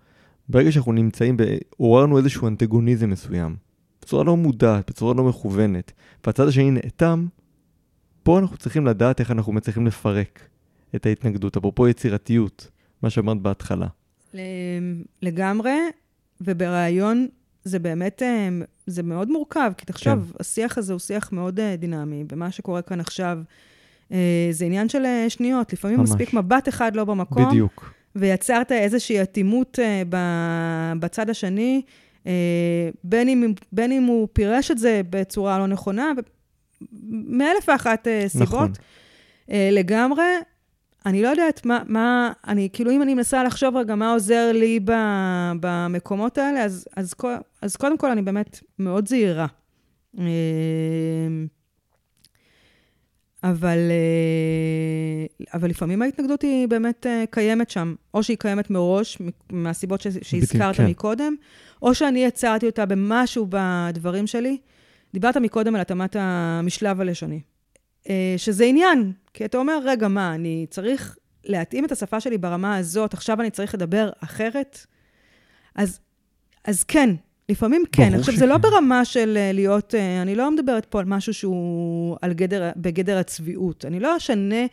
ברגע 0.49 0.71
שאנחנו 0.71 0.91
נמצאים, 0.91 1.37
עוררנו 1.77 2.17
איזשהו 2.17 2.47
אנטגוניזם 2.47 3.09
מסוים, 3.09 3.55
בצורה 4.01 4.23
לא 4.23 4.37
מודעת, 4.37 4.89
בצורה 4.89 5.13
לא 5.13 5.23
מכוונת, 5.23 5.91
והצד 6.25 6.47
השני 6.47 6.71
נאטם, 6.71 7.27
פה 8.23 8.39
אנחנו 8.39 8.57
צריכים 8.57 8.85
לדעת 8.85 9.19
איך 9.19 9.31
אנחנו 9.31 9.53
מצליחים 9.53 9.87
לפרק 9.87 10.39
את 10.95 11.05
ההתנגדות, 11.05 11.57
אפרופו 11.57 11.87
יצירתיות, 11.87 12.71
מה 13.03 13.09
שאמרת 13.09 13.41
בהתחלה. 13.41 13.87
לגמרי, 15.21 15.77
ובריאיון 16.41 17.27
זה 17.63 17.79
באמת, 17.79 18.23
אה, 18.23 18.49
זה 18.87 19.03
מאוד 19.03 19.29
מורכב, 19.31 19.71
כי 19.77 19.85
תחשוב, 19.85 20.31
כן. 20.31 20.37
השיח 20.39 20.77
הזה 20.77 20.93
הוא 20.93 20.99
שיח 20.99 21.31
מאוד 21.31 21.59
אה, 21.59 21.75
דינמי, 21.75 22.23
ומה 22.31 22.51
שקורה 22.51 22.81
כאן 22.81 22.99
עכשיו, 22.99 23.39
אה, 24.11 24.47
זה 24.51 24.65
עניין 24.65 24.89
של 24.89 25.03
שניות. 25.29 25.73
לפעמים 25.73 25.97
ממש. 25.97 26.09
מספיק 26.09 26.33
מבט 26.33 26.69
אחד 26.69 26.95
לא 26.95 27.05
במקום. 27.05 27.49
בדיוק. 27.49 27.93
ויצרת 28.15 28.71
איזושהי 28.71 29.21
אטימות 29.21 29.79
בצד 30.99 31.29
השני, 31.29 31.81
בין 33.03 33.29
אם, 33.29 33.53
בין 33.71 33.91
אם 33.91 34.03
הוא 34.03 34.27
פירש 34.33 34.71
את 34.71 34.77
זה 34.77 35.01
בצורה 35.09 35.59
לא 35.59 35.67
נכונה, 35.67 36.11
מאלף 37.11 37.69
ואחת 37.69 38.07
סיבות. 38.27 38.49
נכון. 38.49 38.71
לגמרי. 39.71 40.23
אני 41.05 41.21
לא 41.21 41.27
יודעת 41.27 41.65
מה, 41.65 41.81
מה, 41.87 42.31
אני, 42.47 42.69
כאילו, 42.73 42.91
אם 42.91 43.01
אני 43.01 43.13
מנסה 43.13 43.43
לחשוב 43.43 43.75
רגע 43.75 43.95
מה 43.95 44.13
עוזר 44.13 44.51
לי 44.53 44.79
ב, 44.79 44.91
במקומות 45.59 46.37
האלה, 46.37 46.63
אז, 46.63 46.87
אז, 46.95 47.13
אז 47.61 47.75
קודם 47.75 47.97
כל 47.97 48.11
אני 48.11 48.21
באמת 48.21 48.59
מאוד 48.79 49.07
זהירה. 49.07 49.47
אה, 50.19 50.25
אבל, 53.43 53.77
אה, 53.91 55.25
אבל 55.53 55.69
לפעמים 55.69 56.01
ההתנגדות 56.01 56.41
היא 56.41 56.67
באמת 56.67 57.05
אה, 57.05 57.23
קיימת 57.31 57.69
שם, 57.69 57.95
או 58.13 58.23
שהיא 58.23 58.37
קיימת 58.37 58.69
מראש, 58.69 59.17
מהסיבות 59.51 60.01
ש- 60.01 60.07
שהזכרת 60.21 60.75
כן. 60.75 60.85
מקודם, 60.85 61.35
או 61.81 61.95
שאני 61.95 62.25
יצרתי 62.25 62.65
אותה 62.65 62.85
במשהו 62.85 63.47
בדברים 63.49 64.27
שלי. 64.27 64.57
דיברת 65.13 65.37
מקודם 65.37 65.75
על 65.75 65.81
התאמת 65.81 66.15
המשלב 66.19 67.01
הלשוני, 67.01 67.41
שזה 68.37 68.65
עניין, 68.65 69.11
כי 69.33 69.45
אתה 69.45 69.57
אומר, 69.57 69.79
רגע, 69.85 70.07
מה, 70.07 70.35
אני 70.35 70.65
צריך 70.69 71.17
להתאים 71.45 71.85
את 71.85 71.91
השפה 71.91 72.19
שלי 72.19 72.37
ברמה 72.37 72.77
הזאת, 72.77 73.13
עכשיו 73.13 73.41
אני 73.41 73.49
צריך 73.49 73.73
לדבר 73.73 74.09
אחרת? 74.23 74.85
אז, 75.75 75.99
אז 76.65 76.83
כן, 76.83 77.09
לפעמים 77.49 77.83
כן. 77.91 78.13
עכשיו, 78.13 78.35
זה 78.35 78.45
לא 78.45 78.57
שכן. 78.57 78.69
ברמה 78.69 79.05
של 79.05 79.37
אה, 79.37 79.51
להיות, 79.51 79.95
אה, 79.95 80.21
אני 80.21 80.35
לא 80.35 80.51
מדברת 80.51 80.85
פה 80.85 80.99
על 80.99 81.05
משהו 81.05 81.33
שהוא 81.33 82.17
על 82.21 82.33
גדר, 82.33 82.69
בגדר 82.75 83.17
הצביעות. 83.17 83.85
אני 83.85 83.99
לא 83.99 84.17
אשנה 84.17 84.65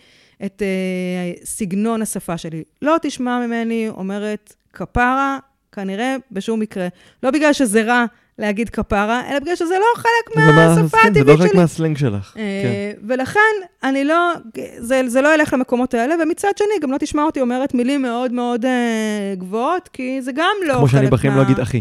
את 0.45 0.63
אה, 0.63 1.45
סגנון 1.45 2.03
השפה 2.03 2.39
שלי. 2.39 2.63
לא 2.83 2.97
תשמע 3.03 3.47
ממני 3.47 3.89
אומרת 3.89 4.55
כפרה, 4.73 5.39
כנראה 5.73 6.17
בשום 6.33 6.61
מקרה. 6.61 6.89
לא 7.23 7.31
בגלל 7.31 7.53
שזה 7.53 7.83
רע 7.83 8.05
להגיד 8.39 8.71
כפרה, 8.71 9.31
אלא 9.31 9.39
בגלל 9.39 9.57
שזה 9.57 9.75
לא 9.81 10.01
חלק 10.01 10.37
מה- 10.37 10.53
מהשפה 10.53 10.99
כן, 11.03 11.15
זה 11.15 11.25
לא 11.25 11.33
הטבעית 11.33 11.41
חלק 11.41 11.51
שלי. 11.51 11.61
מהסלנג 11.61 11.97
שלך. 11.97 12.33
כן. 12.35 12.41
אה, 12.41 12.93
ולכן, 13.09 13.41
אני 13.85 14.05
לא, 14.05 14.33
זה, 14.79 15.03
זה 15.09 15.21
לא 15.23 15.35
ילך 15.35 15.53
למקומות 15.53 15.95
האלה, 15.95 16.15
ומצד 16.23 16.49
שני, 16.59 16.69
גם 16.83 16.93
לא 16.93 16.99
תשמע 16.99 17.23
אותי 17.23 17.41
אומרת 17.41 17.75
מילים 17.75 18.03
מאוד 18.03 18.33
מאוד 18.33 18.65
אה, 18.65 19.35
גבוהות, 19.39 19.89
כי 19.93 20.23
זה 20.23 20.33
גם 20.33 20.55
לא 20.67 20.75
כמו 20.75 20.89
שאני 20.89 21.01
חלק 21.03 21.13
בחיים 21.13 21.33
מה- 21.33 21.39
לא 21.39 21.43
אגיד 21.45 21.61
אחי. 21.61 21.81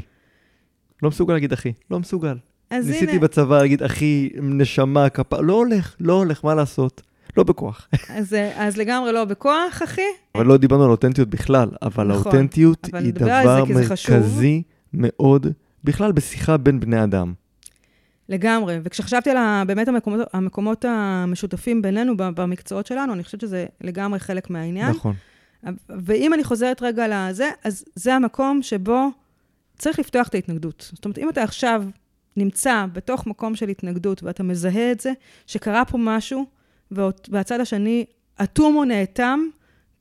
לא 1.04 1.10
מסוגל 1.10 1.34
להגיד 1.34 1.54
אחי, 1.54 1.72
לא 1.92 2.00
מסוגל. 2.00 2.36
ניסיתי 2.72 3.12
הנה, 3.12 3.20
בצבא 3.20 3.62
להגיד 3.62 3.84
אחי, 3.84 4.30
נשמה, 4.42 5.10
כפה, 5.10 5.42
לא 5.42 5.54
הולך, 5.54 5.96
לא 6.00 6.14
הולך, 6.14 6.46
מה 6.46 6.56
לעשות? 6.56 7.02
לא 7.38 7.44
בכוח. 7.44 7.88
אז, 8.10 8.34
אה, 8.34 8.68
אז 8.68 8.78
לגמרי 8.78 9.12
לא 9.12 9.26
בכוח, 9.26 9.84
אחי. 9.84 10.02
אבל 10.36 10.46
לא 10.46 10.58
דיברנו 10.58 10.84
על 10.84 10.92
אותנטיות 10.92 11.30
בכלל, 11.30 11.70
אבל 11.82 12.08
נכון, 12.08 12.22
האותנטיות 12.32 12.88
אבל 12.92 13.04
היא 13.06 13.14
דבר 13.14 13.64
זה. 13.68 13.74
מרכזי 13.74 14.62
מאוד, 14.94 15.48
בכלל 15.86 16.12
בשיחה 16.12 16.58
בין 16.58 16.80
בני 16.80 17.04
אדם. 17.04 17.34
לגמרי. 18.30 18.80
וכשחשבתי 18.84 19.30
על 19.30 19.38
ה, 19.38 19.64
באמת 19.68 19.88
המקומות, 19.88 20.28
המקומות 20.34 20.86
המשותפים 20.88 21.82
בינינו 21.82 22.14
במקצועות 22.18 22.88
שלנו, 22.88 23.14
אני 23.14 23.24
חושבת 23.24 23.42
שזה 23.42 23.66
לגמרי 23.82 24.20
חלק 24.20 24.50
מהעניין. 24.50 24.90
נכון. 24.90 25.14
ואם 25.90 26.34
אני 26.34 26.44
חוזרת 26.44 26.82
רגע 26.82 27.06
לזה, 27.30 27.50
אז 27.64 27.86
זה 27.96 28.16
המקום 28.16 28.62
שבו 28.62 29.10
צריך 29.78 30.00
לפתוח 30.00 30.28
את 30.28 30.36
ההתנגדות. 30.36 30.92
זאת 30.94 31.06
אומרת, 31.06 31.18
אם 31.18 31.30
אתה 31.30 31.44
עכשיו 31.44 31.84
נמצא 32.38 32.86
בתוך 32.94 33.28
מקום 33.28 33.56
של 33.56 33.70
התנגדות 33.70 34.24
ואתה 34.24 34.44
מזהה 34.44 34.92
את 34.92 35.00
זה, 35.00 35.12
שקרה 35.48 35.86
פה 35.86 35.98
משהו, 35.98 36.46
וה- 36.92 37.10
והצד 37.30 37.60
השני 37.60 38.06
אטום 38.44 38.76
או 38.76 38.84
נאטם, 38.84 39.40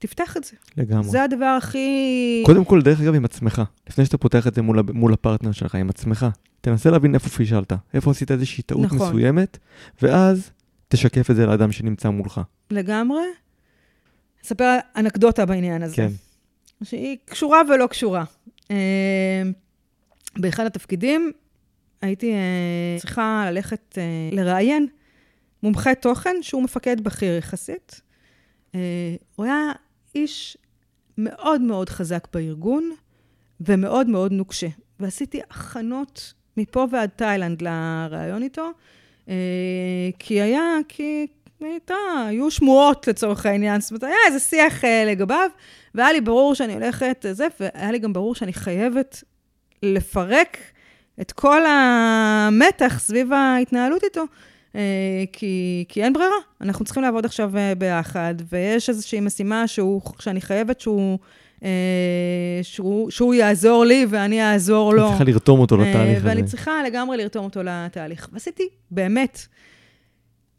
תפתח 0.06 0.36
את 0.36 0.44
זה. 0.44 0.52
לגמרי. 0.76 1.08
זה 1.08 1.22
הדבר 1.22 1.56
הכי... 1.58 2.42
קודם 2.46 2.64
כל, 2.64 2.82
דרך 2.82 3.00
אגב, 3.00 3.14
עם 3.14 3.24
עצמך. 3.24 3.62
לפני 3.88 4.04
שאתה 4.04 4.18
פותח 4.18 4.46
את 4.46 4.54
זה 4.54 4.62
מול, 4.62 4.82
מול 4.92 5.12
הפרטנר 5.12 5.52
שלך, 5.52 5.74
עם 5.74 5.90
עצמך. 5.90 6.26
תנסה 6.60 6.90
להבין 6.90 7.14
איפה 7.14 7.28
פישלת, 7.28 7.72
איפה 7.94 8.10
עשית 8.10 8.30
איזושהי 8.30 8.62
טעות 8.62 8.84
נכון. 8.84 8.98
מסוימת, 9.08 9.58
ואז 10.02 10.50
תשקף 10.88 11.30
את 11.30 11.36
זה 11.36 11.46
לאדם 11.46 11.72
שנמצא 11.72 12.08
מולך. 12.08 12.40
לגמרי. 12.70 13.22
אספר 14.44 14.78
אנקדוטה 14.96 15.46
בעניין 15.46 15.82
הזה. 15.82 15.96
כן. 15.96 16.08
שהיא 16.82 17.16
קשורה 17.24 17.62
ולא 17.68 17.86
קשורה. 17.86 18.24
אה, 18.70 19.42
באחד 20.36 20.66
התפקידים 20.66 21.32
הייתי 22.02 22.32
אה, 22.32 22.96
צריכה 22.98 23.44
ללכת 23.50 23.98
אה, 23.98 24.36
לראיין 24.36 24.86
מומחה 25.62 25.94
תוכן 25.94 26.36
שהוא 26.40 26.62
מפקד 26.62 27.00
בכיר 27.00 27.36
יחסית. 27.36 28.00
הוא 29.36 29.46
היה 29.46 29.72
איש 30.14 30.56
מאוד 31.18 31.60
מאוד 31.60 31.88
חזק 31.88 32.28
בארגון 32.32 32.90
ומאוד 33.60 34.06
מאוד 34.06 34.32
נוקשה. 34.32 34.68
ועשיתי 35.00 35.40
הכנות 35.50 36.32
מפה 36.56 36.86
ועד 36.92 37.10
תאילנד 37.16 37.62
לראיון 37.62 38.42
איתו, 38.42 38.70
אה, 39.28 39.34
כי 40.18 40.40
היה, 40.40 40.76
כי 40.88 41.26
הייתה, 41.60 41.94
היו 42.26 42.50
שמועות 42.50 43.08
לצורך 43.08 43.46
העניין, 43.46 43.80
זאת 43.80 43.90
אומרת, 43.90 44.02
היה 44.02 44.16
איזה 44.26 44.38
שיח 44.38 44.84
אה, 44.84 45.04
לגביו, 45.06 45.50
והיה 45.94 46.12
לי 46.12 46.20
ברור 46.20 46.54
שאני 46.54 46.74
הולכת, 46.74 47.26
זה, 47.32 47.46
והיה 47.60 47.92
לי 47.92 47.98
גם 47.98 48.12
ברור 48.12 48.34
שאני 48.34 48.52
חייבת 48.52 49.24
לפרק 49.82 50.56
את 51.20 51.32
כל 51.32 51.62
המתח 51.66 52.98
סביב 52.98 53.32
ההתנהלות 53.32 54.04
איתו, 54.04 54.20
אה, 54.20 54.26
כי, 55.32 55.84
כי 55.88 56.02
אין 56.02 56.12
ברירה. 56.12 56.36
אנחנו 56.60 56.84
צריכים 56.84 57.02
לעבוד 57.02 57.24
עכשיו 57.24 57.56
אה, 57.56 57.74
ביחד, 57.74 58.34
ויש 58.52 58.88
איזושהי 58.88 59.20
משימה 59.20 59.66
שהוא, 59.66 60.00
שאני 60.18 60.40
חייבת 60.40 60.80
שהוא, 60.80 61.18
אה, 61.64 61.70
שהוא, 62.62 63.10
שהוא 63.10 63.34
יעזור 63.34 63.84
לי 63.84 64.06
ואני 64.08 64.42
אעזור 64.42 64.94
לו. 64.94 65.02
אני 65.02 65.08
צריכה 65.10 65.24
לרתום 65.24 65.60
אותו 65.60 65.74
אה, 65.74 65.80
לתהליך 65.80 66.18
הזה. 66.18 66.28
ואני 66.28 66.42
צריכה 66.42 66.82
לגמרי 66.86 67.16
לרתום 67.16 67.44
אותו 67.44 67.60
לתהליך. 67.62 68.28
ועשיתי 68.32 68.68
באמת 68.90 69.46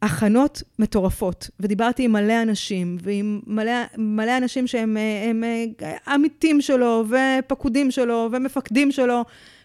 הכנות 0.01 0.63
מטורפות, 0.79 1.49
ודיברתי 1.59 2.03
עם 2.03 2.11
מלא 2.11 2.41
אנשים, 2.41 2.97
ועם 3.01 3.41
מלא, 3.47 3.71
מלא 3.97 4.37
אנשים 4.37 4.67
שהם 4.67 4.97
הם, 5.29 5.43
אה, 5.81 6.13
עמיתים 6.13 6.61
שלו, 6.61 7.05
ופקודים 7.09 7.91
שלו, 7.91 8.29
ומפקדים 8.31 8.91
שלו, 8.91 9.23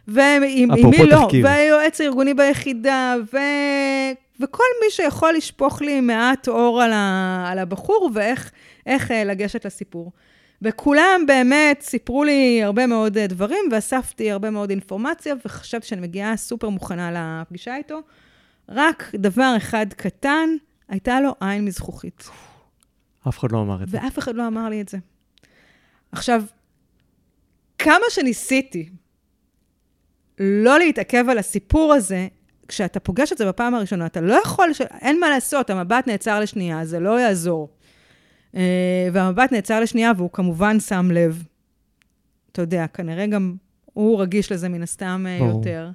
ועם 0.09 0.43
מי 0.91 1.07
לא. 1.07 1.29
והיועץ 1.43 2.01
הארגוני 2.01 2.35
ביחידה, 2.35 3.17
ו... 3.33 3.37
וכל 4.41 4.65
מי 4.85 4.91
שיכול 4.91 5.35
לשפוך 5.37 5.83
לי 5.83 6.01
מעט 6.01 6.49
אור 6.49 6.83
על, 6.83 6.93
ה... 6.93 7.47
על 7.51 7.59
הבחור, 7.59 8.11
ואיך 8.15 8.53
איך, 8.87 9.11
אה, 9.11 9.25
לגשת 9.25 9.67
לסיפור. 9.67 10.13
וכולם 10.63 11.21
באמת 11.27 11.81
סיפרו 11.81 12.25
לי 12.25 12.63
הרבה 12.63 12.87
מאוד 12.87 13.19
אה, 13.19 13.27
דברים, 13.27 13.65
ואספתי 13.73 14.31
הרבה 14.31 14.51
מאוד 14.51 14.71
אינפורמציה, 14.71 15.35
וחשבתי 15.45 15.87
שאני 15.87 16.01
מגיעה 16.01 16.37
סופר 16.37 16.69
מוכנה 16.69 17.11
לפגישה 17.43 17.77
איתו. 17.77 18.01
רק 18.69 19.13
דבר 19.15 19.55
אחד 19.57 19.87
קטן, 19.97 20.49
הייתה 20.89 21.21
לו 21.21 21.35
עין 21.41 21.65
מזכוכית. 21.65 22.31
אף 23.29 23.39
אחד 23.39 23.53
לא 23.53 23.61
אמר 23.61 23.83
את 23.83 23.89
זה. 23.89 23.99
ואף 24.03 24.19
אחד 24.19 24.35
לא 24.35 24.47
אמר 24.47 24.69
לי 24.69 24.81
את 24.81 24.89
זה. 24.89 24.99
עכשיו, 26.13 26.43
כמה 27.79 28.05
שניסיתי 28.11 28.89
לא 30.41 30.79
להתעכב 30.79 31.25
על 31.29 31.39
הסיפור 31.39 31.95
הזה, 31.95 32.29
כשאתה 32.71 33.01
פוגש 33.01 33.33
את 33.33 33.39
זה 33.39 33.47
בפעם 33.47 33.75
הראשונה, 33.75 34.07
אתה 34.07 34.21
לא 34.21 34.35
יכול, 34.45 34.73
ש... 34.73 34.81
אין 34.81 35.21
מה 35.21 35.31
לעשות, 35.31 35.71
המבט 35.71 36.07
נעצר 36.07 36.41
לשנייה, 36.41 36.85
זה 36.85 37.01
לא 37.01 37.21
יעזור. 37.21 37.69
Uh, 38.53 38.57
והמבט 39.13 39.53
נעצר 39.53 39.81
לשנייה, 39.81 40.13
והוא 40.17 40.31
כמובן 40.33 40.81
שם 40.81 41.11
לב. 41.11 41.43
אתה 42.53 42.63
יודע, 42.63 42.87
כנראה 42.87 43.27
גם 43.27 43.55
הוא 43.85 44.21
רגיש 44.21 44.53
לזה 44.53 44.69
מן 44.69 44.83
הסתם 44.83 45.27
uh, 45.27 45.43
ברור. 45.43 45.59
יותר. 45.59 45.91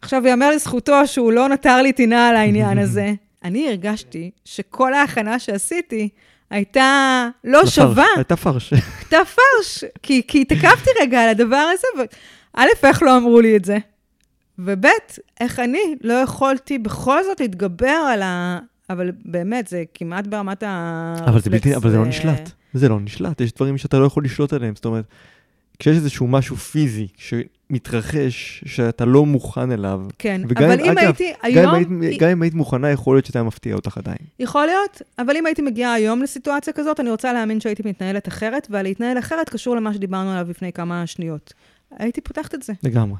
עכשיו, 0.00 0.26
יאמר 0.26 0.50
לזכותו 0.50 1.06
שהוא 1.06 1.32
לא 1.32 1.48
נותר 1.48 1.82
לי 1.82 1.92
טינה 1.92 2.28
על 2.28 2.36
העניין 2.36 2.78
הזה. 2.78 3.12
אני 3.44 3.68
הרגשתי 3.68 4.30
שכל 4.44 4.94
ההכנה 4.94 5.38
שעשיתי 5.38 6.08
הייתה 6.50 7.28
לא 7.44 7.60
לפרש, 7.60 7.74
שווה, 7.74 8.06
הייתה 8.16 8.36
פרש. 8.36 8.72
הייתה 8.72 9.18
פרש, 9.24 9.84
כי, 10.02 10.22
כי 10.28 10.40
התעכבתי 10.40 10.90
רגע 11.00 11.22
על 11.22 11.28
הדבר 11.28 11.70
הזה, 11.74 11.86
וא', 12.54 12.64
איך 12.84 13.02
לא 13.02 13.16
אמרו 13.16 13.40
לי 13.40 13.56
את 13.56 13.64
זה, 13.64 13.78
וב', 14.58 14.84
איך 15.40 15.58
אני 15.60 15.78
לא 16.02 16.12
יכולתי 16.14 16.78
בכל 16.78 17.22
זאת 17.24 17.40
להתגבר 17.40 17.88
על 18.12 18.22
ה... 18.22 18.58
אבל 18.90 19.10
באמת, 19.24 19.66
זה 19.68 19.84
כמעט 19.94 20.26
ברמת 20.26 20.62
ה... 20.62 21.14
אבל 21.26 21.40
זה 21.40 21.50
בלתי, 21.50 21.76
אבל 21.76 21.90
זה 21.90 21.96
לא 21.96 22.06
נשלט. 22.06 22.50
זה 22.74 22.88
לא 22.88 23.00
נשלט, 23.00 23.40
יש 23.40 23.52
דברים 23.52 23.78
שאתה 23.78 23.98
לא 23.98 24.04
יכול 24.04 24.24
לשלוט 24.24 24.52
עליהם. 24.52 24.74
זאת 24.76 24.84
אומרת, 24.84 25.04
כשיש 25.78 25.96
איזשהו 25.96 26.26
משהו 26.26 26.56
פיזי 26.56 27.06
שמתרחש, 27.16 28.64
שאתה 28.66 29.04
לא 29.04 29.26
מוכן 29.26 29.72
אליו, 29.72 30.00
כן, 30.18 30.40
וגם 30.48 30.70
אבל 30.70 30.80
אם- 30.80 30.98
אגב, 30.98 30.98
הייתי 30.98 31.32
גם 31.32 31.38
היום... 31.42 31.74
אם 31.74 32.00
היית- 32.02 32.20
גם 32.20 32.28
אם 32.28 32.42
היית 32.42 32.54
מוכנה, 32.54 32.90
יכול 32.90 33.16
להיות 33.16 33.26
שזה 33.26 33.38
היה 33.38 33.44
מפתיע 33.44 33.74
אותך 33.74 33.98
עדיין. 33.98 34.16
יכול 34.38 34.66
להיות, 34.66 35.02
אבל 35.18 35.36
אם 35.36 35.46
הייתי 35.46 35.62
מגיעה 35.62 35.92
היום 35.94 36.22
לסיטואציה 36.22 36.72
כזאת, 36.72 37.00
אני 37.00 37.10
רוצה 37.10 37.32
להאמין 37.32 37.60
שהייתי 37.60 37.82
מתנהלת 37.86 38.28
אחרת, 38.28 38.66
והלהתנהל 38.70 39.18
אחרת 39.18 39.48
קשור 39.48 39.76
למה 39.76 39.94
שדיברנו 39.94 40.30
עליו 40.30 40.46
לפני 40.50 40.72
כמה 40.72 41.06
שניות. 41.06 41.52
הייתי 41.98 42.20
פותחת 42.20 42.54
את 42.54 42.62
זה. 42.62 42.72
לגמרי. 42.82 43.16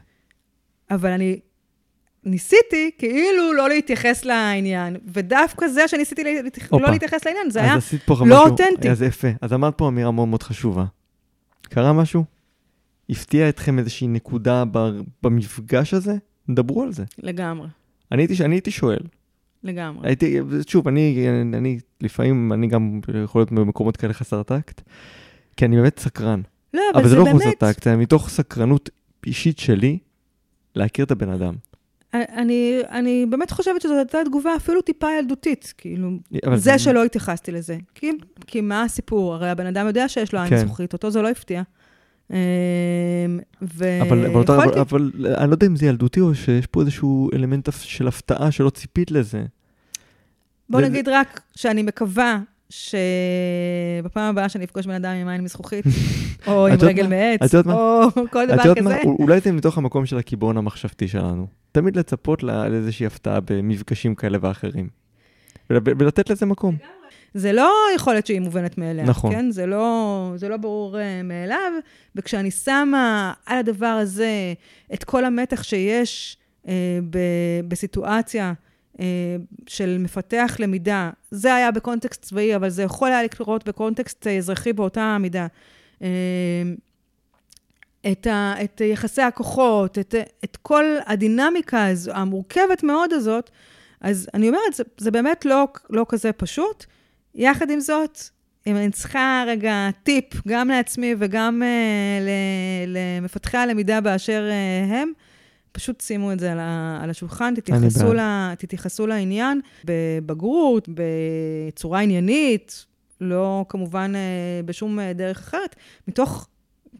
אבל 0.90 1.10
אני 1.10 1.40
ניסיתי 2.24 2.90
כאילו 2.98 3.52
לא 3.52 3.68
להתייחס 3.68 4.24
לעניין, 4.24 4.96
ודווקא 5.06 5.68
זה 5.68 5.88
שניסיתי 5.88 6.24
להתייח-. 6.24 6.72
לא 6.72 6.90
להתייחס 6.90 7.24
לעניין, 7.26 7.50
זה 7.50 7.62
היה... 7.62 7.74
לא 7.74 7.80
משהו- 8.26 8.50
אותנטי. 8.50 8.90
אז 8.90 9.02
יפה. 9.02 9.28
אז 9.40 9.52
אמרת 9.52 9.78
פה 9.78 9.88
אמירה 9.88 10.10
מאוד 10.10 10.28
מאוד 10.28 10.42
חשובה. 10.42 10.84
קרה 11.62 11.92
משהו? 11.92 12.24
הפתיע 13.10 13.48
אתכם 13.48 13.78
איזושהי 13.78 14.08
נקודה 14.08 14.64
במפגש 15.22 15.94
הזה? 15.94 16.14
דברו 16.50 16.82
על 16.82 16.92
זה. 16.92 17.04
לגמרי, 17.18 17.68
אני 18.12 18.22
הייתי, 18.22 18.44
אני 18.44 18.54
הייתי 18.54 18.70
שואל. 18.70 18.98
לגמרי. 19.62 20.08
הייתי, 20.08 20.38
שוב, 20.66 20.88
אני, 20.88 21.26
אני, 21.54 21.78
לפעמים, 22.00 22.52
אני 22.52 22.66
גם 22.66 23.00
יכול 23.24 23.40
להיות 23.40 23.52
במקומות 23.52 23.96
כאלה 23.96 24.12
חסר 24.12 24.42
טקט, 24.42 24.80
כי 25.56 25.64
אני 25.64 25.76
באמת 25.76 25.98
סקרן. 25.98 26.40
לא, 26.74 26.82
אבל 26.94 27.08
זה 27.08 27.16
לא 27.16 27.24
באמת... 27.24 27.36
חוסר 27.36 27.50
טקט, 27.52 27.82
זה 27.82 27.96
מתוך 27.96 28.28
סקרנות 28.28 28.90
אישית 29.26 29.58
שלי 29.58 29.98
להכיר 30.76 31.04
את 31.04 31.10
הבן 31.10 31.28
אדם. 31.28 31.54
אני, 32.14 32.80
אני 32.90 33.26
באמת 33.30 33.50
חושבת 33.50 33.82
שזו 33.82 33.94
הייתה 33.96 34.18
תגובה 34.24 34.56
אפילו 34.56 34.80
טיפה 34.82 35.06
ילדותית, 35.18 35.74
כאילו, 35.78 36.10
אבל 36.46 36.56
זה 36.56 36.78
שלא 36.78 37.04
התייחסתי 37.04 37.52
לזה. 37.52 37.76
כי, 37.94 38.10
כי 38.46 38.60
מה 38.60 38.82
הסיפור? 38.82 39.34
הרי 39.34 39.50
הבן 39.50 39.66
אדם 39.66 39.86
יודע 39.86 40.08
שיש 40.08 40.32
לו 40.34 40.40
עין 40.40 40.50
כן. 40.50 40.56
זכוכית, 40.66 40.92
אותו 40.92 41.10
זה 41.10 41.22
לא 41.22 41.28
הפתיע. 41.28 41.62
אמ, 42.30 42.36
ו... 43.62 44.02
אבל, 44.02 44.26
אבל, 44.26 44.34
אותה- 44.34 44.52
יכולתי- 44.52 44.80
אבל, 44.80 45.10
אבל 45.20 45.34
אני 45.36 45.48
לא 45.50 45.54
יודע 45.54 45.66
אם 45.66 45.76
זה 45.76 45.86
ילדותי 45.86 46.20
או 46.20 46.34
שיש 46.34 46.66
פה 46.66 46.80
איזשהו 46.80 47.30
אלמנט 47.34 47.68
של 47.80 48.08
הפתעה 48.08 48.50
שלא 48.50 48.70
ציפית 48.70 49.10
לזה. 49.10 49.44
בוא 50.70 50.80
זה- 50.80 50.88
נגיד 50.88 51.08
רק 51.08 51.40
שאני 51.56 51.82
מקווה 51.82 52.38
שבפעם 52.70 54.30
הבאה 54.30 54.48
שאני 54.48 54.64
אפגוש 54.64 54.86
בן 54.86 54.92
אדם 54.94 55.10
עם 55.12 55.28
עין 55.28 55.40
מזכוכית, 55.40 55.84
או 56.46 56.66
עם 56.66 56.76
רגל? 56.82 57.06
מעץ? 57.06 57.54
או 57.54 58.00
כל 58.30 58.46
דבר? 58.46 58.74
כזה. 58.74 58.98
אולי 59.04 59.40
זה 59.40 59.52
מתוך 59.52 59.78
המקום 59.78 60.06
של 60.06 60.18
הקיבעון 60.18 60.56
המחשבתי 60.56 61.08
שלנו. 61.08 61.46
תמיד 61.72 61.96
לצפות 61.96 62.42
לאיזושהי 62.42 63.06
הפתעה 63.06 63.40
במפגשים 63.40 64.14
כאלה 64.14 64.38
ואחרים. 64.40 64.88
ול- 65.70 65.78
ולתת 65.98 66.30
לזה 66.30 66.46
מקום. 66.46 66.76
זה 67.34 67.52
לא 67.52 67.72
יכולת 67.96 68.26
שהיא 68.26 68.40
מובנת 68.40 68.78
מאליה, 68.78 69.04
נכון. 69.04 69.32
כן? 69.32 69.50
זה 69.50 69.66
לא, 69.66 70.32
זה 70.36 70.48
לא 70.48 70.56
ברור 70.56 70.96
uh, 70.96 71.00
מאליו, 71.24 71.72
וכשאני 72.16 72.50
שמה 72.50 73.32
על 73.46 73.58
הדבר 73.58 73.86
הזה 73.86 74.52
את 74.94 75.04
כל 75.04 75.24
המתח 75.24 75.62
שיש 75.62 76.36
uh, 76.64 76.68
ב- 77.10 77.18
בסיטואציה 77.68 78.52
של 79.66 79.96
מפתח 80.00 80.56
למידה, 80.58 81.10
זה 81.30 81.54
היה 81.54 81.70
בקונטקסט 81.70 82.22
צבאי, 82.22 82.56
אבל 82.56 82.68
זה 82.68 82.82
יכול 82.82 83.08
היה 83.08 83.22
לקרות 83.22 83.68
בקונטקסט 83.68 84.26
אה, 84.26 84.36
אזרחי 84.36 84.72
באותה 84.72 85.16
מידה. 85.20 85.46
Uh, 85.98 86.04
את, 88.12 88.26
ה, 88.26 88.54
את 88.64 88.80
יחסי 88.80 89.22
הכוחות, 89.22 89.98
את, 89.98 90.14
את 90.44 90.56
כל 90.56 90.84
הדינמיקה 91.06 91.86
הזו, 91.86 92.12
המורכבת 92.12 92.82
מאוד 92.82 93.12
הזאת, 93.12 93.50
אז 94.00 94.28
אני 94.34 94.48
אומרת, 94.48 94.74
זה, 94.74 94.84
זה 94.98 95.10
באמת 95.10 95.44
לא, 95.44 95.68
לא 95.90 96.06
כזה 96.08 96.32
פשוט. 96.32 96.84
יחד 97.34 97.70
עם 97.70 97.80
זאת, 97.80 98.18
אם 98.66 98.76
אני 98.76 98.90
צריכה 98.90 99.44
רגע 99.46 99.88
טיפ, 100.02 100.46
גם 100.48 100.68
לעצמי 100.68 101.14
וגם 101.18 101.62
uh, 101.62 102.22
למפתחי 102.86 103.56
הלמידה 103.56 104.00
באשר 104.00 104.50
uh, 104.50 104.92
הם, 104.92 105.12
פשוט 105.74 106.00
שימו 106.00 106.32
את 106.32 106.40
זה 106.40 106.52
על, 106.52 106.58
ה, 106.58 106.98
על 107.02 107.10
השולחן, 107.10 107.54
תתייחסו. 107.54 108.12
לה, 108.12 108.54
תתייחסו 108.58 109.06
לעניין 109.06 109.60
בבגרות, 109.84 110.88
בצורה 110.94 112.00
עניינית, 112.00 112.86
לא 113.20 113.64
כמובן 113.68 114.12
uh, 114.14 114.66
בשום 114.66 114.98
uh, 114.98 115.02
דרך 115.14 115.38
אחרת, 115.38 115.76
מתוך 116.08 116.48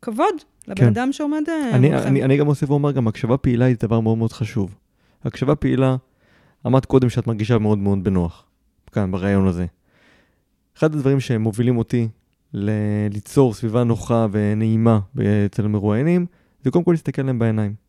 כבוד 0.03 0.35
לבן 0.69 0.77
כן. 0.77 0.87
אדם 0.87 1.13
שעומד 1.13 1.43
uh, 1.47 1.75
אני, 1.75 1.91
מולכם. 1.91 2.09
אני, 2.09 2.25
אני 2.25 2.37
גם 2.37 2.49
אוסיף 2.49 2.71
ואומר, 2.71 2.93
גם 2.93 3.09
הקשבה 3.09 3.37
פעילה 3.37 3.65
היא 3.65 3.77
דבר 3.83 4.01
מאוד 4.01 4.19
מאוד 4.19 4.33
חשוב. 4.33 4.75
הקשבה 5.25 5.55
פעילה, 5.55 5.97
אמרת 6.67 6.85
קודם 6.85 7.11
שאת 7.11 7.27
מרגישה 7.27 7.59
מאוד 7.59 7.79
מאוד 7.79 8.05
בנוח, 8.05 8.45
כאן, 8.93 9.11
ברעיון 9.11 9.47
הזה. 9.47 9.67
אחד 10.79 10.95
הדברים 10.95 11.21
שמובילים 11.21 11.79
אותי 11.79 12.09
ל- 12.55 12.71
ליצור 13.13 13.55
סביבה 13.55 13.85
נוחה 13.85 14.27
ונעימה 14.33 15.01
אצל 15.47 15.65
המרואיינים, 15.65 16.27
זה 16.65 16.71
קודם 16.71 16.85
כל 16.85 16.91
להסתכל 16.91 17.23
להם 17.23 17.39
בעיניים. 17.39 17.84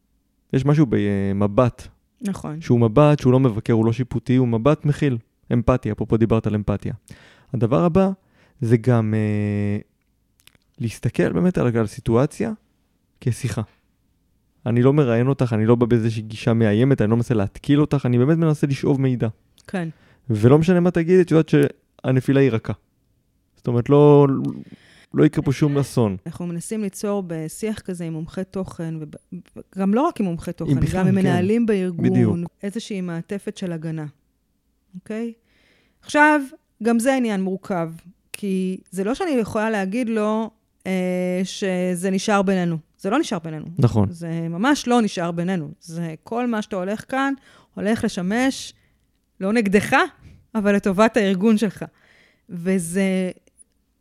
יש 0.56 0.66
משהו 0.66 0.86
במבט, 0.90 1.88
נכון. 2.22 2.62
שהוא 2.62 2.80
מבט 2.80 3.20
שהוא 3.20 3.34
לא 3.34 3.40
מבקר, 3.40 3.74
הוא 3.74 3.86
לא 3.86 3.94
שיפוטי, 3.94 4.36
הוא 4.36 4.48
מבט 4.48 4.86
מכיל. 4.86 5.18
אמפתיה, 5.54 5.92
אפרופו 5.92 6.18
דיברת 6.18 6.48
על 6.48 6.56
אמפתיה. 6.56 6.94
הדבר 7.54 7.84
הבא 7.84 8.10
זה 8.62 8.78
גם 8.78 9.14
אה, 9.14 9.78
להסתכל 10.80 11.34
באמת 11.34 11.58
על, 11.58 11.78
על 11.78 11.88
סיטואציה 11.88 12.52
כשיחה. 13.22 13.62
אני 14.66 14.82
לא 14.82 14.94
מראיין 14.94 15.28
אותך, 15.28 15.54
אני 15.54 15.66
לא 15.66 15.76
בא 15.76 15.86
באיזושהי 15.86 16.22
גישה 16.22 16.54
מאיימת, 16.54 17.02
אני 17.02 17.10
לא 17.10 17.16
מנסה 17.16 17.34
להתקיל 17.34 17.82
אותך, 17.82 18.06
אני 18.06 18.18
באמת 18.18 18.38
מנסה 18.38 18.68
לשאוב 18.68 19.02
מידע. 19.02 19.28
כן. 19.68 19.90
ולא 20.30 20.60
משנה 20.60 20.80
מה 20.80 20.92
תגידי, 20.92 21.22
את 21.22 21.32
יודעת 21.32 21.50
שהנפילה 21.50 22.42
היא 22.42 22.52
רכה. 22.52 22.74
זאת 23.56 23.68
אומרת, 23.68 23.90
לא, 23.90 24.28
לא 25.16 25.26
יקרה 25.26 25.44
פה 25.44 25.52
שום 25.52 25.78
אסון. 25.78 26.18
אנחנו 26.26 26.48
מנסים 26.48 26.82
ליצור 26.82 27.24
בשיח 27.28 27.80
כזה 27.80 28.06
עם 28.06 28.14
מומחי 28.14 28.44
תוכן, 28.44 28.94
וגם 29.76 29.94
לא 29.94 30.02
רק 30.02 30.20
עם 30.20 30.26
מומחי 30.26 30.54
תוכן, 30.54 30.80
בכלל, 30.80 31.00
גם 31.00 31.08
עם 31.08 31.16
כן. 31.16 31.20
מנהלים 31.22 31.66
בארגון, 31.66 32.10
בדיוק. 32.10 32.38
איזושהי 32.64 33.02
מעטפת 33.02 33.58
של 33.58 33.72
הגנה, 33.72 34.06
אוקיי? 34.96 35.34
עכשיו, 36.02 36.42
גם 36.84 37.00
זה 37.00 37.16
עניין 37.16 37.42
מורכב, 37.42 37.92
כי 38.34 38.78
זה 38.92 39.04
לא 39.04 39.14
שאני 39.14 39.32
יכולה 39.32 39.70
להגיד 39.70 40.10
לו 40.10 40.50
אה, 40.88 41.42
שזה 41.44 42.10
נשאר 42.10 42.42
בינינו. 42.42 42.78
זה 42.98 43.10
לא 43.10 43.20
נשאר 43.20 43.40
בינינו. 43.40 43.66
נכון. 43.80 44.12
זה 44.12 44.48
ממש 44.50 44.88
לא 44.88 45.02
נשאר 45.02 45.32
בינינו. 45.32 45.72
זה 45.80 46.14
כל 46.24 46.48
מה 46.48 46.62
שאתה 46.62 46.76
הולך 46.76 47.12
כאן, 47.12 47.34
הולך 47.74 48.04
לשמש 48.04 48.74
לא 49.40 49.54
נגדך, 49.54 49.96
אבל 50.56 50.76
לטובת 50.76 51.18
הארגון 51.18 51.58
שלך. 51.58 51.86
וזה 52.50 53.32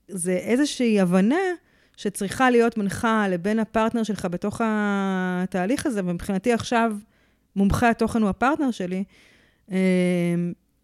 זה 0.08 0.32
איזושהי 0.32 1.00
הבנה 1.00 1.36
שצריכה 1.96 2.50
להיות 2.50 2.78
מנחה 2.78 3.28
לבין 3.28 3.58
הפרטנר 3.58 4.02
שלך 4.02 4.26
בתוך 4.30 4.60
התהליך 4.64 5.86
הזה, 5.86 6.00
ומבחינתי 6.04 6.52
עכשיו 6.52 6.96
מומחה 7.56 7.90
התוכן 7.90 8.22
הוא 8.22 8.30
הפרטנר 8.30 8.70
שלי, 8.70 9.04
אה, 9.72 9.76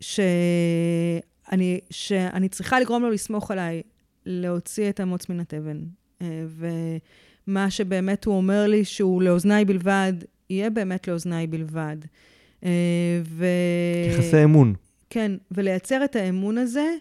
שאני, 0.00 1.80
שאני 1.90 2.48
צריכה 2.48 2.80
לגרום 2.80 3.02
לו 3.02 3.10
לסמוך 3.10 3.50
עליי, 3.50 3.82
להוציא 4.26 4.90
את 4.90 5.00
המוץ 5.00 5.28
מן 5.28 5.40
התבן. 5.40 5.82
אה, 6.22 6.44
ומה 7.46 7.70
שבאמת 7.70 8.24
הוא 8.24 8.36
אומר 8.36 8.66
לי 8.66 8.84
שהוא 8.84 9.22
לאוזניי 9.22 9.64
בלבד, 9.64 10.12
יהיה 10.50 10.70
באמת 10.70 11.08
לאוזניי 11.08 11.46
בלבד. 11.46 11.96
אה, 12.64 12.70
ו... 13.24 13.46
יחסי 14.10 14.44
אמון. 14.44 14.74
כן, 15.10 15.32
ולייצר 15.50 16.04
את 16.04 16.16
האמון 16.16 16.58
הזה, 16.58 16.94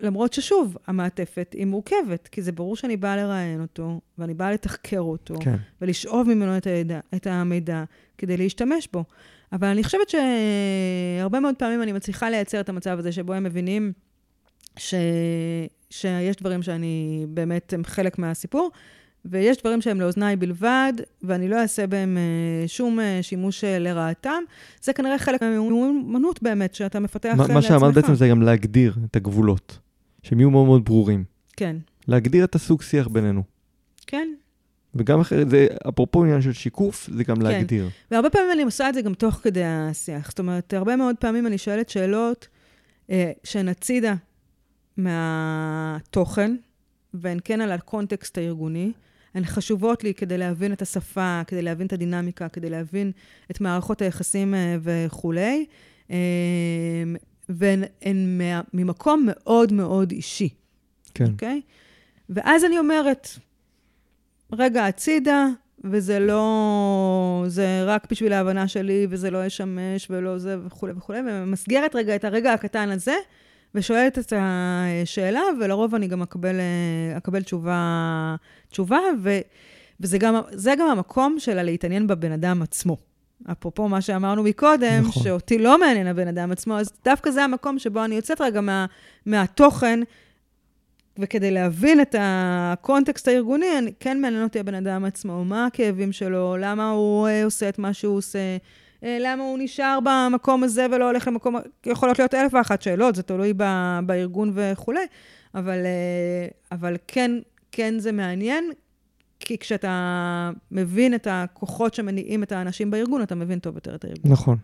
למרות 0.00 0.32
ששוב, 0.32 0.76
המעטפת 0.86 1.54
היא 1.58 1.66
מורכבת, 1.66 2.28
כי 2.28 2.42
זה 2.42 2.52
ברור 2.52 2.76
שאני 2.76 2.96
באה 2.96 3.16
לראיין 3.16 3.60
אותו, 3.60 4.00
ואני 4.18 4.34
באה 4.34 4.52
לתחקר 4.52 5.00
אותו, 5.00 5.34
כן. 5.40 5.56
ולשאוב 5.80 6.34
ממנו 6.34 6.56
את, 6.56 6.66
הידע, 6.66 7.00
את 7.14 7.26
המידע 7.26 7.84
כדי 8.18 8.36
להשתמש 8.36 8.88
בו. 8.92 9.04
אבל 9.52 9.68
אני 9.68 9.84
חושבת 9.84 10.08
שהרבה 10.08 11.40
מאוד 11.40 11.54
פעמים 11.58 11.82
אני 11.82 11.92
מצליחה 11.92 12.30
לייצר 12.30 12.60
את 12.60 12.68
המצב 12.68 12.98
הזה 12.98 13.12
שבו 13.12 13.32
הם 13.32 13.44
מבינים 13.44 13.92
ש... 14.76 14.94
שיש 15.90 16.36
דברים 16.36 16.62
שאני 16.62 17.26
באמת 17.28 17.72
הם 17.72 17.84
חלק 17.84 18.18
מהסיפור, 18.18 18.70
ויש 19.24 19.56
דברים 19.56 19.80
שהם 19.80 20.00
לאוזניי 20.00 20.36
בלבד, 20.36 20.92
ואני 21.22 21.48
לא 21.48 21.60
אעשה 21.60 21.86
בהם 21.86 22.16
אה, 22.16 22.68
שום 22.68 23.00
אה, 23.00 23.18
שימוש 23.22 23.64
אה, 23.64 23.78
לרעתם. 23.78 24.42
זה 24.82 24.92
כנראה 24.92 25.18
חלק 25.18 25.42
מהמיומנות 25.42 26.42
באמת, 26.42 26.74
שאתה 26.74 27.00
מפתח 27.00 27.28
לעצמך. 27.38 27.50
מה 27.50 27.62
שאמרת 27.62 27.94
בעצם 27.94 28.14
זה 28.14 28.28
גם 28.28 28.42
להגדיר 28.42 28.96
את 29.10 29.16
הגבולות, 29.16 29.78
שהם 30.22 30.40
יהיו 30.40 30.50
מאוד 30.50 30.66
מאוד 30.66 30.84
ברורים. 30.84 31.24
כן, 31.56 31.76
להגדיר 32.08 32.44
את 32.44 32.54
הסוג 32.54 32.82
שיח 32.82 33.08
בינינו. 33.08 33.42
כן. 34.06 34.28
וגם 34.94 35.20
אחרת, 35.20 35.50
זה 35.50 35.66
אפרופו 35.88 36.22
עניין 36.24 36.42
של 36.42 36.52
שיקוף, 36.52 37.08
זה 37.14 37.24
גם 37.24 37.36
כן. 37.36 37.42
להגדיר. 37.42 37.88
והרבה 38.10 38.30
פעמים 38.30 38.52
אני 38.52 38.62
עושה 38.62 38.88
את 38.88 38.94
זה 38.94 39.02
גם 39.02 39.14
תוך 39.14 39.34
כדי 39.34 39.64
השיח. 39.64 40.28
זאת 40.28 40.38
אומרת, 40.38 40.74
הרבה 40.74 40.96
מאוד 40.96 41.16
פעמים 41.16 41.46
אני 41.46 41.58
שואלת 41.58 41.88
שאלות 41.88 42.48
אה, 43.10 43.32
שהן 43.44 43.68
הצידה 43.68 44.14
מהתוכן, 44.96 46.56
והן 47.14 47.38
כן 47.44 47.60
על 47.60 47.72
הקונטקסט 47.72 48.38
הארגוני. 48.38 48.92
הן 49.34 49.44
חשובות 49.44 50.04
לי 50.04 50.14
כדי 50.14 50.38
להבין 50.38 50.72
את 50.72 50.82
השפה, 50.82 51.42
כדי 51.46 51.62
להבין 51.62 51.86
את 51.86 51.92
הדינמיקה, 51.92 52.48
כדי 52.48 52.70
להבין 52.70 53.12
את 53.50 53.60
מערכות 53.60 54.02
היחסים 54.02 54.54
אה, 54.54 54.76
וכולי. 54.82 55.66
אה, 56.10 56.16
והן 57.48 57.82
ממקום 58.74 59.26
מאוד 59.26 59.72
מאוד 59.72 60.10
אישי. 60.10 60.48
כן. 61.14 61.24
אוקיי? 61.32 61.60
ואז 62.30 62.64
אני 62.64 62.78
אומרת, 62.78 63.28
רגע, 64.52 64.86
הצידה, 64.86 65.46
וזה 65.84 66.18
לא... 66.18 67.44
זה 67.48 67.84
רק 67.84 68.10
בשביל 68.10 68.32
ההבנה 68.32 68.68
שלי, 68.68 69.06
וזה 69.10 69.30
לא 69.30 69.46
ישמש, 69.46 70.06
ולא 70.10 70.38
זה, 70.38 70.56
וכולי 70.66 70.92
וכולי, 70.92 71.18
וממסגרת 71.20 71.94
רגע 71.94 72.16
את 72.16 72.24
הרגע 72.24 72.52
הקטן 72.52 72.90
הזה, 72.90 73.14
ושואלת 73.74 74.18
את 74.18 74.32
השאלה, 74.36 75.42
ולרוב 75.60 75.94
אני 75.94 76.08
גם 76.08 76.22
אקבל, 76.22 76.60
אה, 76.60 77.16
אקבל 77.16 77.42
תשובה, 77.42 78.36
תשובה 78.68 79.00
ו, 79.22 79.38
וזה 80.00 80.18
גם, 80.18 80.34
זה 80.50 80.74
גם 80.78 80.88
המקום 80.88 81.36
שלה 81.38 81.62
להתעניין 81.62 82.06
בבן 82.06 82.32
אדם 82.32 82.62
עצמו. 82.62 82.96
אפרופו 83.52 83.88
מה 83.88 84.00
שאמרנו 84.00 84.42
מקודם, 84.42 85.02
נכון. 85.08 85.22
שאותי 85.22 85.58
לא 85.58 85.80
מעניין 85.80 86.06
הבן 86.06 86.28
אדם 86.28 86.52
עצמו, 86.52 86.78
אז 86.78 86.92
דווקא 87.04 87.30
זה 87.30 87.44
המקום 87.44 87.78
שבו 87.78 88.04
אני 88.04 88.14
יוצאת 88.14 88.40
רגע 88.40 88.60
מה, 88.60 88.86
מהתוכן, 89.26 90.00
וכדי 91.18 91.50
להבין 91.50 92.00
את 92.00 92.14
הקונטקסט 92.18 93.28
הארגוני, 93.28 93.78
אני, 93.78 93.92
כן 94.00 94.20
מעניין 94.20 94.42
אותי 94.42 94.60
הבן 94.60 94.74
אדם 94.74 95.04
עצמו, 95.04 95.44
מה 95.44 95.66
הכאבים 95.66 96.12
שלו, 96.12 96.56
למה 96.60 96.90
הוא 96.90 97.28
אה, 97.28 97.44
עושה 97.44 97.68
את 97.68 97.78
מה 97.78 97.92
שהוא 97.92 98.16
עושה, 98.16 98.56
למה 99.02 99.42
הוא 99.42 99.58
נשאר 99.60 99.98
במקום 100.04 100.64
הזה 100.64 100.86
ולא 100.92 101.06
הולך 101.06 101.28
למקום, 101.28 101.56
יכולות 101.86 102.18
להיות 102.18 102.34
אלף 102.34 102.54
ואחת 102.54 102.82
שאלות, 102.82 103.14
זה 103.14 103.22
תלוי 103.22 103.52
ב, 103.56 103.64
בארגון 104.06 104.52
וכולי, 104.54 105.06
אבל, 105.54 105.78
אה, 105.78 106.48
אבל 106.72 106.96
כן, 107.08 107.30
כן 107.72 107.98
זה 107.98 108.12
מעניין, 108.12 108.64
כי 109.40 109.58
כשאתה 109.58 110.50
מבין 110.70 111.14
את 111.14 111.26
הכוחות 111.30 111.94
שמניעים 111.94 112.42
את 112.42 112.52
האנשים 112.52 112.90
בארגון, 112.90 113.22
אתה 113.22 113.34
מבין 113.34 113.58
טוב 113.58 113.74
יותר 113.74 113.94
את 113.94 114.04
הארגון. 114.04 114.32
נכון. 114.32 114.56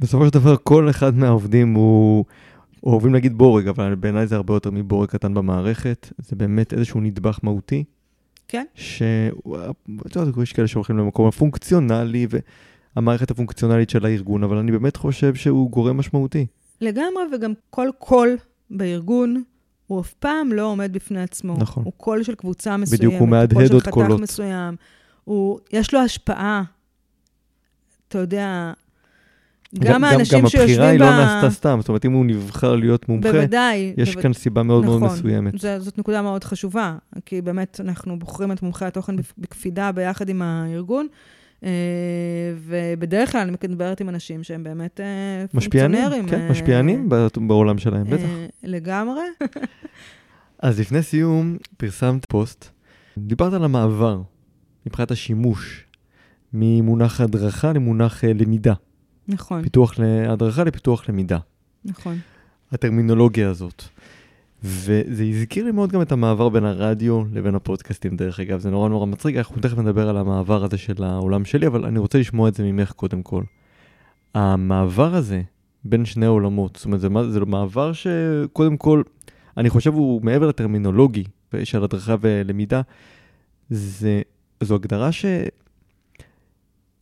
בסופו 0.00 0.26
של 0.26 0.32
דבר, 0.32 0.56
כל 0.62 0.90
אחד 0.90 1.14
מהעובדים 1.14 1.74
הוא... 1.74 2.24
אוהבים 2.86 3.14
להגיד 3.14 3.38
בורג, 3.38 3.68
אבל 3.68 3.94
בעיניי 3.94 4.26
זה 4.26 4.36
הרבה 4.36 4.54
יותר 4.54 4.70
מבורג 4.70 5.08
קטן 5.08 5.34
במערכת. 5.34 6.12
זה 6.18 6.36
באמת 6.36 6.72
איזשהו 6.72 7.00
נדבך 7.00 7.38
מהותי. 7.42 7.84
כן. 8.48 8.64
יודעת, 10.16 10.34
יש 10.42 10.52
כאלה 10.52 10.68
שהולכים 10.68 10.98
למקום 10.98 11.26
הפונקציונלי 11.26 12.26
והמערכת 12.96 13.30
הפונקציונלית 13.30 13.90
של 13.90 14.06
הארגון, 14.06 14.44
אבל 14.44 14.56
אני 14.56 14.72
באמת 14.72 14.96
חושב 14.96 15.34
שהוא 15.34 15.70
גורם 15.70 15.96
משמעותי. 15.96 16.46
לגמרי, 16.80 17.22
וגם 17.34 17.52
כל 17.70 17.88
קול 17.98 18.36
בארגון, 18.70 19.42
הוא 19.86 20.00
אף 20.00 20.12
פעם 20.12 20.52
לא 20.52 20.62
עומד 20.62 20.92
בפני 20.92 21.22
עצמו. 21.22 21.56
נכון. 21.58 21.84
הוא 21.84 21.92
קול 21.96 22.22
של 22.22 22.34
קבוצה 22.34 22.76
מסוימת. 22.76 23.00
בדיוק, 23.00 23.20
הוא 23.20 23.28
מהדהד 23.28 23.72
עוד 23.72 23.82
קול 23.82 23.92
קולות. 23.92 24.08
של 24.08 24.14
חתך 24.14 24.22
מסוים. 24.22 24.76
הוא, 25.24 25.58
יש 25.72 25.94
לו 25.94 26.00
השפעה. 26.00 26.62
אתה 28.08 28.18
יודע, 28.18 28.72
גם 29.74 30.04
האנשים 30.04 30.40
גם 30.40 30.48
שיושבים 30.48 30.68
ב... 30.68 30.70
הבחירה 30.70 30.88
היא 30.88 31.00
לא 31.00 31.10
נעשתה 31.10 31.50
סתם, 31.50 31.78
זאת 31.80 31.88
אומרת, 31.88 32.04
אם 32.04 32.12
הוא 32.12 32.26
נבחר 32.26 32.76
להיות 32.76 33.08
מומחה, 33.08 33.32
בוודאי. 33.32 33.94
יש 33.96 34.08
בוודאי. 34.08 34.22
כאן 34.22 34.32
סיבה 34.32 34.62
מאוד 34.62 34.84
מאוד 34.84 35.02
נכון. 35.02 35.18
מסוימת. 35.18 35.58
זה, 35.58 35.80
זאת 35.80 35.98
נקודה 35.98 36.22
מאוד 36.22 36.44
חשובה, 36.44 36.96
כי 37.24 37.42
באמת 37.42 37.80
אנחנו 37.84 38.18
בוחרים 38.18 38.52
את 38.52 38.62
מומחי 38.62 38.84
התוכן 38.84 39.16
בקפידה 39.38 39.92
ביחד 39.92 40.28
עם 40.28 40.42
הארגון, 40.42 41.06
ובדרך 42.58 43.32
כלל 43.32 43.40
אני 43.40 43.52
מדברת 43.68 44.00
עם 44.00 44.08
אנשים 44.08 44.42
שהם 44.42 44.64
באמת 44.64 45.00
אה, 45.00 45.44
משפיענים, 45.54 46.02
פונקציונרים. 46.02 46.28
כן, 46.28 46.40
אה, 46.40 46.50
משפיענים 46.50 47.08
בעולם 47.36 47.78
שלהם, 47.78 48.04
בטח. 48.04 48.22
אה, 48.22 48.46
לגמרי. 48.62 49.22
אז 50.58 50.80
לפני 50.80 51.02
סיום, 51.02 51.56
פרסמת 51.76 52.24
פוסט, 52.24 52.68
דיברת 53.18 53.52
על 53.52 53.64
המעבר 53.64 54.22
מבחינת 54.86 55.10
השימוש 55.10 55.84
ממונח 56.52 57.20
הדרכה 57.20 57.72
למונח 57.72 58.24
אה, 58.24 58.32
למידה. 58.32 58.74
נכון, 59.28 59.62
פיתוח 59.62 59.98
להדרכה 59.98 60.64
לפיתוח 60.64 61.08
למידה. 61.08 61.38
נכון. 61.84 62.18
הטרמינולוגיה 62.72 63.50
הזאת. 63.50 63.84
וזה 64.66 65.24
הזכיר 65.24 65.64
לי 65.64 65.70
מאוד 65.70 65.92
גם 65.92 66.02
את 66.02 66.12
המעבר 66.12 66.48
בין 66.48 66.64
הרדיו 66.64 67.22
לבין 67.32 67.54
הפודקאסטים, 67.54 68.16
דרך 68.16 68.40
אגב, 68.40 68.60
זה 68.60 68.70
נורא 68.70 68.88
נורא 68.88 69.06
מצחיק, 69.06 69.36
אנחנו 69.36 69.60
תכף 69.62 69.78
נדבר 69.78 70.08
על 70.08 70.16
המעבר 70.16 70.64
הזה 70.64 70.78
של 70.78 71.04
העולם 71.04 71.44
שלי, 71.44 71.66
אבל 71.66 71.84
אני 71.84 71.98
רוצה 71.98 72.18
לשמוע 72.18 72.48
את 72.48 72.54
זה 72.54 72.62
ממך 72.64 72.92
קודם 72.92 73.22
כל. 73.22 73.42
המעבר 74.34 75.14
הזה 75.14 75.42
בין 75.84 76.04
שני 76.04 76.26
העולמות, 76.26 76.76
זאת 76.76 76.84
אומרת, 76.84 77.00
זה, 77.00 77.08
מה- 77.08 77.28
זה 77.28 77.40
מעבר 77.40 77.92
שקודם 77.92 78.76
כל, 78.76 79.02
אני 79.56 79.70
חושב 79.70 79.94
הוא 79.94 80.20
מעבר 80.22 80.48
לטרמינולוגי 80.48 81.24
של 81.64 81.84
הדרכה 81.84 82.14
ולמידה, 82.20 82.80
זה, 83.70 84.22
זו 84.62 84.74
הגדרה 84.74 85.10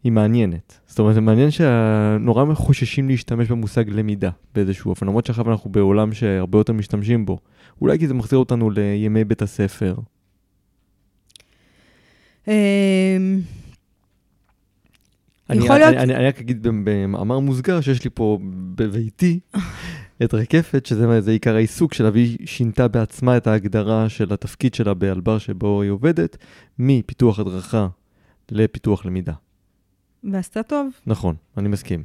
שהיא 0.05 0.13
מעניינת. 0.13 0.81
זאת 0.87 0.99
אומרת, 0.99 1.15
זה 1.15 1.21
מעניין 1.21 1.51
שנורא 1.51 2.55
חוששים 2.55 3.09
להשתמש 3.09 3.49
במושג 3.49 3.89
למידה 3.89 4.31
באיזשהו 4.55 4.91
אופן, 4.91 5.07
למרות 5.07 5.27
שעכשיו 5.27 5.51
אנחנו 5.51 5.71
בעולם 5.71 6.13
שהרבה 6.13 6.59
יותר 6.59 6.73
משתמשים 6.73 7.27
בו. 7.27 7.39
אולי 7.81 7.99
כי 7.99 8.09
זה 8.09 8.15
מחזיר 8.15 8.39
אותנו 8.39 8.71
לימי 8.71 9.25
בית 9.25 9.43
הספר. 9.43 9.95
אמ, 12.49 12.53
אני, 15.51 15.69
רק 16.29 16.41
אגיד 16.41 16.63
במאמר 16.63 17.39
מוסגר 17.39 17.81
שיש 17.81 18.05
לי 18.05 18.11
פה 18.15 18.39
בביתי 18.75 19.41
את 20.25 20.35
רקפת, 20.35 20.87
שזה 20.87 21.21
זה 21.21 21.31
עיקר 21.31 21.55
העיסוק 21.57 21.95
שלה, 21.95 22.11
והיא 22.13 22.39
שינתה 22.45 22.89
בעצמה 22.89 23.37
את 23.37 23.47
ההגדרה 23.47 24.09
של 24.09 24.33
התפקיד 24.33 24.75
שלה 24.75 24.95
באלבר 24.95 25.39
שבו 25.39 25.83
היא 25.83 25.91
עובדת, 25.91 26.37
מפיתוח 26.79 27.39
הדרכה 27.39 27.89
לפיתוח 28.51 29.07
למידה. 29.07 29.33
ועשתה 30.33 30.63
טוב. 30.63 30.89
נכון, 31.07 31.35
אני 31.57 31.69
מסכים. 31.69 32.03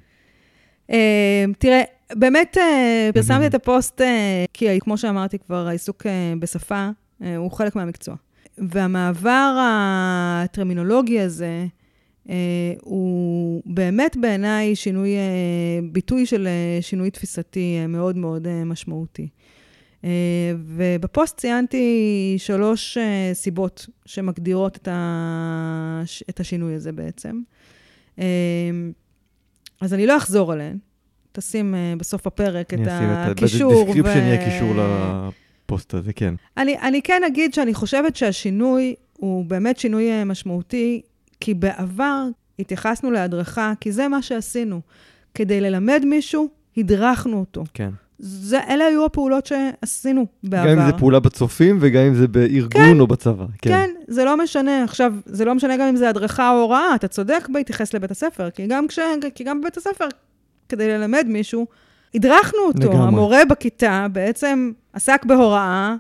אה, 0.92 1.46
תראה, 1.58 1.82
באמת 2.14 2.58
אה, 2.58 3.10
פרסמתי 3.14 3.34
מהמם. 3.34 3.46
את 3.46 3.54
הפוסט, 3.56 4.02
אה, 4.02 4.46
כי 4.54 4.80
כמו 4.80 4.98
שאמרתי 4.98 5.40
כבר, 5.40 5.68
העיסוק 5.68 6.06
אה, 6.06 6.34
בשפה 6.40 6.90
אה, 7.24 7.36
הוא 7.36 7.52
חלק 7.52 7.76
מהמקצוע. 7.76 8.16
והמעבר 8.58 9.58
הטרמינולוגי 9.62 11.20
הזה, 11.20 11.66
אה, 12.30 12.74
הוא 12.82 13.62
באמת 13.66 14.18
בעיניי 14.18 14.76
שינוי, 14.76 15.16
אה, 15.16 15.80
ביטוי 15.92 16.26
של 16.26 16.48
אה, 16.48 16.82
שינוי 16.82 17.12
תפיסתי 17.12 17.78
אה, 17.82 17.88
מאוד 17.88 18.18
מאוד 18.18 18.48
אה, 18.48 18.64
משמעותי. 18.64 19.28
אה, 20.04 20.10
ובפוסט 20.66 21.38
ציינתי 21.38 22.36
שלוש 22.38 22.98
אה, 22.98 23.32
סיבות 23.34 23.88
שמגדירות 24.06 24.78
את, 24.78 24.88
ה... 24.88 26.02
את 26.30 26.40
השינוי 26.40 26.74
הזה 26.74 26.92
בעצם. 26.92 27.42
אה, 28.20 28.26
אז 29.82 29.94
אני 29.94 30.08
לא 30.08 30.18
אחזור 30.18 30.52
עליהן. 30.52 30.78
תשים 31.32 31.74
אה, 31.74 32.00
בסוף 32.00 32.28
הפרק 32.28 32.74
את 32.74 32.80
אני 32.80 32.98
אשים 32.98 33.10
את 33.10 33.32
הקישור. 33.32 33.86
בדסקריפשן 33.86 34.20
יהיה 34.20 34.46
קישור 34.46 34.74
לפוסט 34.76 35.94
הזה, 35.94 36.14
כן. 36.14 36.34
אני, 36.58 36.80
אני 36.80 37.02
כן 37.02 37.22
אגיד 37.28 37.54
שאני 37.54 37.74
חושבת 37.74 38.16
שהשינוי 38.16 38.96
הוא 39.18 39.46
באמת 39.46 39.80
שינוי 39.80 40.12
אה, 40.12 40.26
משמעותי, 40.26 41.02
כי 41.40 41.54
בעבר 41.54 42.24
התייחסנו 42.60 43.12
להדרכה, 43.12 43.74
כי 43.80 43.92
זה 43.92 44.08
מה 44.08 44.22
שעשינו. 44.22 44.82
כדי 45.34 45.62
ללמד 45.62 46.04
מישהו, 46.06 46.50
הדרכנו 46.78 47.40
אותו. 47.40 47.64
כן. 47.74 47.90
זה, 48.20 48.60
אלה 48.70 48.86
היו 48.86 49.06
הפעולות 49.06 49.46
שעשינו 49.46 50.26
בעבר. 50.44 50.74
גם 50.74 50.80
אם 50.80 50.86
זה 50.86 50.98
פעולה 50.98 51.20
בצופים 51.20 51.78
וגם 51.82 52.02
אם 52.02 52.16
זה 52.16 52.28
בארגון 52.28 52.70
כן. 52.70 53.00
או 53.00 53.08
בצבא. 53.08 53.46
כן. 53.62 53.70
כן, 53.70 53.90
זה 54.08 54.26
לא 54.26 54.38
משנה. 54.38 54.84
עכשיו, 54.84 55.14
זה 55.26 55.46
לא 55.46 55.56
משנה 55.56 55.78
גם 55.78 55.88
אם 55.88 55.96
זה 55.96 56.10
הדרכה 56.10 56.52
או 56.52 56.62
הוראה, 56.62 56.96
אתה 56.96 57.08
צודק 57.08 57.48
בהתייחס 57.54 57.94
לבית 57.94 58.12
הספר, 58.12 58.50
כי 58.50 58.68
גם, 58.68 58.88
כש, 58.88 59.00
כי 59.36 59.44
גם 59.44 59.62
בבית 59.62 59.78
הספר, 59.78 60.08
כדי 60.70 60.88
ללמד 60.88 61.26
מישהו, 61.28 61.68
הדרכנו 62.16 62.60
אותו. 62.68 62.90
לגמרי. 62.90 63.08
המורה 63.08 63.46
בכיתה 63.50 64.08
בעצם 64.12 64.72
עסק 64.94 65.26
בהוראה, 65.26 65.96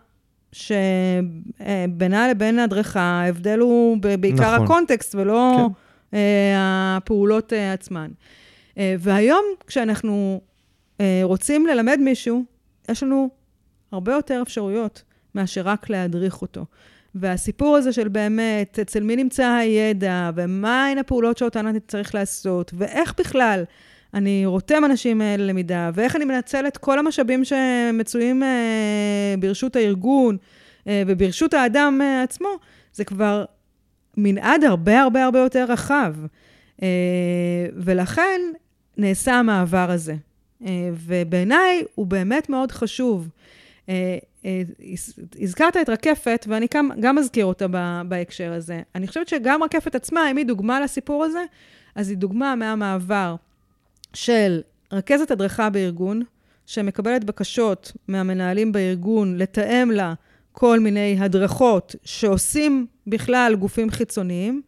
שבינה 0.51 2.28
לבין 2.30 2.59
הדרכה, 2.59 3.01
ההבדל 3.01 3.59
הוא 3.59 3.97
בעיקר 4.20 4.53
נכון. 4.53 4.65
הקונטקסט 4.65 5.15
ולא 5.15 5.55
כן. 5.57 6.17
אה, 6.17 6.97
הפעולות 6.97 7.53
אה, 7.53 7.74
עצמן. 7.74 8.07
אה, 8.78 8.95
והיום, 8.99 9.43
כשאנחנו 9.67 10.41
אה, 10.43 10.49
רוצים 11.24 11.68
ללמד 11.68 12.00
מישהו, 12.02 12.43
יש 12.89 13.04
לנו 13.04 13.30
הרבה 13.91 14.14
יותר 14.14 14.39
אפשרויות 14.41 15.04
מאשר 15.36 15.62
רק 15.62 15.89
להדריך 15.89 16.41
אותו. 16.41 16.66
והסיפור 17.16 17.78
הזה 17.78 17.93
של 17.93 18.08
באמת, 18.08 18.80
אצל 18.80 19.04
מי 19.04 19.16
נמצא 19.16 19.47
הידע, 19.47 20.32
ומהן 20.36 20.97
הפעולות 20.97 21.38
שאותן 21.38 21.68
אני 21.68 21.80
צריך 21.80 22.16
לעשות, 22.16 22.72
ואיך 22.78 23.14
בכלל 23.20 23.64
אני 24.14 24.45
רותם 24.45 24.86
אנשים 24.86 25.22
אה, 25.22 25.36
ללמידה, 25.38 25.91
ואיך 25.93 26.16
אני 26.16 26.26
מנצל 26.26 26.68
את 26.68 26.78
כל 26.78 27.00
המשאבים 27.00 27.43
שמצויים 27.45 28.43
אה, 28.43 29.36
ברשות 29.39 29.76
הארגון 29.76 30.38
אה, 30.88 31.04
וברשות 31.08 31.54
האדם 31.54 32.00
אה, 32.02 32.24
עצמו, 32.24 32.50
זה 32.93 33.06
כבר 33.06 33.45
מנעד 34.18 34.64
הרבה 34.64 35.02
הרבה 35.02 35.26
הרבה 35.26 35.39
יותר 35.39 35.66
רחב. 35.70 36.16
אה, 36.84 36.88
ולכן 37.76 38.41
נעשה 38.97 39.34
המעבר 39.34 39.91
הזה. 39.91 40.16
אה, 40.66 40.89
ובעיניי 40.93 41.84
הוא 41.95 42.07
באמת 42.07 42.49
מאוד 42.49 42.72
חשוב. 42.72 43.30
אה, 43.89 44.18
אה, 44.45 44.62
הז- 44.93 45.20
הזכרת 45.41 45.78
את 45.78 45.89
רקפת, 45.89 46.45
ואני 46.49 46.68
גם, 46.74 46.89
גם 46.99 47.18
אזכיר 47.18 47.45
אותה 47.45 47.66
בהקשר 48.07 48.53
הזה. 48.53 48.82
אני 48.95 49.07
חושבת 49.07 49.28
שגם 49.28 49.64
רקפת 49.64 49.95
עצמה, 49.95 50.32
אם 50.32 50.38
היא 50.38 50.45
דוגמה 50.45 50.80
לסיפור 50.82 51.24
הזה, 51.24 51.43
אז 51.95 52.10
היא 52.10 52.18
דוגמה 52.18 52.55
מהמעבר 52.55 53.36
של 54.14 54.62
רכזת 54.93 55.32
הדרכה 55.32 55.70
בארגון, 55.70 56.22
שמקבלת 56.66 57.24
בקשות 57.24 57.91
מהמנהלים 58.07 58.72
בארגון 58.72 59.38
לתאם 59.38 59.91
לה 59.91 60.14
כל 60.51 60.80
מיני 60.80 61.18
הדרכות 61.20 61.95
שעושים 62.03 62.86
בכלל 63.07 63.55
גופים 63.60 63.89
חיצוניים, 63.89 64.62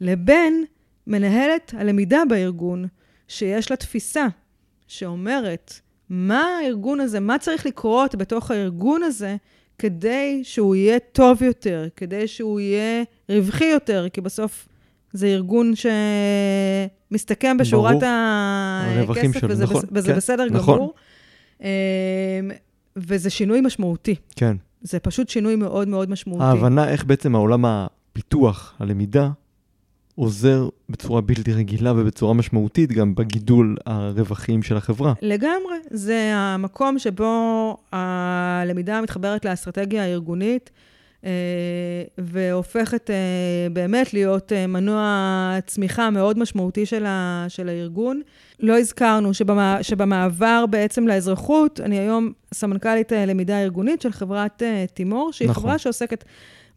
לבין 0.00 0.64
מנהלת 1.06 1.74
הלמידה 1.76 2.22
בארגון, 2.28 2.86
שיש 3.28 3.70
לה 3.70 3.76
תפיסה 3.76 4.26
שאומרת, 4.88 5.80
מה 6.10 6.44
הארגון 6.62 7.00
הזה, 7.00 7.20
מה 7.20 7.38
צריך 7.38 7.66
לקרות 7.66 8.14
בתוך 8.14 8.50
הארגון 8.50 9.02
הזה 9.02 9.36
כדי 9.78 10.40
שהוא 10.42 10.74
יהיה 10.76 10.98
טוב 11.12 11.42
יותר, 11.42 11.86
כדי 11.96 12.26
שהוא 12.28 12.60
יהיה 12.60 13.02
רווחי 13.28 13.64
יותר, 13.64 14.06
כי 14.12 14.20
בסוף 14.20 14.68
זה 15.12 15.26
ארגון 15.26 15.72
שמסתכם 17.10 17.56
בשורת 17.56 17.96
ברור. 18.00 19.12
הכסף, 19.12 19.40
וזה, 19.48 19.64
נכון, 19.64 19.82
בס- 19.82 19.88
וזה 19.92 20.08
כן, 20.12 20.16
בסדר 20.16 20.44
נכון. 20.50 20.74
גמור. 20.76 20.94
אמ, 21.60 21.66
וזה 22.96 23.30
שינוי 23.30 23.60
משמעותי. 23.60 24.14
כן. 24.36 24.56
זה 24.82 24.98
פשוט 25.00 25.28
שינוי 25.28 25.56
מאוד 25.56 25.88
מאוד 25.88 26.10
משמעותי. 26.10 26.44
ההבנה 26.44 26.88
איך 26.88 27.04
בעצם 27.04 27.34
העולם 27.34 27.64
הפיתוח, 27.64 28.74
הלמידה, 28.78 29.30
עוזר 30.18 30.68
בצורה 30.88 31.20
בלתי 31.20 31.52
רגילה 31.52 31.92
ובצורה 31.92 32.34
משמעותית 32.34 32.92
גם 32.92 33.14
בגידול 33.14 33.76
הרווחים 33.86 34.62
של 34.62 34.76
החברה. 34.76 35.12
לגמרי. 35.22 35.76
זה 35.90 36.32
המקום 36.34 36.98
שבו 36.98 37.76
הלמידה 37.92 39.00
מתחברת 39.00 39.44
לאסטרטגיה 39.44 40.02
הארגונית, 40.02 40.70
אה, 41.24 41.30
והופכת 42.18 43.10
אה, 43.10 43.16
באמת 43.72 44.14
להיות 44.14 44.52
אה, 44.52 44.66
מנוע 44.66 45.58
צמיחה 45.66 46.10
מאוד 46.10 46.38
משמעותי 46.38 46.86
של, 46.86 47.06
ה, 47.06 47.46
של 47.48 47.68
הארגון. 47.68 48.20
לא 48.60 48.78
הזכרנו 48.78 49.34
שבמה, 49.34 49.78
שבמעבר 49.82 50.64
בעצם 50.70 51.08
לאזרחות, 51.08 51.80
אני 51.80 51.98
היום 51.98 52.32
סמנכ"לית 52.54 53.12
למידה 53.12 53.62
ארגונית 53.62 54.02
של 54.02 54.12
חברת 54.12 54.62
תימור, 54.94 55.32
שהיא 55.32 55.48
נכון. 55.48 55.62
חברה 55.62 55.78
שעוסקת 55.78 56.24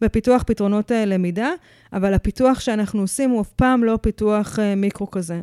בפיתוח 0.02 0.42
פתרונות 0.46 0.90
למידה, 1.06 1.50
אבל 1.92 2.14
הפיתוח 2.14 2.60
שאנחנו 2.60 3.00
עושים 3.00 3.30
הוא 3.30 3.40
אף 3.40 3.52
פעם 3.52 3.84
לא 3.84 3.98
פיתוח 4.02 4.58
מיקרו 4.76 5.10
כזה. 5.10 5.40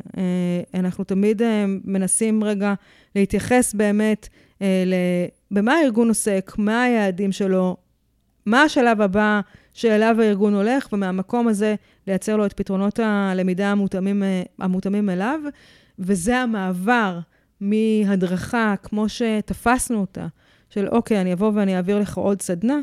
אנחנו 0.74 1.04
תמיד 1.04 1.42
מנסים 1.84 2.44
רגע 2.44 2.74
להתייחס 3.16 3.74
באמת 3.74 4.28
במה 5.50 5.74
הארגון 5.74 6.08
עוסק, 6.08 6.52
מה 6.58 6.82
היעדים 6.82 7.32
שלו, 7.32 7.76
מה 8.46 8.62
השלב 8.62 9.00
הבא 9.00 9.40
שאליו 9.74 10.16
הארגון 10.20 10.54
הולך, 10.54 10.88
ומהמקום 10.92 11.48
הזה 11.48 11.74
לייצר 12.06 12.36
לו 12.36 12.46
את 12.46 12.52
פתרונות 12.52 12.98
הלמידה 13.02 13.70
המותאמים, 13.70 14.22
המותאמים 14.58 15.10
אליו, 15.10 15.40
וזה 15.98 16.38
המעבר 16.38 17.18
מהדרכה, 17.60 18.74
כמו 18.82 19.08
שתפסנו 19.08 20.00
אותה, 20.00 20.26
של 20.70 20.88
אוקיי, 20.88 21.20
אני 21.20 21.32
אבוא 21.32 21.52
ואני 21.54 21.76
אעביר 21.76 21.98
לך 21.98 22.18
עוד 22.18 22.42
סדנה, 22.42 22.78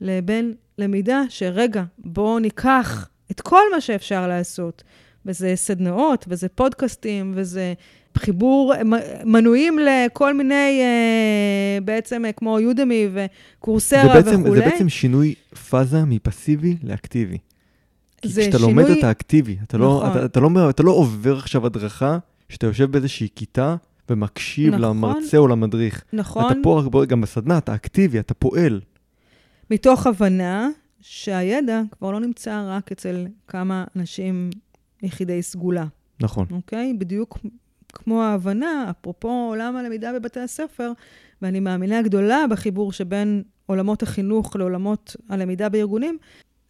לבין 0.00 0.54
למידה 0.78 1.22
שרגע, 1.28 1.82
בואו 1.98 2.38
ניקח 2.38 3.08
את 3.30 3.40
כל 3.40 3.62
מה 3.74 3.80
שאפשר 3.80 4.28
לעשות, 4.28 4.82
וזה 5.26 5.52
סדנאות, 5.54 6.24
וזה 6.28 6.48
פודקאסטים, 6.48 7.32
וזה 7.36 7.74
חיבור 8.18 8.74
מנויים 9.24 9.78
לכל 9.78 10.34
מיני, 10.34 10.80
אה, 10.80 11.78
בעצם 11.84 12.24
אה, 12.24 12.32
כמו 12.32 12.60
יודמי 12.60 13.08
וקורסרה 13.12 14.20
וכולי. 14.20 14.60
זה 14.60 14.60
בעצם 14.60 14.88
שינוי 14.88 15.34
פאזה 15.70 16.04
מפסיבי 16.04 16.76
לאקטיבי. 16.82 17.38
זה 18.24 18.40
כשאתה 18.40 18.58
שינוי... 18.58 18.74
לומד 18.74 18.90
אתה 18.90 19.10
אקטיבי, 19.10 19.56
אתה, 19.62 19.78
לא- 19.78 19.86
נכון. 19.86 20.06
לא, 20.06 20.16
אתה, 20.16 20.24
אתה, 20.24 20.40
לא, 20.40 20.70
אתה 20.70 20.82
לא 20.82 20.90
עובר 20.90 21.38
עכשיו 21.38 21.66
הדרכה, 21.66 22.18
שאתה 22.48 22.66
יושב 22.66 22.90
באיזושהי 22.90 23.28
כיתה 23.36 23.76
ומקשיב 24.10 24.74
נכון. 24.74 24.82
למרצה 24.82 25.38
או 25.38 25.48
למדריך. 25.48 26.04
נכון. 26.12 26.46
אתה 26.46 26.54
פה, 26.62 27.04
גם 27.08 27.20
בסדנה, 27.20 27.58
אתה 27.58 27.74
אקטיבי, 27.74 28.18
אתה 28.18 28.34
פועל. 28.34 28.80
מתוך 29.74 30.06
הבנה 30.06 30.68
שהידע 31.00 31.82
כבר 31.90 32.10
לא 32.10 32.20
נמצא 32.20 32.64
רק 32.66 32.92
אצל 32.92 33.26
כמה 33.48 33.84
אנשים 33.96 34.50
יחידי 35.02 35.42
סגולה. 35.42 35.84
נכון. 36.20 36.46
אוקיי? 36.50 36.94
בדיוק 36.98 37.38
כמו 37.92 38.22
ההבנה, 38.22 38.90
אפרופו 38.90 39.46
עולם 39.48 39.76
הלמידה 39.76 40.12
בבתי 40.12 40.40
הספר, 40.40 40.92
ואני 41.42 41.60
מאמינה 41.60 42.02
גדולה 42.02 42.44
בחיבור 42.50 42.92
שבין 42.92 43.42
עולמות 43.66 44.02
החינוך 44.02 44.56
לעולמות 44.56 45.16
הלמידה 45.28 45.68
בארגונים, 45.68 46.18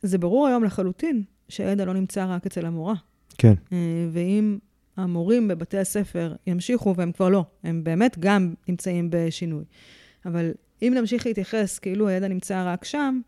זה 0.03 0.19
ברור 0.19 0.47
היום 0.47 0.65
לחלוטין 0.65 1.23
שהידע 1.49 1.85
לא 1.85 1.95
נמצא 1.95 2.27
רק 2.29 2.47
אצל 2.47 2.67
המורה. 2.67 2.95
כן. 3.39 3.55
אה, 3.73 4.09
ואם 4.13 4.59
המורים 4.97 5.49
בבתי 5.49 5.79
הספר 5.79 6.35
ימשיכו, 6.47 6.95
והם 6.97 7.13
כבר 7.13 7.29
לא, 7.29 7.45
הם 7.65 7.85
באמת 7.85 8.17
גם 8.19 8.55
נמצאים 8.69 9.09
בשינוי. 9.11 9.65
אבל 10.27 10.51
אם 10.89 10.95
נמשיך 10.95 11.27
להתייחס 11.27 11.79
כאילו 11.79 12.09
הידע 12.09 12.29
נמצא 12.29 12.63
רק 12.67 12.85
שם, 12.85 13.21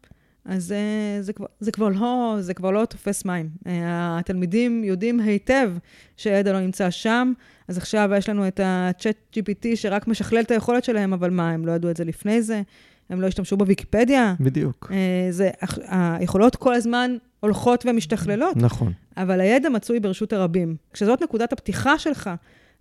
אז 0.45 0.65
זה, 0.65 0.79
זה, 1.21 1.33
כבר, 1.33 1.47
זה, 1.61 1.73
כבר 1.73 1.89
לא, 1.89 2.37
זה 2.41 2.55
כבר 2.55 2.71
לא 2.71 2.85
תופס 2.85 3.25
מים. 3.25 3.49
אה, 3.67 4.19
התלמידים 4.19 4.85
יודעים 4.85 5.21
היטב 5.21 5.73
שהידע 6.17 6.53
לא 6.53 6.61
נמצא 6.61 6.91
שם, 6.91 7.33
אז 7.69 7.79
עכשיו 7.79 8.11
יש 8.17 8.29
לנו 8.29 8.49
את 8.49 8.61
ה-chat 8.61 9.37
GPT 9.37 9.67
שרק 9.75 10.09
משכלל 10.09 10.41
את 10.41 10.51
היכולת 10.51 10.85
שלהם, 10.85 11.13
אבל 11.13 11.31
מה, 11.31 11.51
הם 11.51 11.67
לא 11.67 11.73
ידעו 11.73 11.91
את 11.91 11.97
זה 11.97 12.05
לפני 12.05 12.43
זה? 12.43 12.63
הם 13.11 13.21
לא 13.21 13.27
השתמשו 13.27 13.57
בוויקיפדיה? 13.57 14.35
בדיוק. 14.41 14.93
אה, 14.93 15.29
זה, 15.31 15.51
היכולות 15.89 16.57
כל 16.57 16.75
הזמן 16.75 17.17
הולכות 17.41 17.87
ומשתכללות. 17.87 18.57
נכון. 18.57 18.93
אבל 19.17 19.41
הידע 19.41 19.69
מצוי 19.69 20.01
ברשות 20.01 20.33
הרבים. 20.33 20.77
כשזאת 20.93 21.23
נקודת 21.23 21.53
הפתיחה 21.53 21.99
שלך 21.99 22.31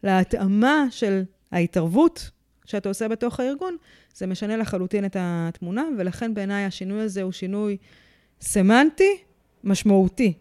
להתאמה 0.04 0.86
של 0.90 1.24
ההתערבות 1.52 2.30
שאתה 2.66 2.90
עושה 2.90 3.08
בתוך 3.08 3.40
הארגון, 3.40 3.78
זה 4.16 4.28
משנה 4.28 4.58
לחלוטין 4.58 5.06
את 5.06 5.18
התמונה, 5.20 5.84
ולכן 5.98 6.34
בעיניי 6.34 6.66
השינוי 6.66 7.02
הזה 7.02 7.22
הוא 7.22 7.32
שינוי 7.32 7.78
סמנטי, 8.42 9.18
משמעותי. 9.64 10.34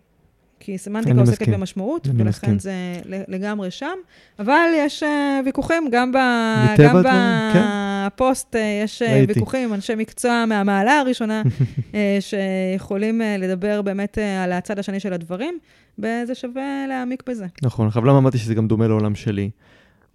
כי 0.61 0.79
סמנטיקה 0.79 1.21
עוסקת 1.21 1.41
מסכים. 1.41 1.55
במשמעות, 1.55 2.07
ולכן 2.07 2.29
מסכים. 2.29 2.59
זה 2.59 2.73
לגמרי 3.07 3.71
שם. 3.71 3.97
אבל 4.39 4.69
יש 4.77 5.03
uh, 5.03 5.07
ויכוחים, 5.45 5.89
גם, 5.91 6.13
ב, 6.13 6.17
גם 6.79 7.03
בפוסט 8.07 8.53
כן. 8.53 8.59
יש 8.85 9.03
uh, 9.03 9.07
ויכוחים 9.29 9.69
עם 9.69 9.75
אנשי 9.75 9.95
מקצוע 9.95 10.45
מהמעלה 10.47 11.01
הראשונה, 11.01 11.43
שיכולים 12.21 13.21
לדבר 13.39 13.83
באמת 13.83 14.19
על 14.45 14.53
הצד 14.53 14.79
השני 14.79 15.01
של 15.01 15.13
הדברים, 15.13 15.59
וזה 15.99 16.35
שווה 16.35 16.85
להעמיק 16.89 17.23
בזה. 17.29 17.47
נכון, 17.63 17.87
עכשיו 17.87 18.05
למה 18.05 18.19
אמרתי 18.19 18.39
שזה 18.39 18.55
גם 18.55 18.69
דומה 18.69 18.89
לעולם 18.89 19.15
שלי? 19.15 19.51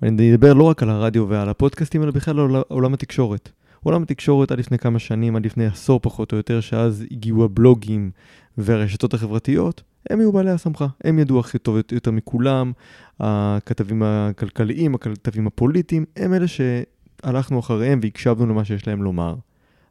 אני 0.04 0.34
אדבר 0.34 0.54
לא 0.54 0.64
רק 0.64 0.84
על 0.84 0.90
הרדיו 0.90 1.30
ועל 1.30 1.50
הפודקאסטים, 1.50 2.04
אלא 2.04 2.12
בכלל 2.12 2.40
על 2.40 2.56
עולם 2.68 2.94
התקשורת. 2.94 3.52
עולם 3.84 4.04
התקשורת 4.04 4.52
עד 4.52 4.60
לפני 4.60 4.78
כמה 4.78 5.00
שנים, 5.00 5.36
עד 5.36 5.46
לפני 5.46 5.66
עשור 5.66 6.00
פחות 6.04 6.32
או 6.32 6.38
יותר, 6.38 6.60
שאז 6.60 7.06
הגיעו 7.12 7.44
הבלוגים 7.44 8.12
והרשתות 8.58 9.14
החברתיות, 9.14 9.84
הם 10.10 10.20
היו 10.20 10.32
בעלי 10.32 10.52
הסמכה. 10.52 10.88
הם 11.04 11.20
ידעו 11.20 11.40
הכי 11.40 11.58
טוב 11.58 11.78
יותר 11.92 12.12
מכולם, 12.12 12.72
הכתבים 13.20 14.04
הכלכליים, 14.04 14.96
הכתבים 14.96 15.48
הפוליטיים, 15.48 16.06
הם 16.16 16.34
אלה 16.34 16.46
שהלכנו 16.48 17.60
אחריהם 17.60 18.00
והקשבנו 18.04 18.46
למה 18.46 18.66
שיש 18.66 18.88
להם 18.88 19.04
לומר. 19.04 19.36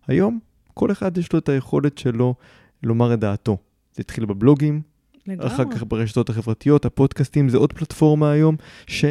היום, 0.07 0.39
כל 0.75 0.93
אחד 0.93 1.19
יש 1.19 1.33
לו 1.33 1.39
את 1.39 1.49
היכולת 1.49 1.99
שלו 1.99 2.35
לומר 2.83 3.15
את 3.15 3.21
דעתו. 3.21 3.57
זה 3.95 4.01
התחיל 4.01 4.25
בבלוגים, 4.25 4.83
לגמרי. 5.27 5.47
אחר 5.47 5.65
כך 5.71 5.85
ברשתות 5.89 6.31
החברתיות, 6.31 6.85
הפודקאסטים, 6.85 7.49
זה 7.49 7.59
עוד 7.59 7.73
פלטפורמה 7.73 8.31
היום, 8.31 8.57
ש... 8.87 9.05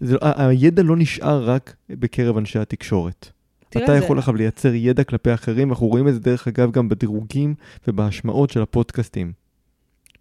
זה, 0.00 0.16
הידע 0.20 0.82
לא 0.82 0.96
נשאר 0.96 1.50
רק 1.50 1.76
בקרב 1.90 2.36
אנשי 2.36 2.58
התקשורת. 2.58 3.30
אתה 3.68 3.86
זה... 3.86 3.96
יכול 3.96 4.18
עכשיו 4.18 4.34
לייצר 4.34 4.74
ידע 4.74 5.04
כלפי 5.04 5.34
אחרים, 5.34 5.68
ואנחנו 5.68 5.86
רואים 5.86 6.08
את 6.08 6.14
זה 6.14 6.20
דרך 6.20 6.48
אגב 6.48 6.70
גם 6.70 6.88
בדירוגים 6.88 7.54
ובהשמעות 7.88 8.50
של 8.50 8.62
הפודקאסטים. 8.62 9.32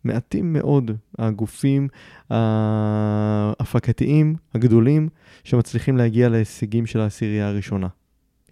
מעטים 0.03 0.53
מאוד 0.53 0.91
הגופים 1.19 1.87
ההפקתיים 3.59 4.35
הגדולים 4.55 5.09
שמצליחים 5.43 5.97
להגיע 5.97 6.29
להישגים 6.29 6.85
של 6.85 6.99
העשירייה 6.99 7.47
הראשונה. 7.47 7.87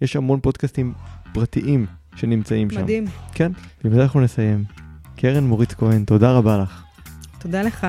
יש 0.02 0.16
המון 0.16 0.40
פודקאסטים 0.40 0.92
פרטיים 1.32 1.86
שנמצאים 2.16 2.68
מדהים. 2.68 2.78
שם. 2.78 2.84
מדהים. 2.84 3.04
כן, 3.32 3.52
ובזה 3.84 4.02
אנחנו 4.02 4.20
נסיים. 4.20 4.64
קרן 5.16 5.44
מוריץ 5.44 5.74
כהן, 5.74 6.04
תודה 6.04 6.32
רבה 6.32 6.58
לך. 6.58 6.82
תודה 7.38 7.62
לך. 7.62 7.86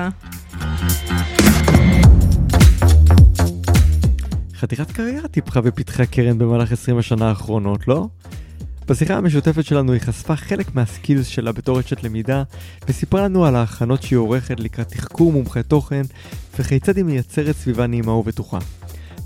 חתיכת 4.60 4.90
קריירה 4.90 5.28
טיפחה 5.28 5.60
בפתחי 5.60 6.02
הקרן 6.02 6.38
במהלך 6.38 6.72
20 6.72 6.98
השנה 6.98 7.28
האחרונות, 7.28 7.88
לא? 7.88 8.08
בשיחה 8.86 9.16
המשותפת 9.16 9.64
שלנו 9.64 9.92
היא 9.92 10.00
חשפה 10.00 10.36
חלק 10.36 10.74
מהסקילס 10.74 11.26
שלה 11.26 11.52
בתור 11.52 11.78
רשת 11.78 12.02
למידה, 12.02 12.42
וסיפרה 12.88 13.22
לנו 13.22 13.44
על 13.44 13.56
ההכנות 13.56 14.02
שהיא 14.02 14.16
עורכת 14.16 14.60
לקראת 14.60 14.88
תחקור 14.88 15.32
מומחי 15.32 15.62
תוכן, 15.62 16.02
וכיצד 16.58 16.96
היא 16.96 17.04
מייצרת 17.04 17.56
סביבה 17.56 17.86
נעימה 17.86 18.12
ובטוחה. 18.12 18.58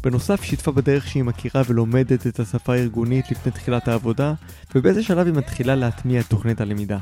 בנוסף, 0.03 0.43
שיתפה 0.43 0.73
בדרך 0.73 1.07
שהיא 1.07 1.25
מכירה 1.25 1.63
ולומדת 1.69 2.27
את 2.27 2.41
השפה 2.41 2.75
הארגונית 2.75 3.31
לפני 3.31 3.53
תחילת 3.53 3.89
העבודה, 3.89 4.35
ובאיזה 4.75 5.03
שלב 5.03 5.27
היא 5.27 5.35
מתחילה 5.35 5.75
להטמיע 5.75 6.21
את 6.21 6.27
תוכנית 6.27 6.61
הלמידה. 6.61 6.99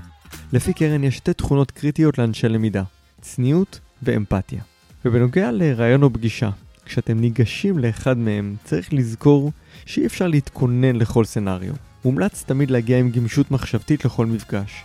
לפי 0.52 0.72
קרן 0.72 1.04
יש 1.04 1.16
שתי 1.16 1.32
תכונות 1.32 1.70
קריטיות 1.70 2.18
לאנשי 2.18 2.48
למידה, 2.48 2.82
צניעות 3.20 3.80
ואמפתיה. 4.02 4.62
ובנוגע 5.04 5.50
לרעיון 5.52 6.02
או 6.02 6.12
פגישה, 6.12 6.50
כשאתם 6.84 7.20
ניגשים 7.20 7.78
לאחד 7.78 8.18
מהם, 8.18 8.56
צריך 8.64 8.92
לזכור 8.92 9.52
שאי 9.86 10.06
אפשר 10.06 10.26
להתכונן 10.26 10.96
לכל 10.96 11.24
סנאריו. 11.24 11.74
מומלץ 12.04 12.44
תמיד 12.46 12.70
להגיע 12.70 12.98
עם 12.98 13.10
גמישות 13.10 13.50
מחשבתית 13.50 14.04
לכל 14.04 14.26
מפגש. 14.26 14.84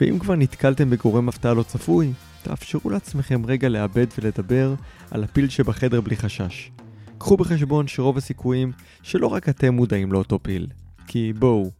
ואם 0.00 0.18
כבר 0.18 0.34
נתקלתם 0.34 0.90
בגורם 0.90 1.28
הפתעה 1.28 1.54
לא 1.54 1.62
צפוי, 1.62 2.12
תאפשרו 2.42 2.90
לעצמכם 2.90 3.46
רגע 3.46 3.68
לאבד 3.68 4.06
ולדבר 4.18 4.74
על 5.10 5.24
הפיל 5.24 5.48
שבחדר 5.48 6.00
בלי 6.00 6.16
חשש. 6.16 6.70
קחו 7.18 7.36
בחשבון 7.36 7.88
שרוב 7.88 8.16
הסיכויים 8.16 8.72
שלא 9.02 9.26
רק 9.26 9.48
אתם 9.48 9.74
מודעים 9.74 10.12
לאותו 10.12 10.38
פיל, 10.42 10.66
כי 11.06 11.32
בואו, 11.38 11.70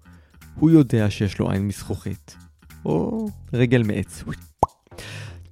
הוא 0.55 0.70
יודע 0.70 1.11
שיש 1.11 1.38
לו 1.38 1.51
עין 1.51 1.68
מזכוכית. 1.68 2.36
או 2.84 3.28
רגל 3.53 3.82
מעץ. 3.82 4.24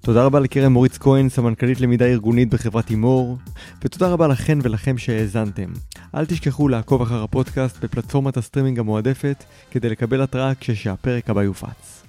תודה 0.06 0.24
רבה 0.24 0.40
לקרן 0.40 0.72
מוריץ 0.72 0.98
כהן, 0.98 1.28
סמנכ"לית 1.28 1.80
למידה 1.80 2.04
ארגונית 2.04 2.50
בחברת 2.50 2.88
היי 2.88 3.10
מור, 3.10 3.38
ותודה 3.82 4.08
רבה 4.08 4.26
לכן 4.26 4.58
ולכם 4.62 4.98
שהאזנתם. 4.98 5.72
אל 6.14 6.26
תשכחו 6.26 6.68
לעקוב 6.68 7.02
אחר 7.02 7.22
הפודקאסט 7.22 7.84
בפלטפורמת 7.84 8.36
הסטרימינג 8.36 8.78
המועדפת 8.78 9.44
כדי 9.70 9.88
לקבל 9.88 10.22
התראה 10.22 10.52
כשהפרק 10.60 11.30
הבא 11.30 11.42
יופץ. 11.42 12.02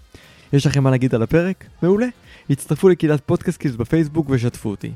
יש 0.53 0.65
לכם 0.65 0.83
מה 0.83 0.91
להגיד 0.91 1.15
על 1.15 1.23
הפרק? 1.23 1.65
מעולה. 1.81 2.07
הצטרפו 2.49 2.89
לקהילת 2.89 3.21
פודקאסקילס 3.25 3.75
בפייסבוק 3.75 4.27
ושתפו 4.29 4.69
אותי. 4.69 4.91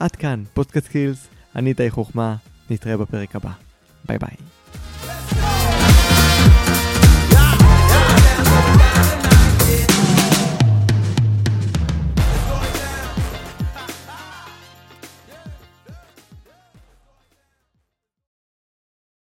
עד 0.00 0.16
כאן, 0.16 0.42
פודקאסקילס, 0.54 1.28
אני 1.56 1.70
איתי 1.70 1.90
חוכמה, 1.90 2.36
נתראה 2.70 2.96
בפרק 2.96 3.36
הבא. 3.36 3.50
ביי 4.08 4.18
ביי. 4.18 5.47